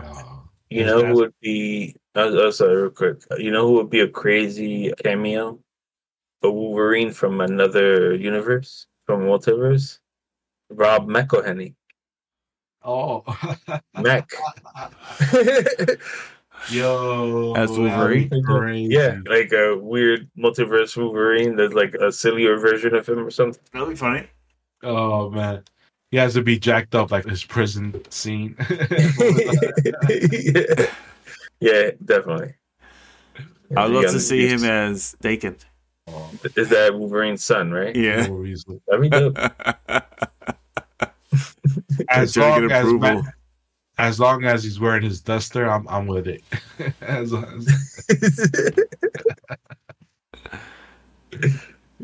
[0.01, 1.95] Oh, You know who would be?
[2.15, 3.17] Oh, oh, sorry, real quick.
[3.37, 5.59] You know who would be a crazy cameo?
[6.43, 9.99] A Wolverine from another universe, from multiverse.
[10.69, 11.75] Rob McElhenney.
[12.83, 13.23] oh.
[14.01, 14.29] Mac.
[16.69, 18.29] Yo, As Wolverine?
[18.29, 18.93] that'd be crazy.
[18.93, 21.55] yeah, like a weird multiverse Wolverine.
[21.55, 23.59] That's like a sillier version of him or something.
[23.73, 24.27] That'll be funny.
[24.83, 25.63] Oh man,
[26.11, 28.55] he has to be jacked up like his prison scene.
[28.69, 28.77] yeah.
[31.59, 32.53] yeah, definitely.
[33.75, 35.57] I'd love to see him as Daken.
[36.55, 37.95] Is that Wolverine's son, right?
[37.95, 38.27] Yeah.
[38.27, 38.81] No reason.
[38.87, 39.37] That'd be dope.
[42.09, 42.99] As long as, approval.
[42.99, 43.21] Ma-
[43.97, 46.43] as long as he's wearing his duster, I'm I'm with it.
[47.01, 48.09] as as,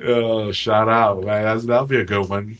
[0.03, 1.43] oh, shout out, man!
[1.43, 2.57] That's, that'll be a good one.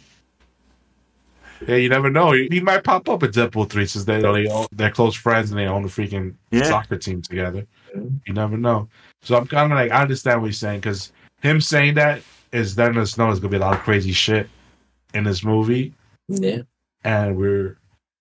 [1.68, 2.32] Yeah, you never know.
[2.34, 5.49] He, he might pop up at Deadpool three since they they own, they're close friends
[5.52, 6.64] and they own the freaking Yeah.
[6.64, 7.65] soccer team together.
[7.95, 8.19] Mhm.
[8.26, 8.90] You never know.
[9.22, 11.11] So I'm kind of like I understand what he's saying because
[11.42, 14.50] him saying that is letting us know there's gonna be a lot of crazy shit
[15.14, 15.94] in this movie,
[16.28, 16.62] yeah.
[17.04, 17.78] and we're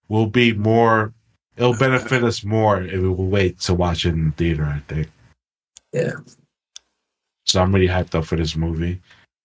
[0.09, 1.13] we'll be more.
[1.57, 4.65] It'll benefit us more if we will wait to watch it in the theater.
[4.65, 5.09] I think.
[5.93, 6.13] Yeah.
[7.45, 9.01] So I'm really hyped up for this movie.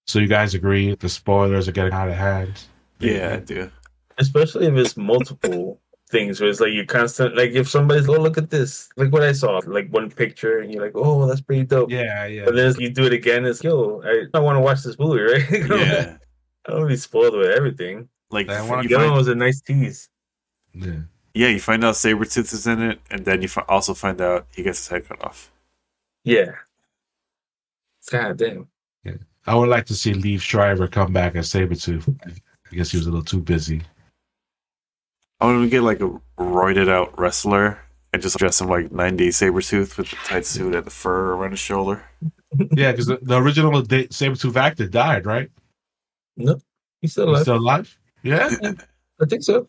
[0.07, 2.63] So you guys agree the spoilers are getting out of hand?
[2.99, 3.71] yeah, I do.
[4.17, 5.79] Especially if it's multiple
[6.11, 9.23] things where it's like you constant like if somebody's oh look at this, like what
[9.23, 11.89] I saw, like one picture and you're like, Oh, that's pretty dope.
[11.89, 12.45] Yeah, yeah.
[12.45, 15.21] But then you do it again, it's yo, I, I want to watch this movie,
[15.33, 15.49] right?
[15.51, 16.17] Yeah.
[16.67, 18.07] I don't want to be spoiled with everything.
[18.29, 20.09] Like, I wanna you The other one find, was a nice tease.
[20.73, 20.99] yeah.
[21.33, 24.45] yeah, you find out Sabretooth is in it, and then you fi- also find out
[24.55, 25.51] he gets his head cut off.
[26.23, 26.51] Yeah.
[28.11, 28.67] God damn.
[29.03, 29.13] Yeah
[29.47, 32.07] I would like to see Liev Schreiber come back as Sabretooth.
[32.71, 33.81] I guess he was a little too busy.
[35.41, 37.79] I want to get like a roided out wrestler
[38.13, 41.51] and just dress him like 90s Sabretooth with the tight suit and the fur around
[41.51, 42.03] his shoulder.
[42.75, 45.49] Yeah, because the, the original da- Sabretooth actor died, right?
[46.37, 46.59] No,
[47.01, 47.41] he's still He's alive.
[47.43, 47.99] still alive?
[48.23, 48.49] Yeah.
[49.21, 49.67] I think so.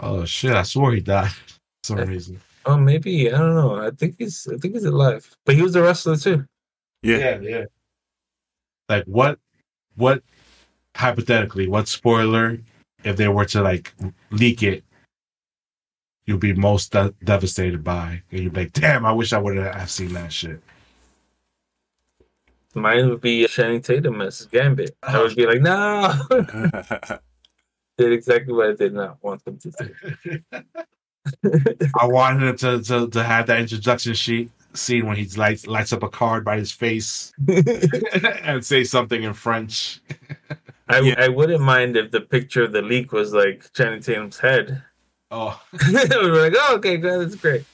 [0.00, 0.52] Oh shit!
[0.52, 2.40] I swore he died for some reason.
[2.66, 3.76] Oh, maybe I don't know.
[3.76, 5.28] I think he's I think he's alive.
[5.44, 6.44] But he was a wrestler too.
[7.02, 7.40] Yeah.
[7.40, 7.64] yeah.
[8.88, 9.38] Like what?
[9.96, 10.22] What?
[10.96, 12.58] Hypothetically, what spoiler,
[13.04, 13.94] if they were to like
[14.30, 14.84] leak it,
[16.28, 19.56] you'll be most de- devastated by, and you'd be like, "Damn, I wish I would
[19.56, 20.62] have seen that shit."
[22.74, 24.94] Mine would be Channing Tatum as Gambit.
[25.02, 26.14] I would be like, no.
[27.96, 30.40] did exactly what I did not want them to do.
[31.98, 35.92] I wanted him to, to to have that introduction sheet scene when he lights lights
[35.94, 37.32] up a card by his face
[38.42, 40.00] and say something in French.
[40.88, 41.14] I, Yeah.
[41.18, 44.84] I wouldn't mind if the picture of the leak was like Channing Tatum's head.
[45.30, 45.92] Oh, we
[46.30, 47.64] were like, oh, okay, good, that's great.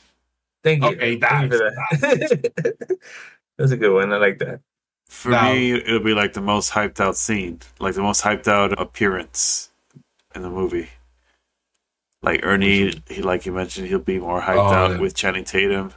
[0.62, 0.88] Thank you.
[0.90, 2.98] Okay, Thank you for that.
[3.58, 4.12] that's a good one.
[4.12, 4.60] I like that.
[5.08, 8.48] For Now- me, it'll be like the most hyped out scene, like the most hyped
[8.48, 9.70] out appearance
[10.34, 10.88] in the movie.
[12.22, 14.98] Like Ernie, he like you mentioned, he'll be more hyped Oh, out yeah.
[14.98, 15.92] with Channing Tatum.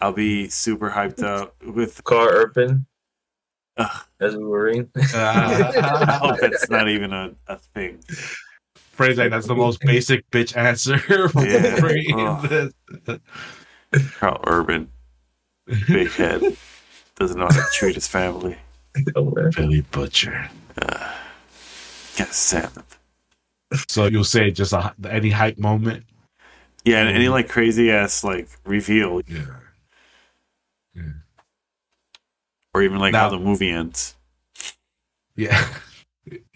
[0.00, 2.04] I'll be super hyped out with.
[2.04, 2.86] Karl Urban
[3.76, 4.88] Ugh, as Wolverine.
[5.14, 7.98] I hope it's not even a, a thing.
[8.96, 10.98] Phrase like that's the most basic bitch answer.
[11.28, 11.62] for Yeah.
[11.62, 12.72] Wolverine.
[13.06, 13.18] Oh.
[14.18, 14.90] Karl Urban,
[15.86, 16.42] big head,
[17.16, 18.56] doesn't know how to treat his family.
[19.54, 20.48] Billy Butcher.
[20.80, 21.12] Uh,
[22.16, 22.70] Can't stand.
[23.88, 26.04] So you'll say just a, any hype moment.
[26.84, 27.34] Yeah, and any mm-hmm.
[27.34, 31.02] like crazy ass like reveal, Yeah.
[32.72, 34.16] or even like Now- how the movie ends.
[35.34, 35.68] Yeah.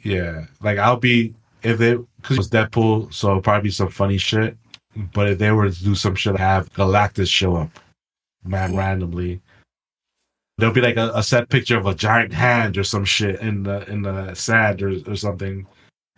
[0.03, 0.47] Yeah.
[0.61, 4.57] Like I'll be if they because it's Deadpool, so it'll probably be some funny shit.
[5.15, 7.71] But if they were to do some shit, have Galactus show up,
[8.45, 9.41] man, randomly,
[10.59, 13.63] there'll be like a, a set picture of a giant hand or some shit in
[13.63, 15.67] the in the sand or, or something.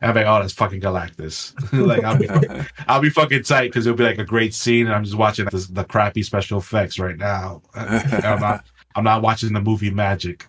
[0.00, 1.54] And I'm like, oh, that's fucking Galactus.
[1.86, 2.28] like I'll be
[2.88, 5.46] I'll be fucking tight because it'll be like a great scene, and I'm just watching
[5.46, 7.62] the, the crappy special effects right now.
[7.74, 8.64] I'm not
[8.94, 10.46] I'm not watching the movie Magic.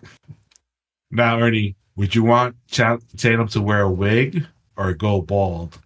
[1.10, 4.44] Now, Ernie, would you want Ch- Tatum to wear a wig
[4.76, 5.78] or go bald?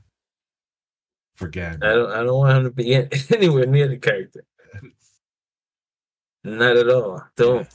[1.34, 1.76] Forget.
[1.82, 4.44] I don't I don't want him to be in, anywhere near the character.
[6.44, 7.22] Not at all.
[7.36, 7.68] Don't.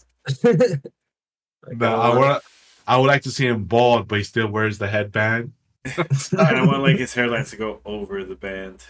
[1.65, 2.43] Like, No, I want.
[2.85, 5.53] I would like to see him bald, but he still wears the headband.
[5.85, 6.07] and
[6.41, 8.83] I want like his hairlines to go over the band.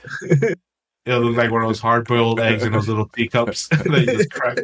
[1.05, 4.31] It'll look like one of those hard-boiled eggs in those little teacups that you just
[4.31, 4.57] crack.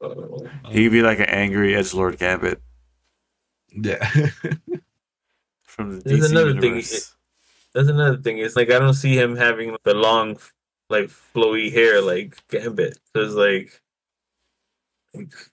[0.00, 0.46] Oh.
[0.68, 2.60] He could be like an angry edge lord Gambit
[3.76, 4.08] yeah.
[5.62, 7.14] from the There's DC another thing, universe.
[7.74, 8.38] That's another thing.
[8.38, 10.38] It's like I don't see him having the long,
[10.88, 12.98] like flowy hair like Gambit.
[13.14, 13.80] So it's like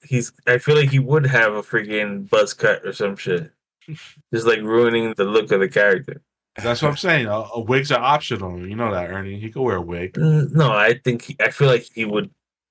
[0.04, 0.32] he's.
[0.48, 3.52] I feel like he would have a freaking buzz cut or some shit,
[4.34, 6.22] just like ruining the look of the character.
[6.56, 7.28] That's what I'm saying.
[7.28, 8.60] Uh, uh, wigs are optional.
[8.66, 9.40] You know that, Ernie.
[9.40, 10.14] He could wear a wig.
[10.14, 12.30] Mm, No, I think he, I feel like he would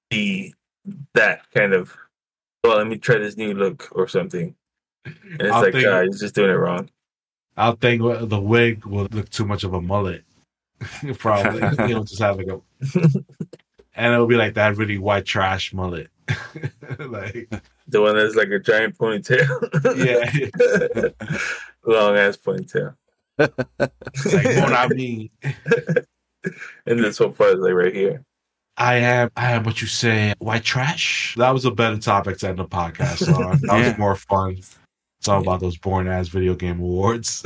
[0.08, 0.54] be
[1.14, 1.94] that kind of.
[2.62, 4.54] Well, let me try this new look or something.
[5.04, 6.88] And it's I'll like, think- God, he's just doing it wrong.
[7.56, 10.24] I think the wig will look too much of a mullet.
[11.18, 12.60] Probably he'll just have like a,
[13.94, 16.08] and it'll be like that really white trash mullet.
[16.98, 17.48] like
[17.88, 19.46] The one that's like a giant ponytail.
[19.96, 21.08] yeah,
[21.84, 22.94] long ass ponytail.
[23.38, 23.52] like
[24.62, 25.30] what I mean.
[26.86, 28.24] And this whole part is like right here.
[28.76, 29.30] I am.
[29.36, 30.32] I am what you say.
[30.38, 31.34] White trash.
[31.36, 33.60] That was a better topic to end the podcast on.
[33.62, 33.88] That Yeah.
[33.90, 34.56] was more fun.
[35.22, 37.44] It's all about those boring ass video game awards.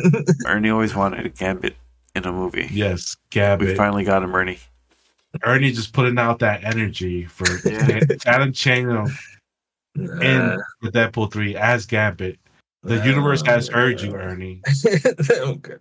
[0.46, 1.76] Ernie always wanted a Gambit
[2.14, 2.66] in a movie.
[2.72, 3.68] yes, Gambit.
[3.68, 4.58] We finally got him, Ernie.
[5.44, 8.00] Ernie just putting out that energy for Yeah.
[8.24, 9.08] Adam Chatham
[9.94, 10.06] in
[10.38, 10.56] Nah.
[10.80, 12.38] the Deadpool 3 as Gambit.
[12.82, 14.62] The universe has heard you, Ernie.
[15.30, 15.74] okay.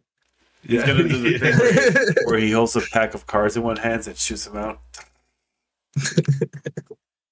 [0.68, 3.78] He's gonna do the thing where, where he holds a pack of cards in one
[3.78, 4.82] hand and shoots them out.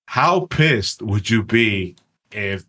[0.07, 1.97] How pissed would you be
[2.31, 2.63] if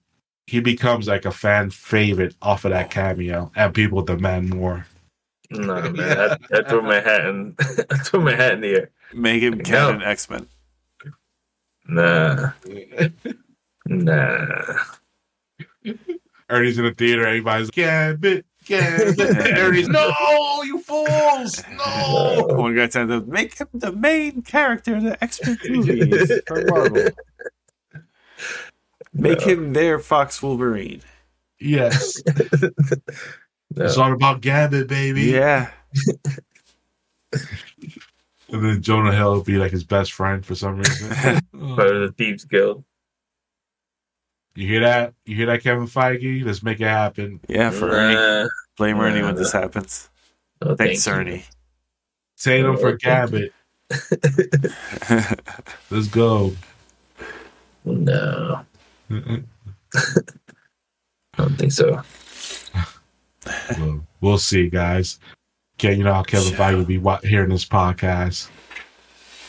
[0.46, 4.86] he becomes like a fan favorite off of that cameo and people demand more?
[5.50, 6.18] No, man.
[6.52, 7.54] I, I throw my hat in.
[7.90, 8.90] I throw my hat in the air.
[9.14, 9.64] Make him No.
[9.64, 10.46] canon X Men.
[11.88, 12.50] Nah,
[13.86, 14.74] nah.
[16.50, 19.18] Ernie's in the theater, everybody's like, Gambit, Gambit.
[19.58, 20.12] Ernie's, no,
[20.64, 22.46] you fools, no.
[22.50, 26.66] One guy said, to "Make him the main character in the X Men movies from
[26.66, 27.08] Marvel.
[29.20, 29.46] Make No.
[29.46, 31.02] him their Fox Wolverine."
[31.58, 32.22] Yes,
[32.62, 32.70] No.
[33.84, 35.22] it's all about Gambit, baby.
[35.22, 35.70] Yeah,
[38.48, 41.08] And then Jonah Hill will be like his best friend for some reason.
[41.52, 42.84] Part of the Thieves Guild.
[44.54, 45.14] You hear that?
[45.24, 46.44] You hear that, Kevin Feige?
[46.44, 47.40] Let's make it happen.
[47.48, 48.14] Yeah, for Ernie.
[48.14, 49.38] Nah, Blame Ernie when nah.
[49.40, 50.08] this happens.
[50.62, 51.44] Oh, no, Thanks, thank Ernie.
[52.38, 53.52] Tatum for oh, Gambit.
[55.90, 56.52] Let's go.
[57.84, 58.62] No,
[59.10, 59.42] I
[61.36, 62.02] don't think so.
[63.78, 65.18] Well, we'll see, guys.
[65.78, 66.58] Okay, you know how Kevin Yeah.
[66.58, 68.48] Feige will be wa- hearing this podcast.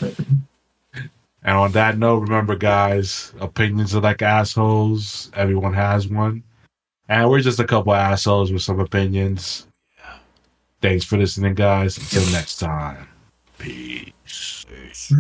[0.02, 5.32] And on that note, remember, guys, opinions are like assholes.
[5.34, 6.44] Everyone has one.
[7.08, 9.66] And we're just a couple assholes with some opinions.
[10.82, 11.98] Thanks for listening, guys.
[11.98, 13.08] Until next time.
[13.58, 14.66] Peace.
[14.70, 15.14] Peace.